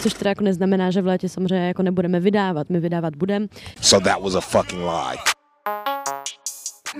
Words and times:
Což 0.00 0.14
teda 0.14 0.28
jako 0.30 0.44
neznamená, 0.44 0.90
že 0.90 1.02
v 1.02 1.06
létě 1.06 1.28
samozřejmě 1.28 1.66
jako 1.68 1.82
nebudeme 1.82 2.20
vydávat. 2.20 2.70
My 2.70 2.80
vydávat 2.80 3.16
budeme. 3.16 3.46
So 3.80 4.04
that 4.10 4.22
was 4.22 4.34
a 4.34 4.40
fucking 4.40 4.80
lie. 4.80 5.18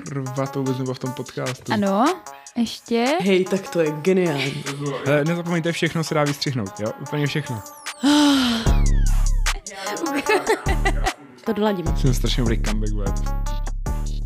Kurva, 0.09 0.47
to 0.47 0.59
vůbec 0.59 0.79
nebylo 0.79 0.95
v 0.95 0.99
tom 0.99 1.13
podcastu. 1.13 1.73
Ano, 1.73 2.05
ještě. 2.57 3.07
Hej, 3.21 3.45
tak 3.45 3.71
to 3.71 3.81
je 3.81 3.91
geniální. 3.91 4.65
Hele, 5.07 5.25
nezapomeňte, 5.25 5.73
všechno 5.73 6.05
se 6.05 6.15
dá 6.15 6.25
vystřihnout, 6.25 6.81
jo? 6.81 6.93
Úplně 7.01 7.27
všechno. 7.27 7.63
To 11.45 11.53
doladíme. 11.53 11.97
Jsem 11.97 12.15
strašně 12.15 12.41
dobrý 12.43 12.63
comeback, 12.63 12.93
bude. 12.93 13.13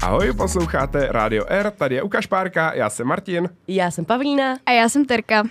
Ahoj, 0.03 0.33
posloucháte 0.33 1.07
Radio 1.11 1.45
R, 1.49 1.71
tady 1.71 1.95
je 1.95 2.03
Ukaš 2.03 2.27
Párka, 2.27 2.75
já 2.75 2.91
jsem 2.91 3.07
Martin. 3.07 3.49
Já 3.69 3.91
jsem 3.91 4.05
Pavlína 4.05 4.57
A 4.67 4.71
já 4.71 4.89
jsem 4.89 5.05
Terka. 5.05 5.43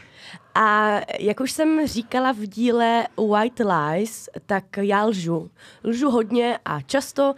A 0.56 1.00
jak 1.20 1.40
už 1.40 1.52
jsem 1.52 1.88
říkala 1.88 2.32
v 2.32 2.38
díle 2.38 3.08
White 3.30 3.60
Lies, 3.60 4.30
tak 4.46 4.64
já 4.78 5.06
lžu. 5.06 5.50
Lžu 5.84 6.10
hodně 6.10 6.60
a 6.66 6.82
často 6.82 7.36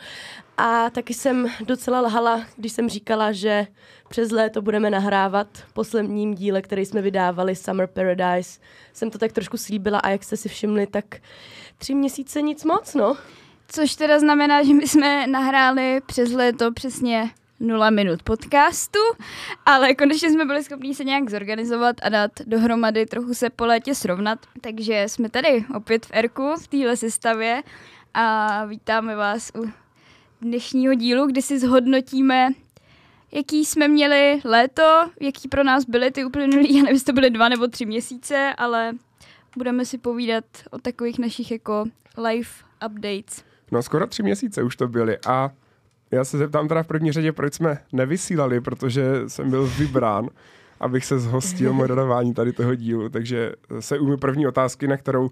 a 0.58 0.90
taky 0.90 1.14
jsem 1.14 1.48
docela 1.62 2.02
lhala, 2.02 2.46
když 2.58 2.72
jsem 2.72 2.90
říkala, 2.90 3.32
že 3.32 3.68
přes 4.10 4.32
léto 4.32 4.62
budeme 4.62 4.90
nahrávat 4.90 5.48
posledním 5.74 6.36
díle, 6.36 6.62
který 6.62 6.86
jsme 6.86 7.02
vydávali, 7.02 7.56
Summer 7.56 7.88
Paradise. 7.88 8.60
Jsem 8.94 9.10
to 9.10 9.18
tak 9.18 9.32
trošku 9.32 9.58
slíbila 9.58 10.00
a 10.00 10.10
jak 10.10 10.24
jste 10.24 10.38
si 10.38 10.50
všimli, 10.50 10.88
tak 10.88 11.06
tři 11.78 11.96
měsíce 11.96 12.42
nic 12.42 12.64
moc, 12.64 12.94
no. 12.94 13.18
Což 13.68 13.96
teda 13.96 14.20
znamená, 14.20 14.64
že 14.64 14.74
my 14.74 14.88
jsme 14.88 15.28
nahráli 15.28 16.02
přes 16.06 16.32
léto 16.32 16.72
přesně 16.72 17.32
0 17.60 17.90
minut 17.90 18.24
podcastu, 18.24 19.00
ale 19.66 19.96
konečně 19.96 20.32
jsme 20.32 20.46
byli 20.46 20.64
schopni 20.64 20.96
se 20.96 21.04
nějak 21.04 21.30
zorganizovat 21.30 21.96
a 22.04 22.10
dát 22.10 22.32
dohromady, 22.46 23.06
trochu 23.06 23.34
se 23.34 23.50
po 23.50 23.66
létě 23.66 23.96
srovnat. 23.96 24.40
Takže 24.62 25.04
jsme 25.08 25.30
tady 25.30 25.66
opět 25.76 26.06
v 26.06 26.10
Erku, 26.14 26.56
v 26.56 26.68
téhle 26.68 26.98
sestavě 26.98 27.64
a 28.14 28.66
vítáme 28.66 29.16
vás 29.16 29.52
u 29.58 29.72
dnešního 30.42 30.94
dílu, 30.94 31.28
kdy 31.28 31.42
si 31.42 31.60
zhodnotíme, 31.60 32.50
jaký 33.32 33.66
jsme 33.66 33.88
měli 33.88 34.42
léto, 34.46 35.10
jaký 35.22 35.48
pro 35.48 35.64
nás 35.64 35.86
byly 35.86 36.12
ty 36.12 36.26
uplynulý, 36.26 36.76
já 36.76 36.82
nevím, 36.82 36.96
jestli 36.96 37.06
to 37.06 37.14
byly 37.14 37.30
dva 37.30 37.50
nebo 37.50 37.68
tři 37.68 37.86
měsíce, 37.86 38.54
ale 38.58 38.94
budeme 39.58 39.86
si 39.86 39.98
povídat 39.98 40.46
o 40.72 40.80
takových 40.80 41.20
našich 41.20 41.52
jako 41.52 41.86
live 42.18 42.50
updates. 42.86 43.44
No 43.72 43.84
skoro 43.84 44.08
tři 44.08 44.24
měsíce 44.24 44.64
už 44.64 44.76
to 44.76 44.88
byly 44.88 45.18
a 45.28 45.52
já 46.16 46.26
se 46.26 46.38
zeptám 46.38 46.68
teda 46.68 46.84
v 46.84 46.88
první 46.88 47.12
řadě, 47.12 47.32
proč 47.32 47.54
jsme 47.54 47.78
nevysílali, 47.94 48.62
protože 48.62 49.04
jsem 49.28 49.50
byl 49.50 49.68
vybrán, 49.68 50.30
abych 50.80 51.06
se 51.06 51.20
zhostil 51.20 51.74
moderování 51.74 52.34
tady 52.34 52.54
toho 52.54 52.76
dílu, 52.76 53.10
takže 53.10 53.52
se 53.80 54.00
umí 54.00 54.18
první 54.18 54.48
otázky, 54.48 54.88
na 54.88 54.98
kterou 54.98 55.32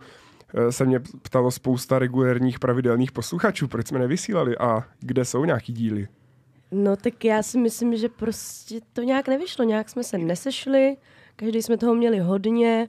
eh, 0.54 0.72
se 0.72 0.86
mě 0.86 1.00
ptalo 1.22 1.52
spousta 1.52 2.00
regulérních 2.00 2.60
pravidelných 2.60 3.12
posluchačů, 3.12 3.68
proč 3.68 3.88
jsme 3.88 4.00
nevysílali 4.00 4.58
a 4.58 4.84
kde 5.00 5.26
jsou 5.26 5.46
nějaký 5.46 5.74
díly. 5.74 6.08
No 6.72 6.96
tak 6.96 7.26
já 7.26 7.44
si 7.44 7.58
myslím, 7.58 7.98
že 7.98 8.10
prostě 8.10 8.80
to 8.94 9.02
nějak 9.02 9.28
nevyšlo, 9.28 9.66
nějak 9.66 9.90
jsme 9.90 10.04
se 10.04 10.18
nesešli, 10.18 10.98
každý 11.36 11.62
jsme 11.62 11.78
toho 11.78 11.96
měli 11.96 12.20
hodně, 12.20 12.88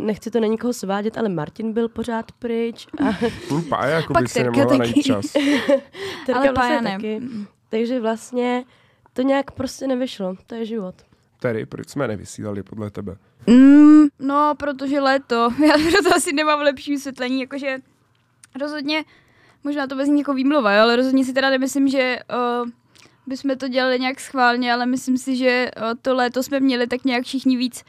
nechci 0.00 0.30
to 0.30 0.40
na 0.40 0.46
nikoho 0.46 0.72
svádět, 0.72 1.18
ale 1.18 1.28
Martin 1.28 1.72
byl 1.72 1.88
pořád 1.88 2.32
pryč 2.32 2.86
a 2.98 3.04
Hm, 3.52 3.62
Pája 3.68 3.96
jako 3.96 4.12
Pak 4.12 4.22
by 4.22 4.28
si 4.28 4.34
Terka 4.34 4.50
nemohla 4.50 4.78
taky. 4.78 4.78
najít 4.78 5.06
čas. 5.06 5.32
Terka 6.26 6.40
Ale 6.40 6.52
vlastně 6.52 6.52
Pája 6.54 6.80
ne. 6.80 6.90
taky. 6.92 7.20
Takže 7.68 8.00
vlastně 8.00 8.64
to 9.12 9.22
nějak 9.22 9.50
prostě 9.50 9.86
nevyšlo, 9.86 10.34
to 10.46 10.54
je 10.54 10.64
život. 10.66 10.94
Tedy, 11.40 11.66
proč 11.66 11.88
jsme 11.88 12.08
nevysílali 12.08 12.62
podle 12.62 12.90
tebe? 12.90 13.16
Mm, 13.46 14.04
no, 14.18 14.54
protože 14.58 15.00
léto. 15.00 15.34
Já 15.66 15.74
proto 15.92 16.16
asi 16.16 16.32
nemám 16.32 16.60
lepší 16.60 16.90
vysvětlení, 16.90 17.40
jakože 17.40 17.78
rozhodně, 18.60 19.04
možná 19.64 19.86
to 19.86 19.96
bez 19.96 20.08
jako 20.08 20.34
výmluva, 20.34 20.72
jo, 20.74 20.82
ale 20.82 20.96
rozhodně 20.96 21.24
si 21.24 21.32
teda 21.32 21.50
nemyslím, 21.50 21.88
že 21.88 22.18
uh, 22.62 22.68
bychom 23.26 23.56
to 23.56 23.68
dělali 23.68 24.00
nějak 24.00 24.20
schválně, 24.20 24.72
ale 24.72 24.86
myslím 24.86 25.18
si, 25.18 25.36
že 25.36 25.70
uh, 25.76 25.82
to 26.02 26.14
léto 26.14 26.42
jsme 26.42 26.60
měli 26.60 26.86
tak 26.86 27.04
nějak 27.04 27.24
všichni 27.24 27.56
víc 27.56 27.84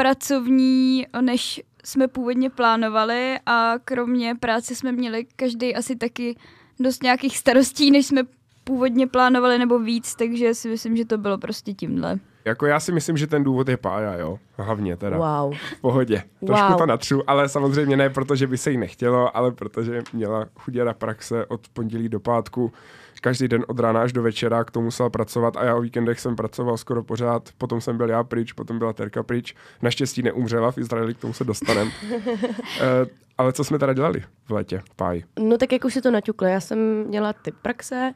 pracovní, 0.00 1.06
než 1.20 1.62
jsme 1.84 2.08
původně 2.08 2.50
plánovali 2.50 3.38
a 3.46 3.74
kromě 3.84 4.34
práce 4.40 4.74
jsme 4.74 4.92
měli 4.92 5.26
každý 5.36 5.74
asi 5.74 5.96
taky 5.96 6.36
dost 6.80 7.02
nějakých 7.02 7.38
starostí, 7.38 7.90
než 7.90 8.06
jsme 8.06 8.22
původně 8.64 9.06
plánovali 9.06 9.58
nebo 9.58 9.78
víc, 9.78 10.14
takže 10.14 10.54
si 10.54 10.68
myslím, 10.68 10.96
že 10.96 11.04
to 11.04 11.18
bylo 11.18 11.38
prostě 11.38 11.72
tímhle. 11.72 12.18
Jako 12.44 12.66
já 12.66 12.80
si 12.80 12.92
myslím, 12.92 13.16
že 13.16 13.26
ten 13.26 13.44
důvod 13.44 13.68
je 13.68 13.76
Pája, 13.76 14.14
jo. 14.14 14.38
Hlavně 14.56 14.96
teda. 14.96 15.16
Wow. 15.16 15.54
V 15.54 15.80
pohodě. 15.80 16.22
Trošku 16.46 16.68
Wow. 16.68 16.78
to 16.78 16.86
natřu, 16.86 17.30
ale 17.30 17.48
samozřejmě 17.48 17.96
ne, 17.96 18.10
protože 18.10 18.46
by 18.46 18.58
se 18.58 18.70
jí 18.70 18.76
nechtělo, 18.78 19.36
ale 19.36 19.52
protože 19.52 20.02
měla 20.12 20.46
chuděra 20.54 20.94
praxe 20.94 21.46
od 21.46 21.68
pondělí 21.68 22.08
do 22.08 22.20
pátku. 22.20 22.72
Každý 23.20 23.48
den 23.48 23.64
od 23.68 23.80
rána 23.80 24.02
až 24.02 24.12
do 24.12 24.22
večera 24.22 24.64
k 24.64 24.70
tomu 24.70 24.84
musela 24.84 25.10
pracovat 25.10 25.56
a 25.56 25.64
já 25.64 25.76
o 25.76 25.80
víkendech 25.80 26.20
jsem 26.20 26.36
pracoval 26.36 26.76
skoro 26.76 27.02
pořád. 27.02 27.48
Potom 27.58 27.80
jsem 27.80 27.96
byl 27.96 28.08
já 28.08 28.24
pryč, 28.24 28.52
potom 28.52 28.78
byla 28.78 28.92
Terka 28.92 29.22
pryč. 29.22 29.54
Naštěstí 29.82 30.22
neumřela 30.22 30.70
v 30.70 30.78
Izraeli, 30.78 31.14
k 31.14 31.18
tomu 31.18 31.32
se 31.32 31.44
dostaneme. 31.44 31.90
e, 32.80 33.06
ale 33.38 33.52
co 33.52 33.64
jsme 33.64 33.78
teda 33.78 33.92
dělali 33.92 34.24
v 34.46 34.50
létě, 34.50 34.82
Páj? 34.96 35.22
No 35.38 35.58
tak 35.58 35.72
jak 35.72 35.84
už 35.84 35.94
si 35.94 36.02
to 36.02 36.10
naťuklo, 36.10 36.46
já 36.46 36.60
jsem 36.60 37.04
měla 37.06 37.32
ty 37.32 37.52
praxe 37.52 38.12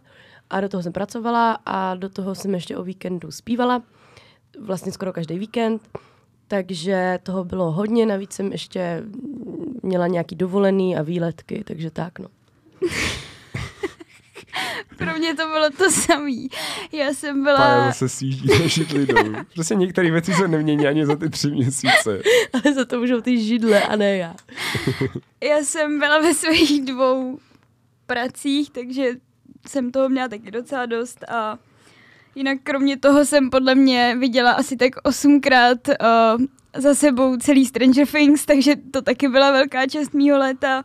a 0.50 0.60
do 0.60 0.68
toho 0.68 0.82
jsem 0.82 0.92
pracovala 0.92 1.58
a 1.66 1.94
do 1.94 2.08
toho 2.08 2.34
jsem 2.34 2.54
ještě 2.54 2.76
o 2.76 2.82
víkendu 2.82 3.30
zpívala, 3.30 3.82
vlastně 4.60 4.92
skoro 4.92 5.12
každý 5.12 5.38
víkend, 5.38 5.82
takže 6.48 7.18
toho 7.22 7.44
bylo 7.44 7.72
hodně, 7.72 8.06
navíc 8.06 8.32
jsem 8.32 8.52
ještě 8.52 9.02
měla 9.82 10.06
nějaký 10.06 10.36
dovolený 10.36 10.96
a 10.96 11.02
výletky, 11.02 11.64
takže 11.66 11.90
tak 11.90 12.18
no. 12.18 12.28
Pro 14.96 15.18
mě 15.18 15.34
to 15.34 15.46
bylo 15.46 15.70
to 15.70 15.90
samý. 15.90 16.48
Já 16.92 17.14
jsem 17.14 17.44
byla, 17.44 17.86
zase 17.86 18.08
sjíždí 18.08 18.48
na 18.48 18.66
židli 18.66 19.06
dolů. 19.06 19.34
Prostě 19.54 19.74
některé 19.74 20.10
věci 20.10 20.34
se 20.34 20.48
nemění 20.48 20.86
ani 20.86 21.06
za 21.06 21.16
ty 21.16 21.30
tři 21.30 21.50
měsíce. 21.50 22.22
Ale 22.52 22.74
za 22.74 22.84
to 22.84 23.00
můžou 23.00 23.20
ty 23.20 23.44
židle 23.44 23.82
a 23.82 23.96
ne 23.96 24.16
já. 24.16 24.34
já 25.42 25.56
jsem 25.56 25.98
byla 25.98 26.18
ve 26.18 26.34
svých 26.34 26.84
dvou 26.84 27.38
pracích, 28.06 28.70
takže 28.70 29.10
jsem 29.66 29.92
toho 29.92 30.08
měla 30.08 30.28
taky 30.28 30.50
docela 30.50 30.86
dost 30.86 31.24
a 31.28 31.58
jinak 32.34 32.58
kromě 32.62 32.96
toho 32.96 33.24
jsem 33.24 33.50
podle 33.50 33.74
mě 33.74 34.16
viděla 34.18 34.52
asi 34.52 34.76
tak 34.76 34.92
osmkrát 35.02 35.88
uh, 35.88 36.44
za 36.76 36.94
sebou 36.94 37.36
celý 37.36 37.66
Stranger 37.66 38.06
Things, 38.06 38.46
takže 38.46 38.76
to 38.90 39.02
taky 39.02 39.28
byla 39.28 39.50
velká 39.50 39.86
část 39.86 40.14
mýho 40.14 40.38
léta 40.38 40.84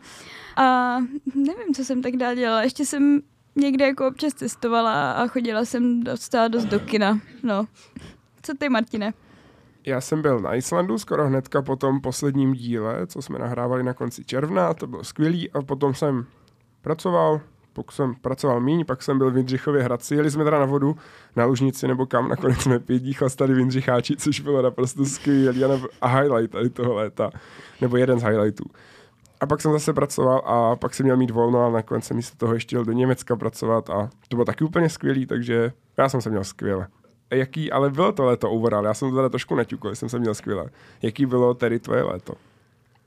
a 0.56 0.96
nevím, 1.34 1.74
co 1.74 1.84
jsem 1.84 2.02
tak 2.02 2.16
dál 2.16 2.34
dělala. 2.34 2.62
Ještě 2.62 2.86
jsem 2.86 3.20
někde 3.56 3.86
jako 3.86 4.06
občas 4.06 4.34
cestovala 4.34 5.12
a 5.12 5.26
chodila 5.26 5.64
jsem 5.64 6.04
docela 6.04 6.48
dost 6.48 6.64
do 6.64 6.80
kina. 6.80 7.20
No. 7.42 7.66
Co 8.42 8.52
ty, 8.58 8.68
Martine? 8.68 9.12
Já 9.86 10.00
jsem 10.00 10.22
byl 10.22 10.40
na 10.40 10.54
Islandu 10.54 10.98
skoro 10.98 11.26
hnedka 11.26 11.62
po 11.62 11.76
tom 11.76 12.00
posledním 12.00 12.52
díle, 12.52 13.06
co 13.06 13.22
jsme 13.22 13.38
nahrávali 13.38 13.82
na 13.82 13.94
konci 13.94 14.24
června, 14.24 14.74
to 14.74 14.86
bylo 14.86 15.04
skvělý 15.04 15.50
a 15.50 15.62
potom 15.62 15.94
jsem 15.94 16.26
pracoval, 16.82 17.40
pokud 17.72 17.92
jsem 17.92 18.14
pracoval 18.14 18.60
míň, 18.60 18.84
pak 18.84 19.02
jsem 19.02 19.18
byl 19.18 19.30
v 19.30 19.36
Jindřichově 19.36 19.82
Hradci, 19.82 20.14
jeli 20.14 20.30
jsme 20.30 20.44
teda 20.44 20.58
na 20.58 20.66
vodu, 20.66 20.96
na 21.36 21.44
Lužnici 21.44 21.88
nebo 21.88 22.06
kam, 22.06 22.28
nakonec 22.28 22.58
jsme 22.58 22.78
dní 22.78 23.12
chlastali 23.12 23.54
v 23.54 23.58
Jindřicháči, 23.58 24.16
což 24.16 24.40
bylo 24.40 24.62
naprosto 24.62 25.04
skvělý 25.04 25.64
a, 25.64 25.80
a 26.00 26.08
highlight 26.08 26.52
tady 26.52 26.70
toho 26.70 26.94
léta, 26.94 27.30
nebo 27.80 27.96
jeden 27.96 28.18
z 28.18 28.22
highlightů. 28.22 28.64
A 29.40 29.46
pak 29.46 29.60
jsem 29.60 29.72
zase 29.72 29.92
pracoval 29.92 30.42
a 30.44 30.76
pak 30.76 30.94
jsem 30.94 31.04
měl 31.04 31.16
mít 31.16 31.30
volno 31.30 31.66
a 31.66 31.70
nakonec 31.70 32.04
jsem 32.04 32.16
místo 32.16 32.36
toho 32.36 32.54
ještě 32.54 32.76
jel 32.76 32.84
do 32.84 32.92
Německa 32.92 33.36
pracovat 33.36 33.90
a 33.90 34.10
to 34.28 34.36
bylo 34.36 34.44
taky 34.44 34.64
úplně 34.64 34.88
skvělý, 34.88 35.26
takže 35.26 35.72
já 35.96 36.08
jsem 36.08 36.20
se 36.20 36.30
měl 36.30 36.44
skvěle. 36.44 36.86
Jaký, 37.30 37.72
ale 37.72 37.90
bylo 37.90 38.12
to 38.12 38.24
léto 38.24 38.50
overall, 38.50 38.84
já 38.84 38.94
jsem 38.94 39.10
to 39.10 39.16
teda 39.16 39.28
trošku 39.28 39.54
naťukl, 39.54 39.94
jsem 39.94 40.08
se 40.08 40.18
měl 40.18 40.34
skvěle. 40.34 40.70
Jaký 41.02 41.26
bylo 41.26 41.54
tedy 41.54 41.78
tvoje 41.78 42.02
léto? 42.02 42.34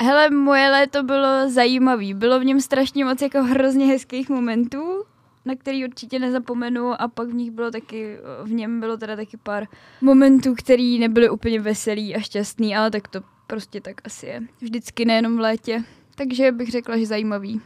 Hele, 0.01 0.29
moje 0.29 0.71
léto 0.71 1.03
bylo 1.03 1.49
zajímavý. 1.49 2.13
Bylo 2.13 2.39
v 2.39 2.45
něm 2.45 2.61
strašně 2.61 3.05
moc 3.05 3.21
jako 3.21 3.43
hrozně 3.43 3.85
hezkých 3.85 4.29
momentů, 4.29 5.03
na 5.45 5.55
který 5.55 5.85
určitě 5.85 6.19
nezapomenu 6.19 7.01
a 7.01 7.07
pak 7.07 7.27
v 7.27 7.33
nich 7.33 7.51
bylo 7.51 7.71
taky, 7.71 8.17
v 8.43 8.51
něm 8.51 8.79
bylo 8.79 8.97
teda 8.97 9.15
taky 9.15 9.37
pár 9.37 9.67
momentů, 10.01 10.55
který 10.55 10.99
nebyly 10.99 11.29
úplně 11.29 11.59
veselý 11.59 12.15
a 12.15 12.19
šťastný, 12.19 12.75
ale 12.75 12.91
tak 12.91 13.07
to 13.07 13.21
prostě 13.47 13.81
tak 13.81 14.01
asi 14.05 14.25
je. 14.25 14.41
Vždycky 14.61 15.05
nejenom 15.05 15.37
v 15.37 15.39
létě. 15.39 15.83
Takže 16.15 16.51
bych 16.51 16.71
řekla, 16.71 16.97
že 16.97 17.05
zajímavý. 17.05 17.61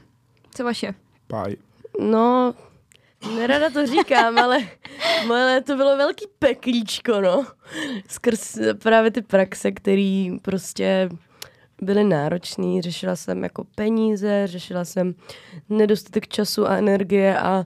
Co 0.55 0.63
vaše? 0.63 0.93
Páj. 1.27 1.55
No, 1.99 2.53
nerada 3.35 3.69
to 3.69 3.85
říkám, 3.87 4.37
ale 4.37 4.59
moje 5.27 5.45
léto 5.45 5.75
bylo 5.75 5.97
velký 5.97 6.25
peklíčko, 6.39 7.21
no. 7.21 7.45
Skrz 8.07 8.57
právě 8.81 9.11
ty 9.11 9.21
praxe, 9.21 9.71
které 9.71 10.29
prostě 10.41 11.09
byly 11.81 12.03
náročné. 12.03 12.81
Řešila 12.81 13.15
jsem 13.15 13.43
jako 13.43 13.63
peníze, 13.75 14.47
řešila 14.47 14.85
jsem 14.85 15.15
nedostatek 15.69 16.27
času 16.27 16.67
a 16.67 16.77
energie 16.77 17.39
a 17.39 17.63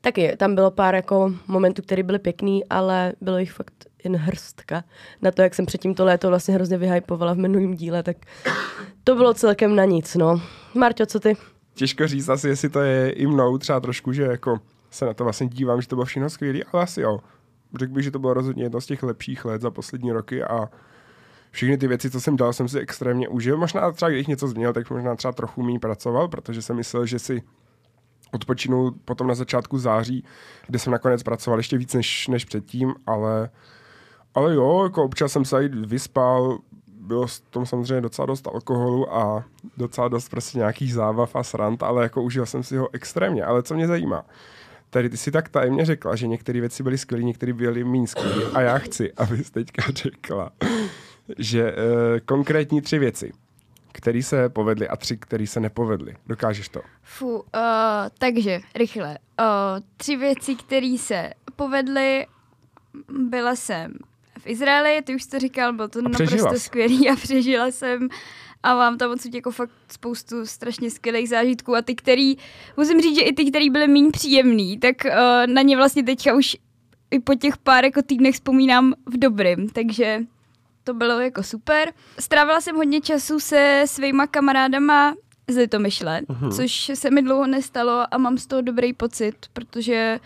Taky, 0.00 0.36
tam 0.36 0.54
bylo 0.54 0.70
pár 0.70 0.94
jako 0.94 1.34
momentů, 1.46 1.82
které 1.82 2.02
byly 2.02 2.18
pěkný, 2.18 2.64
ale 2.68 3.12
bylo 3.20 3.38
jich 3.38 3.52
fakt 3.52 3.86
jen 4.06 4.16
hrstka. 4.16 4.84
Na 5.22 5.30
to, 5.30 5.42
jak 5.42 5.54
jsem 5.54 5.66
předtím 5.66 5.94
to 5.94 6.04
léto 6.04 6.28
vlastně 6.28 6.54
hrozně 6.54 6.78
vyhypovala 6.78 7.34
v 7.34 7.38
minulém 7.38 7.74
díle, 7.74 8.02
tak 8.02 8.16
to 9.04 9.14
bylo 9.14 9.34
celkem 9.34 9.76
na 9.76 9.84
nic, 9.84 10.14
no. 10.14 10.40
Marťo, 10.74 11.06
co 11.06 11.20
ty? 11.20 11.36
Těžko 11.74 12.06
říct 12.06 12.28
asi, 12.28 12.48
jestli 12.48 12.68
to 12.68 12.80
je 12.80 13.10
i 13.10 13.26
mnou 13.26 13.58
třeba 13.58 13.80
trošku, 13.80 14.12
že 14.12 14.22
jako 14.22 14.60
se 14.90 15.06
na 15.06 15.14
to 15.14 15.24
vlastně 15.24 15.46
dívám, 15.46 15.82
že 15.82 15.88
to 15.88 15.96
bylo 15.96 16.04
všechno 16.04 16.30
skvělé, 16.30 16.60
ale 16.72 16.82
asi 16.82 17.00
jo. 17.00 17.20
Řekl 17.78 17.92
bych, 17.92 18.04
že 18.04 18.10
to 18.10 18.18
bylo 18.18 18.34
rozhodně 18.34 18.62
jedno 18.62 18.80
z 18.80 18.86
těch 18.86 19.02
lepších 19.02 19.44
let 19.44 19.62
za 19.62 19.70
poslední 19.70 20.12
roky 20.12 20.42
a 20.42 20.68
všechny 21.50 21.78
ty 21.78 21.88
věci, 21.88 22.10
co 22.10 22.20
jsem 22.20 22.36
dělal, 22.36 22.52
jsem 22.52 22.68
si 22.68 22.78
extrémně 22.78 23.28
užil. 23.28 23.56
Možná 23.56 23.92
třeba, 23.92 24.08
když 24.08 24.26
něco 24.26 24.48
změnil, 24.48 24.72
tak 24.72 24.90
možná 24.90 25.16
třeba 25.16 25.32
trochu 25.32 25.62
méně 25.62 25.78
pracoval, 25.78 26.28
protože 26.28 26.62
jsem 26.62 26.76
myslel, 26.76 27.06
že 27.06 27.18
si 27.18 27.42
odpočinu 28.32 28.90
potom 29.04 29.26
na 29.26 29.34
začátku 29.34 29.78
září, 29.78 30.24
kde 30.66 30.78
jsem 30.78 30.92
nakonec 30.92 31.22
pracoval 31.22 31.58
ještě 31.58 31.78
víc 31.78 31.94
než, 31.94 32.28
než 32.28 32.44
předtím, 32.44 32.94
ale, 33.06 33.50
ale 34.36 34.54
jo, 34.54 34.84
jako 34.84 35.04
občas 35.04 35.32
jsem 35.32 35.44
se 35.44 35.68
vyspal, 35.68 36.58
bylo 36.86 37.26
v 37.26 37.40
tom 37.40 37.66
samozřejmě 37.66 38.00
docela 38.00 38.26
dost 38.26 38.46
alkoholu 38.46 39.14
a 39.14 39.44
docela 39.76 40.08
dost 40.08 40.28
prostě 40.28 40.58
nějakých 40.58 40.94
zábav 40.94 41.36
a 41.36 41.42
srant, 41.42 41.82
ale 41.82 42.02
jako 42.02 42.22
užil 42.22 42.46
jsem 42.46 42.62
si 42.62 42.76
ho 42.76 42.88
extrémně. 42.92 43.44
Ale 43.44 43.62
co 43.62 43.74
mě 43.74 43.86
zajímá, 43.86 44.24
tady 44.90 45.08
ty 45.08 45.16
si 45.16 45.30
tak 45.30 45.48
tajemně 45.48 45.84
řekla, 45.84 46.16
že 46.16 46.26
některé 46.26 46.60
věci 46.60 46.82
byly 46.82 46.98
skvělé, 46.98 47.24
některé 47.24 47.52
byly 47.52 47.84
méně 47.84 48.06
skvělé. 48.06 48.50
A 48.54 48.60
já 48.60 48.78
chci, 48.78 49.12
abys 49.12 49.50
teďka 49.50 49.82
řekla, 49.92 50.50
že 51.38 51.72
uh, 51.72 51.78
konkrétní 52.24 52.80
tři 52.80 52.98
věci, 52.98 53.32
které 53.92 54.22
se 54.22 54.48
povedly 54.48 54.88
a 54.88 54.96
tři, 54.96 55.16
které 55.16 55.46
se 55.46 55.60
nepovedly. 55.60 56.16
Dokážeš 56.26 56.68
to? 56.68 56.80
Fu, 57.02 57.36
uh, 57.38 57.42
takže 58.18 58.60
rychle. 58.74 59.18
Uh, 59.40 59.46
tři 59.96 60.16
věci, 60.16 60.54
které 60.54 60.96
se 60.98 61.30
povedly. 61.56 62.26
Byla 63.28 63.56
jsem 63.56 63.94
v 64.38 64.46
Izraeli, 64.46 65.02
ty 65.02 65.14
už 65.14 65.22
jsi 65.22 65.30
to 65.30 65.38
říkal, 65.38 65.72
bylo 65.72 65.88
to 65.88 66.02
naprosto 66.02 66.58
skvělý 66.58 67.10
a 67.10 67.16
přežila 67.16 67.66
jsem 67.66 68.08
a 68.62 68.74
mám 68.74 68.98
tam 68.98 69.10
odsud 69.10 69.34
jako 69.34 69.50
fakt 69.50 69.70
spoustu 69.88 70.46
strašně 70.46 70.90
skvělých 70.90 71.28
zážitků 71.28 71.76
a 71.76 71.82
ty, 71.82 71.94
který, 71.94 72.36
musím 72.76 73.00
říct, 73.00 73.14
že 73.14 73.22
i 73.22 73.32
ty, 73.32 73.50
který 73.50 73.70
byly 73.70 73.88
méně 73.88 74.10
příjemný, 74.10 74.78
tak 74.78 74.96
uh, 75.04 75.12
na 75.46 75.62
ně 75.62 75.76
vlastně 75.76 76.02
teďka 76.02 76.34
už 76.34 76.56
i 77.10 77.20
po 77.20 77.34
těch 77.34 77.56
pár 77.56 77.84
jako 77.84 78.02
týdnech 78.02 78.34
vzpomínám 78.34 78.94
v 79.06 79.18
dobrým, 79.18 79.68
takže 79.68 80.20
to 80.84 80.94
bylo 80.94 81.20
jako 81.20 81.42
super. 81.42 81.92
Strávila 82.18 82.60
jsem 82.60 82.76
hodně 82.76 83.00
času 83.00 83.40
se 83.40 83.82
svýma 83.86 84.26
kamarádama 84.26 85.14
z 85.48 85.56
Litomyšle, 85.56 86.20
uh-huh. 86.20 86.56
což 86.56 86.90
se 86.94 87.10
mi 87.10 87.22
dlouho 87.22 87.46
nestalo 87.46 88.14
a 88.14 88.18
mám 88.18 88.38
z 88.38 88.46
toho 88.46 88.62
dobrý 88.62 88.92
pocit, 88.92 89.34
protože 89.52 90.20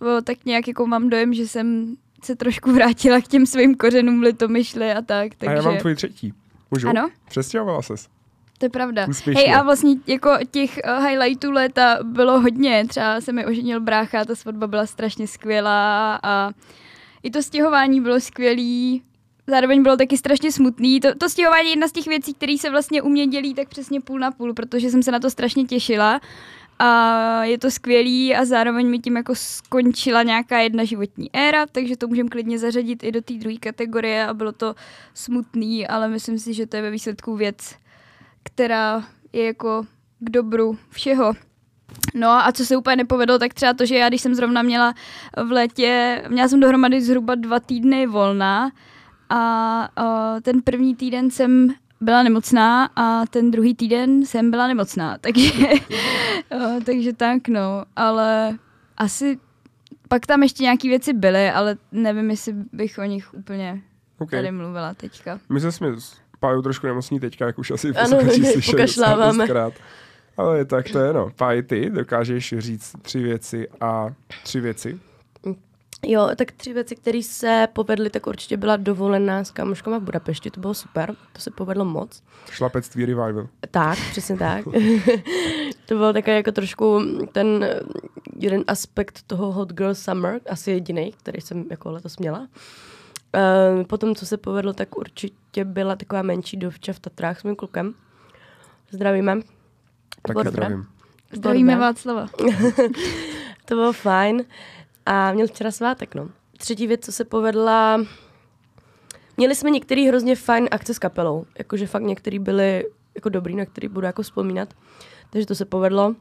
o, 0.00 0.22
tak 0.22 0.44
nějak 0.44 0.68
jako 0.68 0.86
mám 0.86 1.08
dojem, 1.08 1.34
že 1.34 1.48
jsem 1.48 1.96
se 2.26 2.36
trošku 2.36 2.72
vrátila 2.72 3.20
k 3.20 3.28
těm 3.28 3.46
svým 3.46 3.74
kořenům 3.74 4.22
Litomyšly 4.22 4.92
a 4.92 5.02
tak. 5.02 5.34
Takže... 5.38 5.54
A 5.54 5.56
já 5.56 5.62
mám 5.62 5.78
tvůj 5.78 5.94
třetí. 5.94 6.32
Můžu? 6.70 6.88
Ano. 6.88 7.08
Přestěhovala 7.28 7.82
ses. 7.82 8.08
To 8.58 8.64
je 8.64 8.70
pravda. 8.70 9.06
Úspěšně. 9.08 9.42
Hej, 9.42 9.54
a 9.54 9.62
vlastně 9.62 9.94
jako 10.06 10.30
těch 10.50 10.80
uh, 10.98 11.06
highlightů 11.06 11.50
léta 11.50 11.98
bylo 12.02 12.40
hodně. 12.40 12.84
Třeba 12.88 13.20
se 13.20 13.32
mi 13.32 13.46
oženil 13.46 13.80
brácha, 13.80 14.24
ta 14.24 14.34
svatba 14.34 14.66
byla 14.66 14.86
strašně 14.86 15.26
skvělá 15.26 16.20
a 16.22 16.50
i 17.22 17.30
to 17.30 17.42
stěhování 17.42 18.00
bylo 18.00 18.20
skvělý. 18.20 19.02
Zároveň 19.46 19.82
bylo 19.82 19.96
taky 19.96 20.18
strašně 20.18 20.52
smutný. 20.52 21.00
To, 21.00 21.14
to 21.14 21.28
stěhování 21.28 21.68
je 21.68 21.72
jedna 21.72 21.88
z 21.88 21.92
těch 21.92 22.06
věcí, 22.06 22.34
které 22.34 22.58
se 22.58 22.70
vlastně 22.70 23.02
u 23.02 23.08
mě 23.08 23.26
dělí 23.26 23.54
tak 23.54 23.68
přesně 23.68 24.00
půl 24.00 24.18
na 24.18 24.30
půl, 24.30 24.54
protože 24.54 24.90
jsem 24.90 25.02
se 25.02 25.10
na 25.10 25.20
to 25.20 25.30
strašně 25.30 25.64
těšila 25.64 26.20
a 26.78 27.44
je 27.44 27.58
to 27.58 27.70
skvělý 27.70 28.36
a 28.36 28.44
zároveň 28.44 28.90
mi 28.90 28.98
tím 28.98 29.16
jako 29.16 29.34
skončila 29.34 30.22
nějaká 30.22 30.58
jedna 30.58 30.84
životní 30.84 31.30
éra, 31.32 31.66
takže 31.66 31.96
to 31.96 32.08
můžeme 32.08 32.28
klidně 32.28 32.58
zařadit 32.58 33.04
i 33.04 33.12
do 33.12 33.22
té 33.22 33.34
druhé 33.34 33.56
kategorie 33.56 34.26
a 34.26 34.34
bylo 34.34 34.52
to 34.52 34.74
smutný, 35.14 35.86
ale 35.86 36.08
myslím 36.08 36.38
si, 36.38 36.54
že 36.54 36.66
to 36.66 36.76
je 36.76 36.82
ve 36.82 36.90
výsledku 36.90 37.36
věc, 37.36 37.74
která 38.42 39.04
je 39.32 39.46
jako 39.46 39.86
k 40.18 40.30
dobru 40.30 40.78
všeho. 40.90 41.32
No 42.14 42.28
a 42.28 42.52
co 42.52 42.66
se 42.66 42.76
úplně 42.76 42.96
nepovedlo, 42.96 43.38
tak 43.38 43.54
třeba 43.54 43.74
to, 43.74 43.86
že 43.86 43.96
já, 43.96 44.08
když 44.08 44.20
jsem 44.20 44.34
zrovna 44.34 44.62
měla 44.62 44.94
v 45.44 45.52
létě, 45.52 46.22
měla 46.28 46.48
jsem 46.48 46.60
dohromady 46.60 47.02
zhruba 47.02 47.34
dva 47.34 47.60
týdny 47.60 48.06
volna 48.06 48.70
a, 49.28 49.82
a 49.96 50.36
ten 50.40 50.62
první 50.62 50.96
týden 50.96 51.30
jsem 51.30 51.74
byla 52.00 52.22
nemocná 52.22 52.90
a 52.96 53.26
ten 53.26 53.50
druhý 53.50 53.74
týden 53.74 54.26
jsem 54.26 54.50
byla 54.50 54.66
nemocná, 54.66 55.18
takže, 55.20 55.52
o, 56.50 56.80
takže 56.84 57.12
tak 57.12 57.48
no, 57.48 57.84
ale 57.96 58.58
asi 58.96 59.38
pak 60.08 60.26
tam 60.26 60.42
ještě 60.42 60.62
nějaké 60.62 60.88
věci 60.88 61.12
byly, 61.12 61.50
ale 61.50 61.76
nevím, 61.92 62.30
jestli 62.30 62.52
bych 62.72 62.98
o 62.98 63.04
nich 63.04 63.34
úplně 63.34 63.82
Okay. 64.18 64.38
tady 64.38 64.52
mluvila 64.52 64.94
teďka. 64.94 65.40
My 65.48 65.60
se 65.60 65.72
jsme 65.72 66.00
s 66.00 66.16
Pájou 66.40 66.62
trošku 66.62 66.86
nemocní 66.86 67.20
teďka, 67.20 67.46
jak 67.46 67.58
už 67.58 67.70
asi 67.70 67.88
Ano, 67.88 68.16
posluchači 68.16 68.44
slyšeli 68.52 68.82
dostkrát. 69.16 69.72
Ale 70.36 70.64
tak 70.64 70.90
to 70.90 70.98
je 70.98 71.12
no. 71.12 71.30
Páj, 71.36 71.62
ty 71.62 71.90
dokážeš 71.90 72.54
říct 72.58 72.92
tři 73.02 73.18
věci 73.18 73.68
a 73.80 74.06
tři 74.42 74.60
věci. 74.60 75.00
Jo, 76.02 76.30
tak 76.36 76.52
tři 76.52 76.72
věci, 76.72 76.96
které 76.96 77.22
se 77.22 77.68
povedly, 77.72 78.10
tak 78.10 78.26
určitě 78.26 78.56
byla 78.56 78.76
dovolená 78.76 79.44
s 79.44 79.50
kamoškama 79.50 79.98
v 79.98 80.02
Budapešti, 80.02 80.50
to 80.50 80.60
bylo 80.60 80.74
super, 80.74 81.14
to 81.32 81.40
se 81.40 81.50
povedlo 81.50 81.84
moc. 81.84 82.22
Šlapectví 82.50 83.04
revival. 83.04 83.48
Tak, 83.70 83.98
přesně 84.10 84.36
tak. 84.36 84.64
to 85.86 85.94
byl 85.94 86.12
takový 86.12 86.36
jako 86.36 86.52
trošku 86.52 87.02
ten 87.32 87.68
jeden 88.36 88.64
aspekt 88.66 89.22
toho 89.26 89.52
Hot 89.52 89.72
Girl 89.72 89.94
Summer, 89.94 90.40
asi 90.50 90.70
jediný, 90.70 91.12
který 91.12 91.40
jsem 91.40 91.64
jako 91.70 91.90
letos 91.90 92.18
měla. 92.18 92.38
Uh, 92.38 93.84
potom, 93.84 94.14
co 94.14 94.26
se 94.26 94.36
povedlo, 94.36 94.72
tak 94.72 94.98
určitě 94.98 95.64
byla 95.64 95.96
taková 95.96 96.22
menší 96.22 96.56
dovča 96.56 96.92
v 96.92 96.98
Tatrách 96.98 97.40
s 97.40 97.44
mým 97.44 97.56
klukem. 97.56 97.94
Zdravíme. 98.90 99.40
Taky 100.22 100.48
zdravím. 100.48 100.86
Zdravíme. 101.32 101.76
Václava. 101.76 102.26
To 103.66 103.74
bylo 103.74 103.92
fajn. 103.92 104.44
A 105.06 105.32
měl 105.32 105.46
včera 105.46 105.70
svátek, 105.70 106.14
no. 106.14 106.28
Třetí 106.58 106.86
věc, 106.86 107.04
co 107.04 107.12
se 107.12 107.24
povedla, 107.24 108.00
měli 109.36 109.54
jsme 109.54 109.70
některý 109.70 110.08
hrozně 110.08 110.36
fajn 110.36 110.68
akce 110.70 110.94
s 110.94 110.98
kapelou. 110.98 111.46
Jakože 111.58 111.86
fakt 111.86 112.02
některý 112.02 112.38
byly 112.38 112.86
jako 113.14 113.28
dobrý, 113.28 113.56
na 113.56 113.64
který 113.66 113.88
budu 113.88 114.06
jako 114.06 114.22
vzpomínat. 114.22 114.74
Takže 115.30 115.46
to 115.46 115.54
se 115.54 115.64
povedlo. 115.64 116.14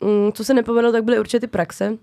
Mm, 0.00 0.32
co 0.32 0.44
se 0.44 0.54
nepovedlo, 0.54 0.92
tak 0.92 1.04
byly 1.04 1.18
určitě 1.18 1.40
ty 1.40 1.46
praxe. 1.46 1.98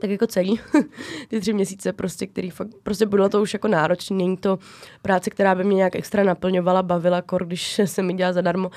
Tak 0.00 0.10
jako 0.10 0.26
celý. 0.26 0.60
ty 1.28 1.40
tři 1.40 1.52
měsíce 1.52 1.92
prostě, 1.92 2.26
který 2.26 2.50
fakt, 2.50 2.68
prostě 2.82 3.06
bylo 3.06 3.28
to 3.28 3.42
už 3.42 3.52
jako 3.52 3.68
náročný. 3.68 4.16
Není 4.16 4.36
to 4.36 4.58
práce, 5.02 5.30
která 5.30 5.54
by 5.54 5.64
mě 5.64 5.76
nějak 5.76 5.96
extra 5.96 6.24
naplňovala, 6.24 6.82
bavila, 6.82 7.22
kor, 7.22 7.46
když 7.46 7.80
se 7.84 8.02
mi 8.02 8.14
dělá 8.14 8.32
zadarmo. 8.32 8.70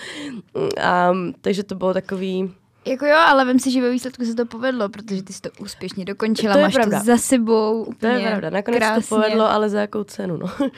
Mm, 0.55 0.69
A, 0.83 1.11
takže 1.41 1.63
to 1.63 1.75
bylo 1.75 1.93
takový, 1.93 2.53
Jako 2.85 3.05
jo, 3.05 3.15
ale 3.17 3.45
vím 3.45 3.59
si, 3.59 3.71
že 3.71 3.81
ve 3.81 3.89
výsledku 3.89 4.25
se 4.25 4.35
to 4.35 4.45
povedlo, 4.45 4.89
protože 4.89 5.23
ty 5.23 5.33
jsi 5.33 5.41
to 5.41 5.49
úspěšně 5.59 6.05
dokončila, 6.05 6.53
To 6.53 6.59
je 6.59 6.63
máš 6.65 6.73
pravda. 6.73 6.99
to 6.99 7.05
za 7.05 7.17
sebou 7.17 7.83
To 7.85 7.89
úplně 7.89 8.13
je 8.13 8.27
pravda, 8.29 8.49
nakonec 8.49 8.77
krásně. 8.77 9.03
to 9.03 9.15
povedlo, 9.15 9.51
ale 9.51 9.69
za 9.69 9.79
jakou 9.81 10.03
cenu, 10.03 10.37
no. 10.37 10.47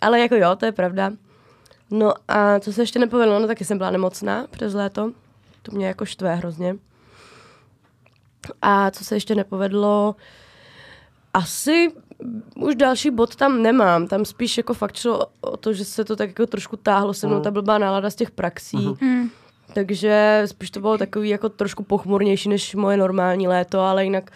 ale 0.00 0.20
jako 0.20 0.34
jo, 0.34 0.56
to 0.56 0.66
je 0.66 0.72
pravda. 0.72 1.10
No 1.90 2.12
a 2.28 2.60
co 2.60 2.72
se 2.72 2.82
ještě 2.82 2.98
nepovedlo, 2.98 3.38
no 3.38 3.46
taky 3.46 3.64
jsem 3.64 3.78
byla 3.78 3.90
nemocná 3.90 4.46
přes 4.50 4.74
léto. 4.74 5.12
To 5.62 5.72
mě 5.72 5.86
jako 5.86 6.04
štve 6.04 6.34
hrozně. 6.34 6.76
A 8.62 8.90
co 8.90 9.04
se 9.04 9.16
ještě 9.16 9.34
nepovedlo, 9.34 10.16
asi 11.34 11.92
už 12.56 12.74
další 12.76 13.10
bod 13.10 13.36
tam 13.36 13.62
nemám. 13.62 14.06
Tam 14.06 14.24
spíš 14.24 14.56
jako 14.56 14.74
fakt 14.74 14.96
šlo 14.96 15.26
o 15.40 15.56
to, 15.56 15.72
že 15.72 15.84
se 15.84 16.04
to 16.04 16.16
tak 16.16 16.28
jako 16.28 16.46
trošku 16.46 16.76
táhlo 16.76 17.14
se 17.14 17.26
mnou, 17.26 17.40
ta 17.40 17.50
blbá 17.50 17.78
nálada 17.78 18.10
z 18.10 18.14
těch 18.14 18.30
praxí. 18.30 18.88
Mm. 19.00 19.30
Takže 19.74 20.42
spíš 20.46 20.70
to 20.70 20.80
bylo 20.80 20.98
takový 20.98 21.28
jako 21.28 21.48
trošku 21.48 21.82
pochmurnější 21.82 22.48
než 22.48 22.74
moje 22.74 22.96
normální 22.96 23.48
léto, 23.48 23.80
ale 23.80 24.04
jinak 24.04 24.30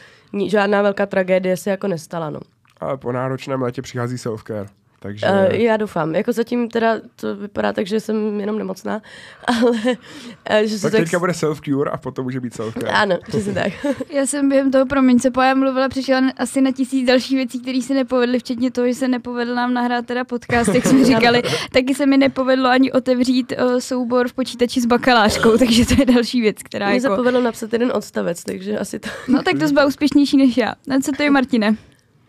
žádná 0.46 0.82
velká 0.82 1.06
tragédie 1.06 1.56
se 1.56 1.70
jako 1.70 1.88
nestala, 1.88 2.30
no. 2.30 2.40
Ale 2.80 2.96
po 2.96 3.12
náročném 3.12 3.62
létě 3.62 3.82
přichází 3.82 4.16
self-care. 4.16 4.66
Takže 5.02 5.26
Uh, 5.26 5.54
já 5.54 5.76
doufám. 5.76 6.14
Jako 6.14 6.32
zatím 6.32 6.68
teda 6.68 7.00
to 7.16 7.36
vypadá 7.36 7.72
tak, 7.72 7.86
že 7.86 8.00
jsem 8.00 8.40
jenom 8.40 8.58
nemocná, 8.58 9.02
ale 9.44 9.70
uh, 9.70 10.56
že 10.64 10.78
se 10.78 10.82
tak 10.82 10.92
tak... 10.92 11.00
teďka 11.00 11.18
bude 11.18 11.32
self-cure 11.32 11.90
a 11.92 11.96
potom 11.96 12.24
může 12.24 12.40
být 12.40 12.54
self-care. 12.54 12.90
Ano, 12.92 13.18
přesně 13.28 13.52
tak. 13.54 13.72
Já 14.10 14.26
jsem 14.26 14.48
během 14.48 14.70
toho 14.70 14.86
promiňce 14.86 15.30
pojem 15.30 15.58
mluvila, 15.58 15.88
přišla 15.88 16.22
asi 16.36 16.60
na 16.60 16.72
tisíc 16.72 17.06
dalších 17.06 17.36
věcí, 17.36 17.60
které 17.60 17.82
se 17.82 17.94
nepovedly, 17.94 18.38
včetně 18.38 18.70
toho, 18.70 18.86
že 18.86 18.94
se 18.94 19.08
nepovedlo 19.08 19.54
nám 19.54 19.74
nahrát 19.74 20.06
teda 20.06 20.24
podcast, 20.24 20.74
jak 20.74 20.86
jsme 20.86 21.04
říkali. 21.04 21.42
Taky 21.72 21.94
se 21.94 22.06
mi 22.06 22.16
nepovedlo 22.16 22.68
ani 22.68 22.92
otevřít 22.92 23.52
uh, 23.52 23.78
soubor 23.78 24.28
v 24.28 24.32
počítači 24.32 24.80
s 24.80 24.86
bakalářkou, 24.86 25.58
takže 25.58 25.86
to 25.86 25.94
je 25.98 26.06
další 26.06 26.40
věc, 26.40 26.56
která 26.62 26.90
Mně 26.90 27.00
se 27.00 27.06
jako... 27.06 27.16
povedlo 27.16 27.40
napsat 27.40 27.72
jeden 27.72 27.92
odstavec, 27.94 28.44
takže 28.44 28.78
asi 28.78 28.98
to... 28.98 29.08
No 29.28 29.42
tak 29.42 29.58
to 29.58 29.66
byla 29.66 29.86
úspěšnější 29.86 30.36
než 30.36 30.56
já. 30.56 30.74
Na 30.86 31.00
co 31.00 31.12
to 31.12 31.22
je, 31.22 31.30
Martine? 31.30 31.76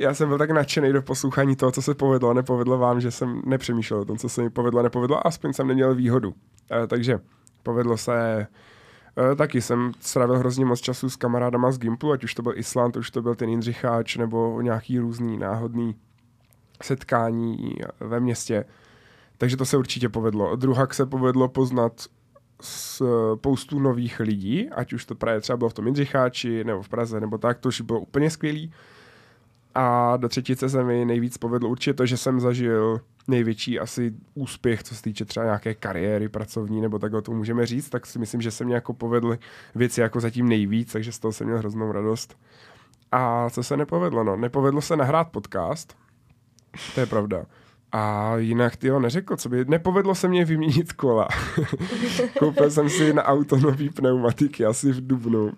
Já 0.03 0.13
jsem 0.13 0.29
byl 0.29 0.37
tak 0.37 0.51
nadšený 0.51 0.93
do 0.93 1.01
poslouchání 1.01 1.55
toho, 1.55 1.71
co 1.71 1.81
se 1.81 1.93
povedlo 1.93 2.29
a 2.29 2.33
nepovedlo 2.33 2.77
vám, 2.77 3.01
že 3.01 3.11
jsem 3.11 3.41
nepřemýšlel 3.45 3.99
o 3.99 4.05
tom, 4.05 4.17
co 4.17 4.29
se 4.29 4.41
mi 4.41 4.49
povedlo 4.49 4.79
a 4.79 4.83
nepovedlo, 4.83 5.17
a 5.17 5.21
aspoň 5.21 5.53
jsem 5.53 5.67
neměl 5.67 5.95
výhodu. 5.95 6.33
E, 6.71 6.87
takže 6.87 7.19
povedlo 7.63 7.97
se 7.97 8.47
E, 9.17 9.35
taky 9.35 9.61
jsem 9.61 9.91
strávil 9.99 10.37
hrozně 10.37 10.65
moc 10.65 10.79
času 10.79 11.09
s 11.09 11.15
kamarádama 11.15 11.71
z 11.71 11.77
Gimplu, 11.77 12.11
ať 12.11 12.23
už 12.23 12.33
to 12.33 12.41
byl 12.41 12.53
Island, 12.55 12.97
už 12.97 13.11
to 13.11 13.21
byl 13.21 13.35
ten 13.35 13.49
Jindřicháč, 13.49 14.17
nebo 14.17 14.61
nějaký 14.61 14.99
různý 14.99 15.37
náhodný 15.37 15.95
setkání 16.83 17.75
ve 17.99 18.19
městě. 18.19 18.65
Takže 19.37 19.57
to 19.57 19.65
se 19.65 19.77
určitě 19.77 20.09
povedlo. 20.09 20.55
Druhak 20.55 20.93
se 20.93 21.05
povedlo 21.05 21.47
poznat 21.47 22.05
spoustu 22.61 23.79
nových 23.79 24.19
lidí, 24.19 24.69
ať 24.69 24.93
už 24.93 25.05
to 25.05 25.15
právě 25.15 25.41
třeba 25.41 25.57
bylo 25.57 25.69
v 25.69 25.73
tom 25.73 25.85
Jindřicháči, 25.85 26.63
nebo 26.63 26.81
v 26.81 26.89
Praze, 26.89 27.19
nebo 27.19 27.37
tak, 27.37 27.59
to 27.59 27.69
už 27.69 27.81
bylo 27.81 27.99
úplně 27.99 28.29
skvělý. 28.29 28.71
A 29.75 30.17
do 30.17 30.29
třetice 30.29 30.69
se 30.69 30.83
mi 30.83 31.05
nejvíc 31.05 31.37
povedlo 31.37 31.69
určitě 31.69 31.93
to, 31.93 32.05
že 32.05 32.17
jsem 32.17 32.39
zažil 32.39 33.01
největší 33.27 33.79
asi 33.79 34.13
úspěch, 34.33 34.83
co 34.83 34.95
se 34.95 35.01
týče 35.01 35.25
třeba 35.25 35.45
nějaké 35.45 35.73
kariéry 35.73 36.29
pracovní, 36.29 36.81
nebo 36.81 36.99
takhle 36.99 37.21
to 37.21 37.31
můžeme 37.31 37.65
říct, 37.65 37.89
tak 37.89 38.05
si 38.05 38.19
myslím, 38.19 38.41
že 38.41 38.51
se 38.51 38.65
mi 38.65 38.73
jako 38.73 38.93
povedly 38.93 39.37
věci 39.75 40.01
jako 40.01 40.19
zatím 40.19 40.49
nejvíc, 40.49 40.91
takže 40.91 41.11
z 41.11 41.19
toho 41.19 41.31
jsem 41.31 41.47
měl 41.47 41.59
hroznou 41.59 41.91
radost. 41.91 42.37
A 43.11 43.49
co 43.49 43.63
se 43.63 43.77
nepovedlo? 43.77 44.23
No, 44.23 44.35
nepovedlo 44.35 44.81
se 44.81 44.95
nahrát 44.95 45.31
podcast, 45.31 45.97
to 46.95 46.99
je 46.99 47.05
pravda. 47.05 47.45
A 47.91 48.33
jinak 48.37 48.75
ty 48.75 48.89
neřekl, 48.89 49.35
co 49.35 49.49
by, 49.49 49.65
nepovedlo 49.65 50.15
se 50.15 50.27
mě 50.27 50.45
vyměnit 50.45 50.93
kola. 50.93 51.27
Koupil 52.39 52.71
jsem 52.71 52.89
si 52.89 53.13
na 53.13 53.23
auto 53.23 53.57
nový 53.57 53.89
pneumatiky 53.89 54.65
asi 54.65 54.91
v 54.91 55.07
Dubnu 55.07 55.51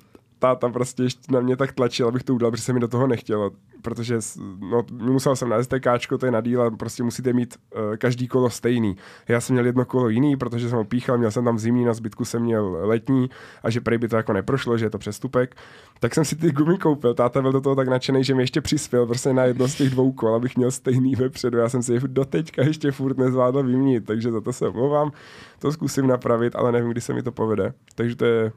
táta 0.46 0.70
prostě 0.70 1.04
ještě 1.04 1.34
na 1.34 1.40
mě 1.40 1.58
tak 1.58 1.72
tlačil, 1.72 2.08
abych 2.08 2.24
to 2.24 2.34
udělal, 2.34 2.52
protože 2.52 2.64
se 2.64 2.74
mi 2.74 2.80
do 2.80 2.88
toho 2.88 3.08
nechtělo, 3.08 3.52
protože 3.82 4.20
no, 4.60 4.86
musel 4.92 5.36
jsem 5.36 5.50
na 5.50 5.64
STK, 5.64 5.86
to 6.20 6.26
je 6.26 6.32
na 6.32 6.42
díl 6.42 6.62
a 6.62 6.72
prostě 6.72 7.04
musíte 7.04 7.34
mít 7.34 7.56
uh, 7.56 7.96
každý 7.96 8.28
kolo 8.28 8.50
stejný. 8.50 8.98
Já 9.28 9.42
jsem 9.42 9.54
měl 9.54 9.66
jedno 9.66 9.86
kolo 9.86 10.10
jiný, 10.10 10.38
protože 10.38 10.70
jsem 10.70 10.78
ho 10.78 10.86
píchal, 10.86 11.18
měl 11.18 11.32
jsem 11.32 11.46
tam 11.46 11.60
zimní, 11.60 11.86
na 11.86 11.94
zbytku 11.94 12.26
jsem 12.26 12.42
měl 12.42 12.78
letní 12.82 13.30
a 13.64 13.70
že 13.70 13.82
prej 13.82 13.98
by 13.98 14.08
to 14.08 14.16
jako 14.16 14.34
neprošlo, 14.34 14.78
že 14.78 14.86
je 14.86 14.90
to 14.90 14.98
přestupek. 14.98 15.56
Tak 16.00 16.14
jsem 16.14 16.26
si 16.26 16.36
ty 16.36 16.52
gumy 16.52 16.78
koupil, 16.78 17.14
táta 17.14 17.42
byl 17.42 17.52
do 17.52 17.62
toho 17.62 17.76
tak 17.76 17.88
nadšený, 17.88 18.24
že 18.24 18.36
mi 18.36 18.44
ještě 18.44 18.62
přispěl 18.62 19.06
prostě 19.06 19.34
na 19.34 19.44
jedno 19.44 19.68
z 19.68 19.76
těch 19.76 19.90
dvou 19.90 20.12
kol, 20.12 20.36
abych 20.36 20.58
měl 20.58 20.72
stejný 20.72 21.16
vepředu. 21.16 21.58
Já 21.58 21.70
jsem 21.70 21.84
si 21.84 21.94
je 21.94 22.00
doteďka 22.08 22.64
ještě 22.64 22.92
furt 22.92 23.18
nezvládl 23.18 23.64
vyměnit, 23.64 24.06
takže 24.06 24.32
za 24.32 24.42
to 24.42 24.54
se 24.54 24.68
omlouvám. 24.68 25.12
To 25.60 25.72
zkusím 25.72 26.08
napravit, 26.08 26.56
ale 26.56 26.72
nevím, 26.72 26.92
kdy 26.92 27.02
se 27.02 27.14
mi 27.14 27.24
to 27.24 27.32
povede. 27.32 27.74
Takže 27.96 28.16
to 28.16 28.26
je 28.26 28.52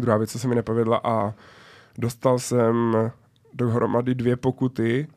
Druhá 0.00 0.16
věc, 0.16 0.32
co 0.32 0.38
se 0.38 0.48
mi 0.48 0.54
nepovedla 0.54 1.00
a 1.04 1.34
dostal 1.98 2.38
jsem 2.38 2.96
dohromady 3.54 4.14
dvě 4.14 4.36
pokuty 4.36 5.08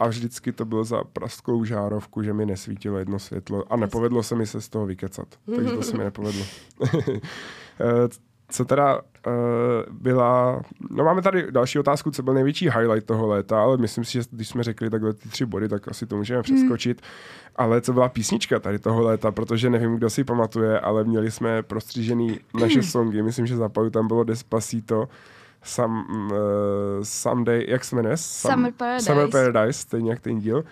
a 0.00 0.08
vždycky 0.08 0.52
to 0.52 0.64
bylo 0.64 0.84
za 0.84 1.04
prasklou 1.04 1.64
žárovku, 1.64 2.22
že 2.22 2.32
mi 2.32 2.46
nesvítilo 2.46 2.98
jedno 2.98 3.18
světlo 3.18 3.72
a 3.72 3.76
nepovedlo 3.76 4.22
se 4.22 4.34
mi 4.34 4.46
se 4.46 4.60
z 4.60 4.68
toho 4.68 4.86
vykecat. 4.86 5.28
Takže 5.56 5.70
to 5.70 5.82
se 5.82 5.96
mi 5.96 6.04
nepovedlo. 6.04 6.44
Eh, 7.80 8.08
co 8.48 8.64
teda 8.64 9.00
byla... 9.90 10.62
No 10.90 11.04
máme 11.04 11.22
tady 11.22 11.52
další 11.52 11.78
otázku, 11.78 12.10
co 12.10 12.22
byl 12.22 12.34
největší 12.34 12.70
highlight 12.70 13.06
toho 13.06 13.26
léta, 13.26 13.62
ale 13.62 13.76
myslím 13.76 14.04
si, 14.04 14.12
že 14.12 14.22
když 14.30 14.48
jsme 14.48 14.62
řekli 14.62 14.90
takhle 14.90 15.12
ty 15.12 15.28
tři 15.28 15.46
body, 15.46 15.68
tak 15.68 15.88
asi 15.88 16.06
to 16.06 16.16
můžeme 16.16 16.36
hmm. 16.36 16.42
přeskočit. 16.42 17.02
Ale 17.56 17.80
co 17.80 17.92
byla 17.92 18.08
písnička 18.08 18.58
tady 18.58 18.78
toho 18.78 19.02
léta, 19.02 19.30
protože 19.32 19.70
nevím, 19.70 19.96
kdo 19.96 20.10
si 20.10 20.24
pamatuje, 20.24 20.80
ale 20.80 21.04
měli 21.04 21.30
jsme 21.30 21.62
prostřížený 21.62 22.40
naše 22.60 22.74
hmm. 22.74 22.82
songy. 22.82 23.22
Myslím, 23.22 23.46
že 23.46 23.56
zapaju 23.56 23.90
tam 23.90 24.08
bylo 24.08 24.24
Despacito, 24.24 25.08
Some, 25.64 26.02
uh, 26.10 26.30
Someday, 27.02 27.64
jak 27.68 27.84
se 27.84 27.96
jmenuje? 27.96 28.16
Some, 28.16 28.54
Summer 28.54 28.72
Paradise. 28.72 29.06
Summer 29.06 29.28
Paradise, 29.30 29.80
stejně 29.80 30.10
jak 30.10 30.20
ten 30.20 30.38
díl. 30.38 30.64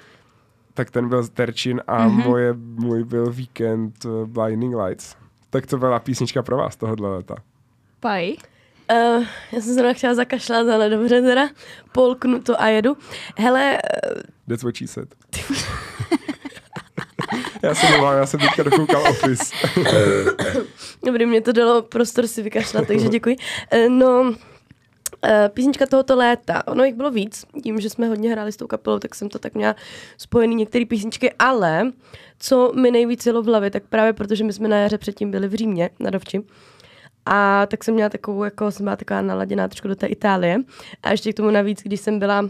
Tak 0.75 0.91
ten 0.91 1.09
byl 1.09 1.29
Terčin 1.29 1.81
a 1.87 2.09
mm-hmm. 2.09 2.29
moje, 2.29 2.53
můj 2.59 3.05
byl 3.05 3.33
Weekend 3.33 4.05
uh, 4.05 4.27
Blinding 4.27 4.75
Lights. 4.75 5.17
Tak 5.51 5.67
to 5.67 5.79
byla 5.79 5.99
písnička 5.99 6.43
pro 6.43 6.57
vás 6.57 6.77
tohohle 6.77 7.11
léta. 7.11 7.35
Paj. 8.01 8.37
Uh, 8.93 9.25
já 9.53 9.61
jsem 9.61 9.75
se 9.75 9.95
chtěla 9.95 10.15
zakašlat, 10.15 10.69
ale 10.69 10.89
dobře 10.89 11.23
teda, 11.23 11.49
polknu 11.93 12.41
to 12.41 12.63
a 12.63 12.67
jedu. 12.67 12.97
Hele... 13.39 13.79
Uh... 14.13 14.23
That's 14.49 14.63
what 14.63 14.77
she 14.77 14.89
said. 14.89 15.15
já 17.63 17.75
jsem 17.75 17.91
mluvám, 17.91 18.17
já 18.17 18.27
jsem 18.27 18.41
teďka 18.41 18.63
dokoukal 18.63 19.03
Office. 19.11 19.45
Dobrý, 21.07 21.27
mě 21.27 21.41
to 21.41 21.53
dalo 21.53 21.83
prostor 21.83 22.27
si 22.27 22.43
vykašlat, 22.43 22.87
takže 22.87 23.09
děkuji. 23.09 23.37
Uh, 23.75 23.89
no, 23.89 24.35
Uh, 25.25 25.49
písnička 25.49 25.87
tohoto 25.87 26.17
léta, 26.17 26.67
ono 26.67 26.85
jich 26.85 26.95
bylo 26.95 27.11
víc, 27.11 27.45
tím, 27.63 27.81
že 27.81 27.91
jsme 27.91 28.09
hodně 28.09 28.33
hráli 28.33 28.53
s 28.53 28.57
tou 28.57 28.67
kapelou, 28.67 28.99
tak 28.99 29.15
jsem 29.15 29.29
to 29.29 29.39
tak 29.39 29.55
měla 29.55 29.77
spojený 30.19 30.55
některé 30.55 30.87
písničky, 30.87 31.33
ale 31.39 31.93
co 32.39 32.73
mi 32.73 32.91
nejvíc 32.91 33.27
jelo 33.27 33.43
v 33.43 33.47
hlavě, 33.47 33.71
tak 33.71 33.83
právě 33.89 34.13
protože 34.13 34.45
my 34.45 34.53
jsme 34.53 34.69
na 34.69 34.77
jaře 34.77 34.99
předtím 34.99 35.31
byli 35.31 35.49
v 35.49 35.55
Římě, 35.55 35.91
na 36.01 36.11
Dovči, 36.11 36.43
a 37.27 37.67
tak 37.67 37.85
jsem 37.85 37.95
měla 37.95 38.09
takovou, 38.09 38.45
jako 38.45 38.71
jsem 38.71 38.85
byla 38.85 38.97
taková 38.97 39.23
naladěná 39.23 39.69
trošku 39.69 39.89
do 39.89 39.97
té 39.97 40.07
Itálie. 40.07 40.59
A 41.03 41.11
ještě 41.11 41.33
k 41.33 41.37
tomu 41.37 41.51
navíc, 41.51 41.83
když 41.83 42.01
jsem 42.01 42.19
byla 42.19 42.43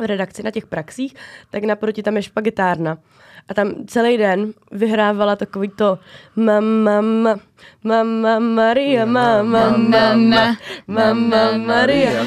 v 0.00 0.06
redakci 0.06 0.42
na 0.42 0.50
těch 0.50 0.66
praxích, 0.66 1.14
tak 1.50 1.64
naproti 1.64 2.02
tam 2.02 2.16
je 2.16 2.22
špagetárna. 2.22 2.98
A 3.48 3.54
tam 3.54 3.74
celý 3.86 4.16
den 4.16 4.52
vyhrávala 4.72 5.36
takový 5.36 5.68
to 5.68 5.98
mama, 6.36 7.00
mama, 7.00 7.40
mama 7.84 8.38
Maria, 8.38 9.04
mama, 9.04 9.76
mama, 9.76 10.56
mama 10.86 11.52
Maria. 11.56 12.24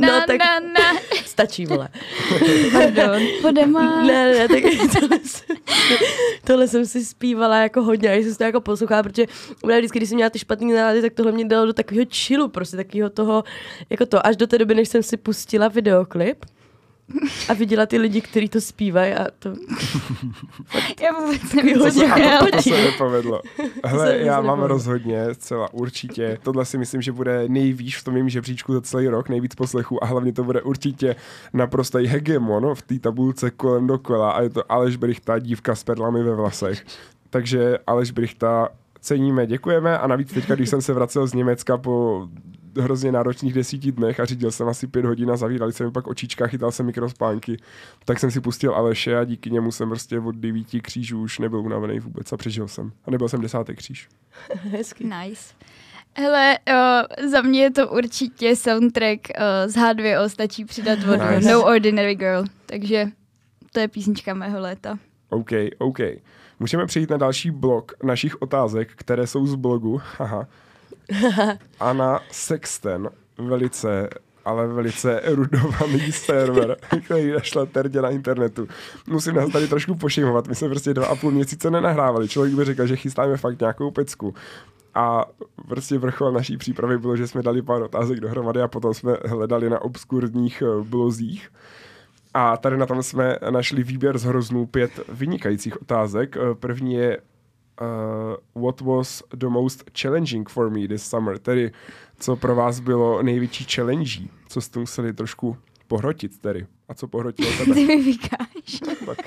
No 0.00 0.20
tak 0.26 0.38
stačí, 1.36 1.66
vole. 1.66 1.88
Pardon, 2.72 3.22
podema. 3.42 4.02
Ne, 4.02 4.32
ne, 4.32 4.48
tak 4.48 4.64
tohle, 5.00 5.18
jsem, 5.24 5.56
tohle 6.44 6.68
jsem 6.68 6.86
si 6.86 7.04
zpívala 7.04 7.58
jako 7.58 7.82
hodně 7.82 8.12
a 8.12 8.22
jsem 8.22 8.32
si 8.32 8.38
to 8.38 8.44
jako 8.44 8.60
poslouchala, 8.60 9.02
protože 9.02 9.26
vždycky, 9.78 9.98
když 9.98 10.08
jsem 10.08 10.16
měla 10.16 10.30
ty 10.30 10.38
špatné 10.38 10.74
nálady, 10.74 11.02
tak 11.02 11.12
tohle 11.12 11.32
mě 11.32 11.44
dalo 11.44 11.66
do 11.66 11.72
takového 11.72 12.06
chillu, 12.12 12.48
prostě 12.48 12.76
takového 12.76 13.10
toho, 13.10 13.44
jako 13.90 14.06
to, 14.06 14.26
až 14.26 14.36
do 14.36 14.46
té 14.46 14.58
doby, 14.58 14.74
než 14.74 14.88
jsem 14.88 15.02
si 15.02 15.16
pustila 15.16 15.68
videoklip, 15.68 16.44
a 17.48 17.54
viděla 17.54 17.86
ty 17.86 17.98
lidi, 17.98 18.20
kteří 18.20 18.48
to 18.48 18.60
zpívají 18.60 19.12
a 19.12 19.26
to... 19.38 19.48
já 21.02 21.20
vůbec 21.20 21.52
nevím, 21.52 21.78
co 21.78 21.90
se, 21.90 22.06
to 22.52 22.62
se 22.62 22.84
nepovedlo. 22.84 23.42
Hele, 23.84 24.18
já 24.18 24.40
mám 24.40 24.62
rozhodně, 24.62 25.34
zcela 25.34 25.72
určitě. 25.72 26.38
Tohle 26.42 26.64
si 26.64 26.78
myslím, 26.78 27.02
že 27.02 27.12
bude 27.12 27.48
nejvíc 27.48 27.94
v 27.94 28.04
tom 28.04 28.14
mým 28.14 28.28
žebříčku 28.28 28.72
za 28.72 28.80
celý 28.80 29.08
rok, 29.08 29.28
nejvíc 29.28 29.54
poslechů 29.54 30.04
a 30.04 30.06
hlavně 30.06 30.32
to 30.32 30.44
bude 30.44 30.62
určitě 30.62 31.16
naprostý 31.52 32.06
hegemon 32.06 32.74
v 32.74 32.82
té 32.82 32.98
tabulce 32.98 33.50
kolem 33.50 33.86
dokola 33.86 34.30
a 34.30 34.42
je 34.42 34.50
to 34.50 34.72
Aleš 34.72 34.96
Brichta, 34.96 35.38
dívka 35.38 35.74
s 35.74 35.84
perlami 35.84 36.22
ve 36.22 36.34
vlasech. 36.34 36.84
Takže 37.30 37.78
Aleš 37.86 38.10
Brichta 38.10 38.68
ceníme, 39.00 39.46
děkujeme 39.46 39.98
a 39.98 40.06
navíc 40.06 40.32
teďka, 40.32 40.54
když 40.54 40.68
jsem 40.68 40.82
se 40.82 40.92
vracel 40.92 41.26
z 41.26 41.34
Německa 41.34 41.76
po 41.76 42.28
hrozně 42.76 43.12
náročných 43.12 43.52
desíti 43.52 43.92
dnech 43.92 44.20
a 44.20 44.24
řídil 44.24 44.50
jsem 44.50 44.68
asi 44.68 44.86
pět 44.86 45.04
hodin 45.04 45.30
a 45.30 45.36
zavírali 45.36 45.72
se 45.72 45.84
mi 45.84 45.90
pak 45.90 46.06
očička, 46.06 46.46
chytal 46.46 46.72
jsem 46.72 46.86
mikrospánky, 46.86 47.56
tak 48.04 48.18
jsem 48.18 48.30
si 48.30 48.40
pustil 48.40 48.74
Aleše 48.74 49.18
a 49.18 49.24
díky 49.24 49.50
němu 49.50 49.72
jsem 49.72 49.88
prostě 49.88 50.20
od 50.20 50.34
devíti 50.34 50.80
křížů 50.80 51.22
už 51.22 51.38
nebyl 51.38 51.60
unavený 51.60 52.00
vůbec 52.00 52.32
a 52.32 52.36
přežil 52.36 52.68
jsem. 52.68 52.92
A 53.04 53.10
nebyl 53.10 53.28
jsem 53.28 53.40
desátý 53.40 53.74
kříž. 53.74 54.08
Hezky. 54.70 55.04
Nice. 55.04 55.54
Hele, 56.18 56.58
uh, 56.68 57.28
za 57.30 57.42
mě 57.42 57.62
je 57.62 57.70
to 57.70 57.88
určitě 57.88 58.56
soundtrack 58.56 59.20
uh, 59.38 59.72
z 59.72 59.76
H2O, 59.76 60.28
stačí 60.28 60.64
přidat 60.64 60.98
vodu. 61.04 61.22
Nice. 61.34 61.52
No 61.52 61.64
Ordinary 61.64 62.14
Girl. 62.14 62.44
Takže 62.66 63.06
to 63.72 63.80
je 63.80 63.88
písnička 63.88 64.34
mého 64.34 64.60
léta. 64.60 64.98
OK, 65.28 65.50
OK. 65.78 65.98
Můžeme 66.60 66.86
přejít 66.86 67.10
na 67.10 67.16
další 67.16 67.50
blok 67.50 67.92
našich 68.02 68.42
otázek, 68.42 68.92
které 68.94 69.26
jsou 69.26 69.46
z 69.46 69.54
blogu. 69.54 70.00
Haha. 70.18 70.48
Anna 71.80 72.20
Sexten, 72.30 73.10
velice 73.38 74.08
ale 74.46 74.66
velice 74.66 75.20
erudovaný 75.20 76.12
server, 76.12 76.76
který 77.04 77.32
našla 77.32 77.66
Terdě 77.66 78.02
na 78.02 78.10
internetu. 78.10 78.68
Musím 79.06 79.34
nás 79.34 79.50
tady 79.50 79.68
trošku 79.68 79.94
pošimovat, 79.94 80.48
my 80.48 80.54
jsme 80.54 80.68
prostě 80.68 80.94
dva 80.94 81.06
a 81.06 81.16
půl 81.16 81.30
měsíce 81.30 81.70
nenahrávali. 81.70 82.28
Člověk 82.28 82.54
by 82.54 82.64
řekl, 82.64 82.86
že 82.86 82.96
chystáme 82.96 83.36
fakt 83.36 83.60
nějakou 83.60 83.90
pecku. 83.90 84.34
A 84.94 85.24
prostě 85.68 85.98
vrchol 85.98 86.32
naší 86.32 86.56
přípravy 86.56 86.98
bylo, 86.98 87.16
že 87.16 87.26
jsme 87.26 87.42
dali 87.42 87.62
pár 87.62 87.82
otázek 87.82 88.20
dohromady 88.20 88.62
a 88.62 88.68
potom 88.68 88.94
jsme 88.94 89.16
hledali 89.26 89.70
na 89.70 89.82
obskurních 89.82 90.62
eh, 90.62 90.84
blozích. 90.84 91.52
A 92.34 92.56
tady 92.56 92.76
na 92.76 92.86
tom 92.86 93.02
jsme 93.02 93.36
našli 93.50 93.82
výběr 93.82 94.18
z 94.18 94.24
hroznů 94.24 94.66
pět 94.66 94.90
vynikajících 95.08 95.82
otázek. 95.82 96.36
Eh, 96.36 96.54
první 96.54 96.94
je 96.94 97.18
uh, 97.80 98.62
what 98.62 98.80
was 98.80 99.22
the 99.36 99.46
most 99.46 99.84
challenging 100.02 100.48
for 100.48 100.70
me 100.70 100.88
this 100.88 101.02
summer, 101.02 101.38
tedy 101.38 101.72
co 102.18 102.36
pro 102.36 102.54
vás 102.54 102.80
bylo 102.80 103.22
největší 103.22 103.66
challenge, 103.74 104.10
co 104.48 104.60
jste 104.60 104.78
museli 104.78 105.12
trošku 105.12 105.56
pohrotit 105.88 106.38
tedy. 106.38 106.66
A 106.88 106.94
co 106.94 107.08
pohrotilo 107.08 107.50
tebe? 107.58 107.74
Ty 107.74 107.84
mi 107.84 108.02
vykáš. 108.02 108.80
Tak. 109.06 109.18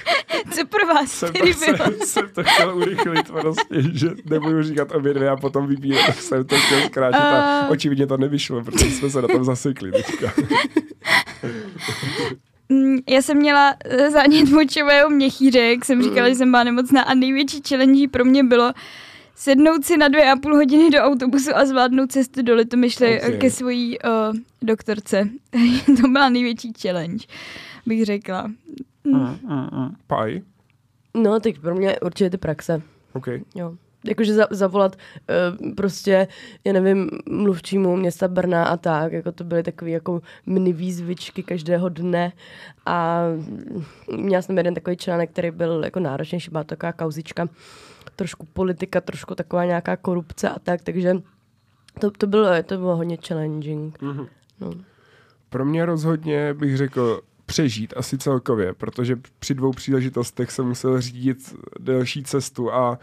Co 0.51 0.65
pro 0.65 0.87
vás 0.87 1.11
jsem 1.11 1.33
tedy 1.33 1.53
to, 1.53 1.59
bylo? 1.59 1.77
Jsem, 1.77 2.07
jsem 2.07 2.29
to 2.29 2.43
chtěl 2.43 2.77
urychlit 2.77 3.31
prostě, 3.31 3.81
že 3.93 4.09
nebudu 4.25 4.63
říkat 4.63 4.91
obě 4.91 5.13
dvě 5.13 5.29
a 5.29 5.35
potom 5.35 5.67
vybírat, 5.67 6.05
tak 6.05 6.21
jsem 6.21 6.45
to 6.45 6.55
chtěl 6.57 6.81
zkrátit 6.81 7.19
uh... 7.19 7.25
a 7.25 7.69
očividně 7.69 8.07
to 8.07 8.17
nevyšlo, 8.17 8.63
protože 8.63 8.91
jsme 8.91 9.09
se 9.09 9.21
na 9.21 9.27
tom 9.27 9.43
zasekli 9.43 9.91
teďka. 9.91 10.33
Mm, 12.69 12.97
Já 13.09 13.21
jsem 13.21 13.37
měla 13.37 13.75
eh, 13.85 14.11
zánět 14.11 14.49
močového 14.49 15.09
měchýře, 15.09 15.59
jak 15.59 15.85
jsem 15.85 16.03
říkala, 16.03 16.21
Mm. 16.27 16.29
že 16.29 16.35
jsem 16.35 16.51
byla 16.51 16.63
nemocná 16.63 17.01
a 17.01 17.13
největší 17.13 17.61
challenge 17.69 18.07
pro 18.07 18.25
mě 18.25 18.43
bylo 18.43 18.73
sednout 19.35 19.85
si 19.85 19.97
na 19.97 20.07
dvě 20.07 20.31
a 20.31 20.35
půl 20.35 20.55
hodiny 20.55 20.89
do 20.89 20.99
autobusu 20.99 21.49
a 21.55 21.65
zvládnout 21.65 22.11
cestu 22.11 22.41
do 22.41 22.55
Litomyšly 22.55 23.17
Ok. 23.21 23.27
okay. 23.27 23.37
ke 23.39 23.49
svojí 23.51 23.99
uh, 23.99 24.35
doktorce. 24.61 25.29
to 26.01 26.07
byla 26.07 26.29
největší 26.29 26.73
challenge, 26.81 27.25
bych 27.85 28.05
řekla. 28.05 28.51
Paj? 30.07 30.41
No, 31.17 31.39
tak 31.39 31.59
pro 31.59 31.75
mě 31.75 31.99
určitě 31.99 32.29
ty 32.29 32.37
praxe. 32.37 32.81
OK. 33.13 33.27
Jo. 33.55 33.75
Jakože 34.05 34.33
za, 34.33 34.47
zavolat 34.51 34.95
uh, 34.95 35.73
prostě, 35.73 36.27
já 36.65 36.73
nevím, 36.73 37.09
mluvčímu 37.29 37.95
města 37.95 38.27
Brna 38.27 38.63
a 38.65 38.77
tak, 38.77 39.11
jako 39.11 39.31
to 39.31 39.43
byly 39.43 39.63
takové 39.63 39.91
jako 39.91 40.21
mini 40.45 40.73
výzvičky 40.73 41.43
každého 41.43 41.89
dne 41.89 42.31
a 42.85 43.23
měla 44.17 44.41
jsem 44.41 44.57
jeden 44.57 44.73
takový 44.73 44.97
článek, 44.97 45.31
který 45.31 45.51
byl 45.51 45.81
jako 45.83 45.99
náročnější, 45.99 46.51
byla 46.51 46.63
to 46.63 46.67
taková 46.67 46.93
kauzička, 46.93 47.47
trošku 48.15 48.45
politika, 48.53 49.01
trošku 49.01 49.35
taková 49.35 49.65
nějaká 49.65 49.97
korupce 49.97 50.49
a 50.49 50.59
tak, 50.59 50.81
takže 50.81 51.15
to, 51.99 52.11
to, 52.11 52.27
bylo, 52.27 52.63
to 52.63 52.77
bylo 52.77 52.95
hodně 52.95 53.17
challenging. 53.27 54.01
Mhm. 54.01 54.27
No. 54.61 54.71
Pro 55.49 55.65
mě 55.65 55.85
rozhodně 55.85 56.53
bych 56.53 56.77
řekl 56.77 57.21
přežít 57.45 57.93
asi 57.97 58.17
celkově, 58.17 58.73
protože 58.73 59.15
při 59.39 59.53
dvou 59.53 59.71
příležitostech 59.71 60.51
jsem 60.51 60.65
musel 60.65 61.01
řídit 61.01 61.55
delší 61.79 62.23
cestu 62.23 62.73
a 62.73 62.99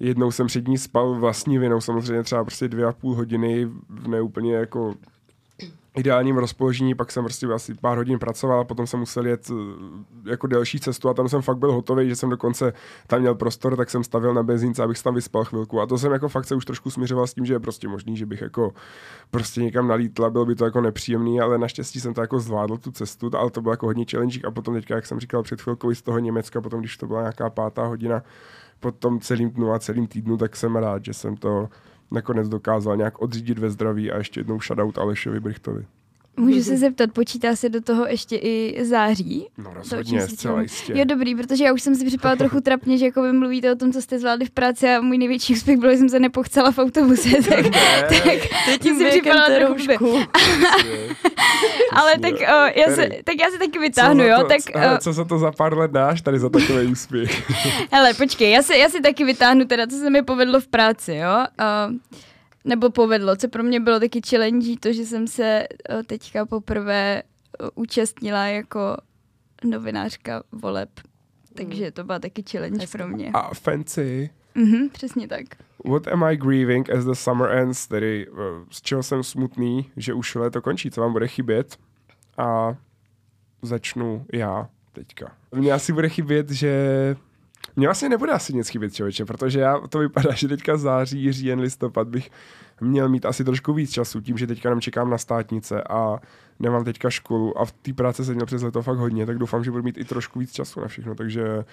jednou 0.00 0.30
jsem 0.30 0.46
před 0.46 0.68
ní 0.68 0.78
spal 0.78 1.14
vlastní 1.14 1.58
vinou, 1.58 1.80
samozřejmě 1.80 2.22
třeba 2.22 2.44
prostě 2.44 2.68
dvě 2.68 2.86
a 2.86 2.92
půl 2.92 3.14
hodiny 3.14 3.64
v 3.88 4.08
neúplně 4.08 4.54
jako 4.54 4.94
ideálním 5.96 6.38
rozpoložení, 6.38 6.94
pak 6.94 7.12
jsem 7.12 7.24
prostě 7.24 7.46
asi 7.46 7.74
pár 7.74 7.98
hodin 7.98 8.18
pracoval 8.18 8.64
potom 8.64 8.86
jsem 8.86 9.00
musel 9.00 9.26
jet 9.26 9.50
eh, 9.50 10.30
jako 10.30 10.46
delší 10.46 10.80
cestu 10.80 11.08
a 11.08 11.14
tam 11.14 11.28
jsem 11.28 11.42
fakt 11.42 11.58
byl 11.58 11.72
hotový, 11.72 12.08
že 12.08 12.16
jsem 12.16 12.30
dokonce 12.30 12.72
tam 13.06 13.20
měl 13.20 13.34
prostor, 13.34 13.76
tak 13.76 13.90
jsem 13.90 14.04
stavil 14.04 14.34
na 14.34 14.42
benzínce, 14.42 14.82
abych 14.82 15.02
tam 15.02 15.14
vyspal 15.14 15.44
chvilku. 15.44 15.80
A 15.80 15.86
to 15.86 15.98
jsem 15.98 16.12
jako 16.12 16.28
fakt 16.28 16.44
se 16.44 16.54
už 16.54 16.64
trošku 16.64 16.90
směřoval 16.90 17.26
s 17.26 17.34
tím, 17.34 17.46
že 17.46 17.54
je 17.54 17.60
prostě 17.60 17.88
možný, 17.88 18.16
že 18.16 18.26
bych 18.26 18.40
jako 18.40 18.72
prostě 19.30 19.62
někam 19.62 19.88
nalítla, 19.88 20.30
bylo 20.30 20.46
by 20.46 20.54
to 20.54 20.64
jako 20.64 20.80
nepříjemný, 20.80 21.40
ale 21.40 21.58
naštěstí 21.58 22.00
jsem 22.00 22.14
to 22.14 22.20
jako 22.20 22.40
zvládl 22.40 22.76
tu 22.76 22.90
cestu, 22.90 23.30
ale 23.34 23.50
to 23.50 23.60
bylo 23.60 23.72
jako 23.72 23.86
hodně 23.86 24.04
challenge 24.10 24.40
a 24.44 24.50
potom 24.50 24.74
teďka, 24.74 24.94
jak 24.94 25.06
jsem 25.06 25.20
říkal 25.20 25.42
před 25.42 25.60
chvilkou 25.60 25.94
z 25.94 26.02
toho 26.02 26.18
Německa, 26.18 26.60
potom 26.60 26.80
když 26.80 26.96
to 26.96 27.06
byla 27.06 27.20
nějaká 27.20 27.50
pátá 27.50 27.86
hodina 27.86 28.22
po 28.80 28.92
tom 28.92 29.20
celým 29.20 29.50
dnu 29.50 29.72
a 29.72 29.78
celým 29.78 30.06
týdnu, 30.06 30.36
tak 30.36 30.56
jsem 30.56 30.76
rád, 30.76 31.04
že 31.04 31.14
jsem 31.14 31.36
to 31.36 31.68
nakonec 32.10 32.48
dokázal 32.48 32.96
nějak 32.96 33.22
odřídit 33.22 33.58
ve 33.58 33.70
zdraví 33.70 34.10
a 34.10 34.18
ještě 34.18 34.40
jednou 34.40 34.60
shoutout 34.60 34.98
Alešovi 34.98 35.40
Brichtovi. 35.40 35.86
Můžu 36.40 36.62
se 36.62 36.76
zeptat, 36.76 37.12
počítá 37.12 37.56
se 37.56 37.68
do 37.68 37.80
toho 37.80 38.06
ještě 38.06 38.36
i 38.36 38.84
září? 38.84 39.46
No 39.58 39.74
rozhodně, 39.74 40.20
zcela 40.20 40.62
jistě. 40.62 40.92
Jo, 40.96 41.04
dobrý, 41.04 41.34
protože 41.34 41.64
já 41.64 41.72
už 41.72 41.82
jsem 41.82 41.94
si 41.94 42.04
připadala 42.04 42.36
trochu 42.36 42.60
trapně, 42.64 42.98
že 42.98 43.04
jako 43.04 43.22
vy 43.22 43.32
mluvíte 43.32 43.72
o 43.72 43.76
tom, 43.76 43.92
co 43.92 44.02
jste 44.02 44.18
zvládli 44.18 44.46
v 44.46 44.50
práci 44.50 44.88
a 44.88 45.00
můj 45.00 45.18
největší 45.18 45.52
úspěch 45.52 45.78
byl, 45.78 45.90
že 45.90 45.96
jsem 45.96 46.08
se 46.08 46.20
nepochcela 46.20 46.72
v 46.72 46.78
autobuse, 46.78 47.28
tak, 47.48 47.66
tak 48.66 48.80
tím 48.80 48.98
si 48.98 49.06
připadala 49.08 49.46
trochu. 49.46 50.06
Ale 51.92 52.18
tak, 52.18 52.34
o, 52.34 52.80
já 52.80 52.86
se, 52.94 53.08
tak 53.24 53.34
já 53.40 53.50
se 53.50 53.58
taky 53.58 53.72
Co 53.72 53.80
vytáhnu, 53.80 54.24
jo, 54.24 54.36
to, 54.38 54.48
tak... 54.48 54.60
co, 54.60 54.96
o, 54.96 54.98
co 54.98 55.12
za 55.12 55.24
to 55.24 55.38
za 55.38 55.52
pár 55.52 55.78
let 55.78 55.90
dáš 55.90 56.22
tady 56.22 56.38
za 56.38 56.48
takový 56.48 56.86
úspěch? 56.86 57.50
Hele, 57.92 58.14
počkej, 58.14 58.50
já 58.50 58.62
si, 58.62 58.78
já 58.78 58.88
si 58.88 59.00
taky 59.00 59.24
vytáhnu 59.24 59.64
teda, 59.64 59.86
co 59.86 59.96
se 59.96 60.10
mi 60.10 60.22
povedlo 60.22 60.60
v 60.60 60.68
práci, 60.68 61.14
jo? 61.14 61.44
Uh, 61.88 61.96
nebo 62.64 62.90
povedlo, 62.90 63.36
co 63.36 63.48
pro 63.48 63.62
mě 63.62 63.80
bylo 63.80 64.00
taky 64.00 64.20
challenge, 64.28 64.76
to, 64.80 64.92
že 64.92 65.06
jsem 65.06 65.26
se 65.26 65.66
uh, 65.94 66.02
teďka 66.02 66.46
poprvé 66.46 67.22
uh, 67.62 67.68
účastnila 67.74 68.46
jako 68.46 68.96
novinářka 69.64 70.42
voleb. 70.52 70.90
Takže 71.54 71.90
to 71.90 72.04
byla 72.04 72.18
taky 72.18 72.44
challenge 72.50 72.86
pro 72.86 73.08
mě. 73.08 73.30
A 73.34 73.54
fancy. 73.54 74.30
Mhm, 74.54 74.88
přesně 74.88 75.28
tak. 75.28 75.44
What 75.84 76.08
am 76.08 76.24
I 76.24 76.36
grieving 76.36 76.90
as 76.90 77.04
the 77.04 77.12
summer 77.12 77.50
ends? 77.50 77.86
Tedy 77.86 78.26
eh, 78.28 78.64
z 78.70 78.82
čeho 78.82 79.02
jsem 79.02 79.22
smutný, 79.22 79.90
že 79.96 80.14
už 80.14 80.34
léto 80.34 80.62
končí, 80.62 80.90
co 80.90 81.00
vám 81.00 81.12
bude 81.12 81.28
chybět? 81.28 81.76
A 82.38 82.76
začnu 83.62 84.26
já 84.32 84.68
teďka. 84.92 85.32
Mně 85.52 85.72
asi 85.72 85.92
bude 85.92 86.08
chybět, 86.08 86.50
že 86.50 87.16
mně 87.76 87.86
vlastně 87.86 88.08
nebude 88.08 88.32
asi 88.32 88.54
nic 88.54 88.68
chybět, 88.68 88.94
člověče, 88.94 89.24
protože 89.24 89.60
já, 89.60 89.78
to 89.88 89.98
vypadá, 89.98 90.34
že 90.34 90.48
teďka 90.48 90.76
září, 90.76 91.32
říjen, 91.32 91.60
listopad 91.60 92.08
bych 92.08 92.30
měl 92.80 93.08
mít 93.08 93.26
asi 93.26 93.44
trošku 93.44 93.72
víc 93.72 93.90
času, 93.92 94.20
tím, 94.20 94.38
že 94.38 94.46
teďka 94.46 94.68
jenom 94.68 94.80
čekám 94.80 95.10
na 95.10 95.18
státnice 95.18 95.82
a 95.82 96.18
nemám 96.58 96.84
teďka 96.84 97.10
školu 97.10 97.58
a 97.58 97.64
v 97.64 97.72
té 97.72 97.92
práce 97.92 98.24
jsem 98.24 98.34
měl 98.34 98.46
přes 98.46 98.62
leto 98.62 98.82
fakt 98.82 98.98
hodně, 98.98 99.26
tak 99.26 99.38
doufám, 99.38 99.64
že 99.64 99.70
budu 99.70 99.82
mít 99.82 99.98
i 99.98 100.04
trošku 100.04 100.38
víc 100.38 100.52
času 100.52 100.80
na 100.80 100.88
všechno, 100.88 101.14
takže 101.14 101.64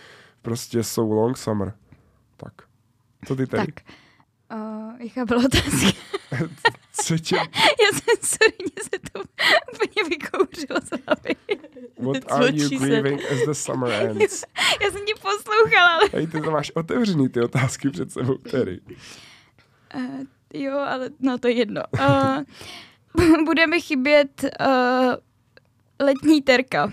prostě 0.41 0.83
so 0.83 1.15
long 1.15 1.37
summer. 1.37 1.73
Tak. 2.37 2.53
Co 3.25 3.35
ty 3.35 3.47
tady? 3.47 3.65
Tak. 3.65 3.83
Uh, 4.55 4.93
jaká 4.99 5.25
byla 5.25 5.45
otázka? 5.45 5.87
Co 6.91 7.17
tě, 7.17 7.35
já 7.81 7.91
jsem, 7.93 8.15
sorry, 8.23 8.53
mě 8.59 8.83
se 8.83 8.99
to 9.11 9.19
úplně 9.73 10.09
vykouřilo 10.09 10.79
z 10.81 10.89
hlavy. 11.05 11.35
what 11.99 12.23
Co 12.23 12.33
are 12.33 12.47
you 12.57 12.69
či 12.69 12.79
se- 12.79 12.85
grieving 12.85 13.21
as 13.31 13.45
the 13.45 13.51
summer 13.53 13.91
ends? 13.91 14.43
Já 14.81 14.91
jsem 14.91 15.05
tě 15.05 15.13
poslouchala, 15.21 15.89
ale 15.93 16.09
Hej, 16.13 16.27
ty 16.27 16.41
to 16.41 16.51
máš 16.51 16.71
otevřený 16.75 17.29
ty 17.29 17.41
otázky 17.41 17.89
před 17.89 18.11
sebou, 18.11 18.37
tedy. 18.37 18.79
Uh, 19.95 20.01
jo, 20.53 20.77
ale 20.77 21.09
no 21.19 21.37
to 21.37 21.47
je 21.47 21.53
jedno. 21.53 21.81
Uh, 21.99 22.43
bude 23.45 23.67
mi 23.67 23.81
chybět 23.81 24.43
uh, 24.43 25.13
letní 25.99 26.41
terka, 26.41 26.91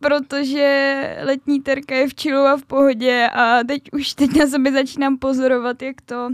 protože 0.00 1.16
letní 1.22 1.60
terka 1.60 1.94
je 1.94 2.08
v 2.08 2.14
čilu 2.14 2.38
a 2.40 2.56
v 2.56 2.62
pohodě 2.64 3.28
a 3.34 3.64
teď 3.64 3.82
už 3.92 4.14
teď 4.14 4.30
na 4.38 4.46
sobě 4.46 4.72
začínám 4.72 5.18
pozorovat, 5.18 5.82
jak 5.82 6.00
to, 6.00 6.28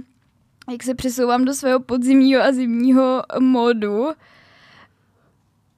jak 0.70 0.82
se 0.82 0.94
přesouvám 0.94 1.44
do 1.44 1.54
svého 1.54 1.80
podzimního 1.80 2.42
a 2.42 2.52
zimního 2.52 3.22
módu. 3.40 4.06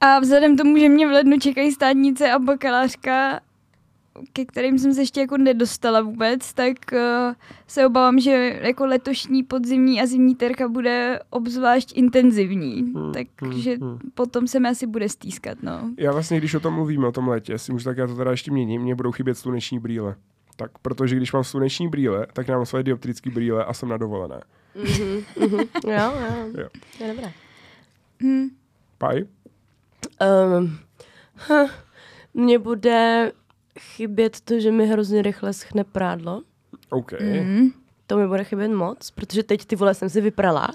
A 0.01 0.19
vzhledem 0.19 0.55
k 0.55 0.57
tomu, 0.57 0.77
že 0.77 0.89
mě 0.89 1.07
v 1.07 1.11
lednu 1.11 1.39
čekají 1.39 1.71
státnice 1.71 2.31
a 2.31 2.39
bakalářka, 2.39 3.39
ke 4.33 4.45
kterým 4.45 4.79
jsem 4.79 4.93
se 4.93 5.01
ještě 5.01 5.19
jako 5.19 5.37
nedostala 5.37 6.01
vůbec, 6.01 6.53
tak 6.53 6.77
uh, 6.93 7.33
se 7.67 7.85
obávám, 7.85 8.19
že 8.19 8.59
jako 8.61 8.85
letošní 8.85 9.43
podzimní 9.43 10.01
a 10.01 10.05
zimní 10.05 10.35
terka 10.35 10.67
bude 10.67 11.19
obzvlášť 11.29 11.97
intenzivní. 11.97 12.81
Hmm, 12.81 13.11
Takže 13.35 13.75
hmm, 13.75 13.89
hmm. 13.89 13.99
potom 14.13 14.47
se 14.47 14.59
mi 14.59 14.69
asi 14.69 14.87
bude 14.87 15.09
stýskat, 15.09 15.57
no. 15.63 15.89
Já 15.97 16.11
vlastně, 16.11 16.37
když 16.37 16.53
o 16.53 16.59
tom 16.59 16.73
mluvíme, 16.73 17.07
o 17.07 17.11
tom 17.11 17.27
létě, 17.27 17.57
si 17.57 17.71
můžu 17.71 17.85
tak 17.85 17.97
já 17.97 18.07
to 18.07 18.15
teda 18.15 18.31
ještě 18.31 18.51
měním, 18.51 18.81
mě 18.81 18.95
budou 18.95 19.11
chybět 19.11 19.35
sluneční 19.35 19.79
brýle. 19.79 20.15
Tak, 20.55 20.71
protože 20.81 21.15
když 21.15 21.33
mám 21.33 21.43
sluneční 21.43 21.87
brýle, 21.87 22.27
tak 22.33 22.47
mám 22.47 22.65
svoje 22.65 22.83
dioptrické 22.83 23.29
brýle 23.29 23.65
a 23.65 23.73
jsem 23.73 23.89
na 23.89 23.97
dovolené. 23.97 24.41
Mhm, 24.83 25.23
mhm. 25.39 25.59
Jo, 25.87 26.13
jo, 26.19 26.47
Jo. 26.57 26.67
to 26.97 27.03
je 27.03 27.13
dobré. 27.13 27.31
Hm. 28.23 28.47
Paj? 28.97 29.23
Um, 30.57 30.77
huh, 31.47 31.69
mně 32.33 32.59
bude 32.59 33.31
chybět 33.79 34.41
to, 34.41 34.59
že 34.59 34.71
mi 34.71 34.87
hrozně 34.87 35.21
rychle 35.21 35.53
schne 35.53 35.83
prádlo. 35.83 36.41
OK. 36.89 37.11
Mm. 37.21 37.69
To 38.07 38.17
mi 38.17 38.27
bude 38.27 38.43
chybět 38.43 38.67
moc, 38.67 39.11
protože 39.11 39.43
teď 39.43 39.65
ty 39.65 39.75
vole 39.75 39.93
jsem 39.93 40.09
si 40.09 40.21
vyprala. 40.21 40.67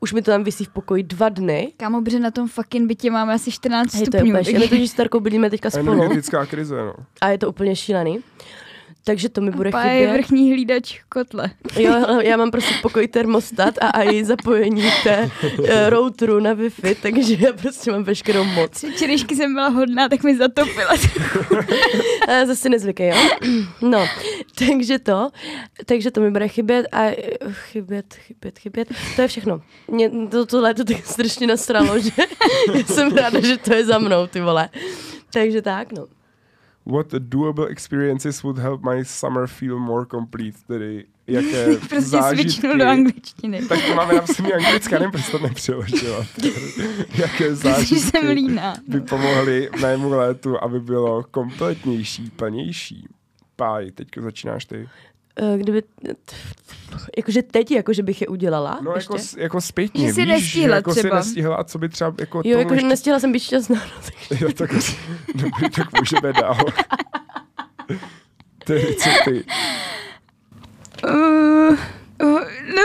Už 0.00 0.12
mi 0.12 0.22
to 0.22 0.30
tam 0.30 0.44
visí 0.44 0.64
v 0.64 0.68
pokoji 0.68 1.02
dva 1.02 1.28
dny. 1.28 1.72
Kámo, 1.76 2.02
protože 2.02 2.18
na 2.20 2.30
tom 2.30 2.48
fucking 2.48 2.88
bytě 2.88 3.10
máme 3.10 3.34
asi 3.34 3.52
14 3.52 3.94
Hej, 3.94 4.06
to 4.06 4.16
je 4.16 4.20
stupňů. 4.20 4.40
úplně, 4.40 4.58
my 4.58 4.68
totiž 4.68 4.90
s 4.90 4.94
Tarkou 4.94 5.20
bydlíme 5.20 5.50
teďka 5.50 5.70
spolu 5.70 5.92
Energetická 5.92 6.46
krize, 6.46 6.76
no. 6.76 6.94
a 7.20 7.28
je 7.28 7.38
to 7.38 7.48
úplně 7.48 7.76
šílený. 7.76 8.18
Takže 9.06 9.28
to 9.28 9.40
mi 9.40 9.50
bude 9.50 9.70
je 9.84 9.90
chybět. 9.90 10.12
vrchní 10.12 10.52
hlídač 10.52 11.00
kotle. 11.08 11.50
Jo, 11.76 12.20
já 12.20 12.36
mám 12.36 12.50
prostě 12.50 12.74
v 12.74 12.82
pokoji 12.82 13.08
termostat 13.08 13.74
a 13.80 14.02
i 14.02 14.24
zapojení 14.24 14.82
té 15.02 15.30
uh, 15.58 15.66
routeru 15.88 16.40
na 16.40 16.54
Wi-Fi, 16.54 16.96
takže 17.02 17.36
já 17.38 17.52
prostě 17.52 17.92
mám 17.92 18.04
veškerou 18.04 18.44
moc. 18.44 18.84
Včerejšky 18.94 19.36
jsem 19.36 19.54
byla 19.54 19.68
hodná, 19.68 20.08
tak 20.08 20.22
mi 20.22 20.36
zatopila. 20.36 20.94
Uh, 21.50 21.60
zase 22.46 22.68
nezvykej, 22.68 23.08
jo? 23.08 23.16
No, 23.82 24.06
takže 24.58 24.98
to, 24.98 25.30
takže 25.86 26.10
to 26.10 26.20
mi 26.20 26.30
bude 26.30 26.48
chybět 26.48 26.86
a 26.92 27.04
eh, 27.04 27.14
chybět, 27.52 28.14
chybět, 28.14 28.58
chybět. 28.58 28.88
To 29.16 29.22
je 29.22 29.28
všechno. 29.28 29.60
Mě 29.90 30.10
to, 30.30 30.46
to 30.46 30.60
léto 30.60 30.84
tak 30.84 31.06
strašně 31.06 31.46
nasralo, 31.46 31.98
že 31.98 32.10
já 32.74 32.84
jsem 32.84 33.16
ráda, 33.16 33.40
že 33.40 33.56
to 33.56 33.74
je 33.74 33.84
za 33.84 33.98
mnou, 33.98 34.26
ty 34.26 34.40
vole. 34.40 34.68
Takže 35.32 35.62
tak, 35.62 35.92
no. 35.92 36.06
What 36.86 37.06
doable 37.06 37.70
experiences 37.70 38.42
would 38.42 38.58
help 38.58 38.82
my 38.82 39.04
summer 39.04 39.46
feel 39.46 39.78
more 39.78 40.06
complete? 40.06 40.56
Tedy 40.66 41.04
jaké 41.26 41.76
prostě 41.88 42.00
zážitky... 42.00 42.50
svičnu 42.50 42.78
do 42.78 42.86
angličtiny. 42.86 43.66
Tak 43.66 43.78
to 43.86 43.94
máme 43.94 44.14
napsaný 44.14 44.52
anglická, 44.52 44.98
nevím, 44.98 45.10
proč 45.10 45.30
to 45.30 45.38
nepřeložila. 45.38 46.18
jaké 47.14 47.38
Protože 47.38 47.56
jsem 47.56 47.56
zážitky 47.56 48.18
líná. 48.28 48.74
by 48.88 49.00
pomohly 49.00 49.70
mému 49.80 50.10
létu, 50.10 50.62
aby 50.62 50.80
bylo 50.80 51.22
kompletnější, 51.22 52.30
plnější. 52.30 53.08
Páj, 53.56 53.90
teďka 53.90 54.20
začínáš 54.22 54.64
ty. 54.64 54.88
Eh, 55.36 55.58
Kdyby, 55.58 55.82
jakože 57.16 57.42
teď, 57.42 57.70
jakože 57.70 58.02
bych 58.02 58.20
je 58.20 58.26
udělala 58.26 58.78
No 58.82 58.92
ještě. 58.94 59.14
jako, 59.14 59.24
jako 59.40 59.60
zpětně, 59.60 60.06
Že 60.06 60.12
jsi 60.14 60.20
víš, 60.24 60.28
nestihla 60.30 60.76
jako 60.76 60.94
třeba. 60.94 61.22
si 61.22 61.28
nestihla 61.28 61.56
a 61.56 61.64
co 61.64 61.78
by 61.78 61.88
třeba 61.88 62.14
jako 62.20 62.42
Jo, 62.44 62.58
jakože 62.58 62.74
ještě- 62.74 62.88
nestihla 62.88 63.20
jsem 63.20 63.32
být 63.32 63.40
šťastná. 63.42 63.76
no, 63.76 64.02
tak- 64.04 64.14
Jo, 64.40 64.52
tak, 64.52 64.70
dobrý, 65.34 65.70
tak 65.76 65.98
můžeme 66.00 66.32
dál. 66.32 66.58
Ty, 68.64 68.96
co 68.98 69.10
ty? 69.24 69.44
Uh, 71.08 71.76
uh, 72.22 72.40
no. 72.76 72.82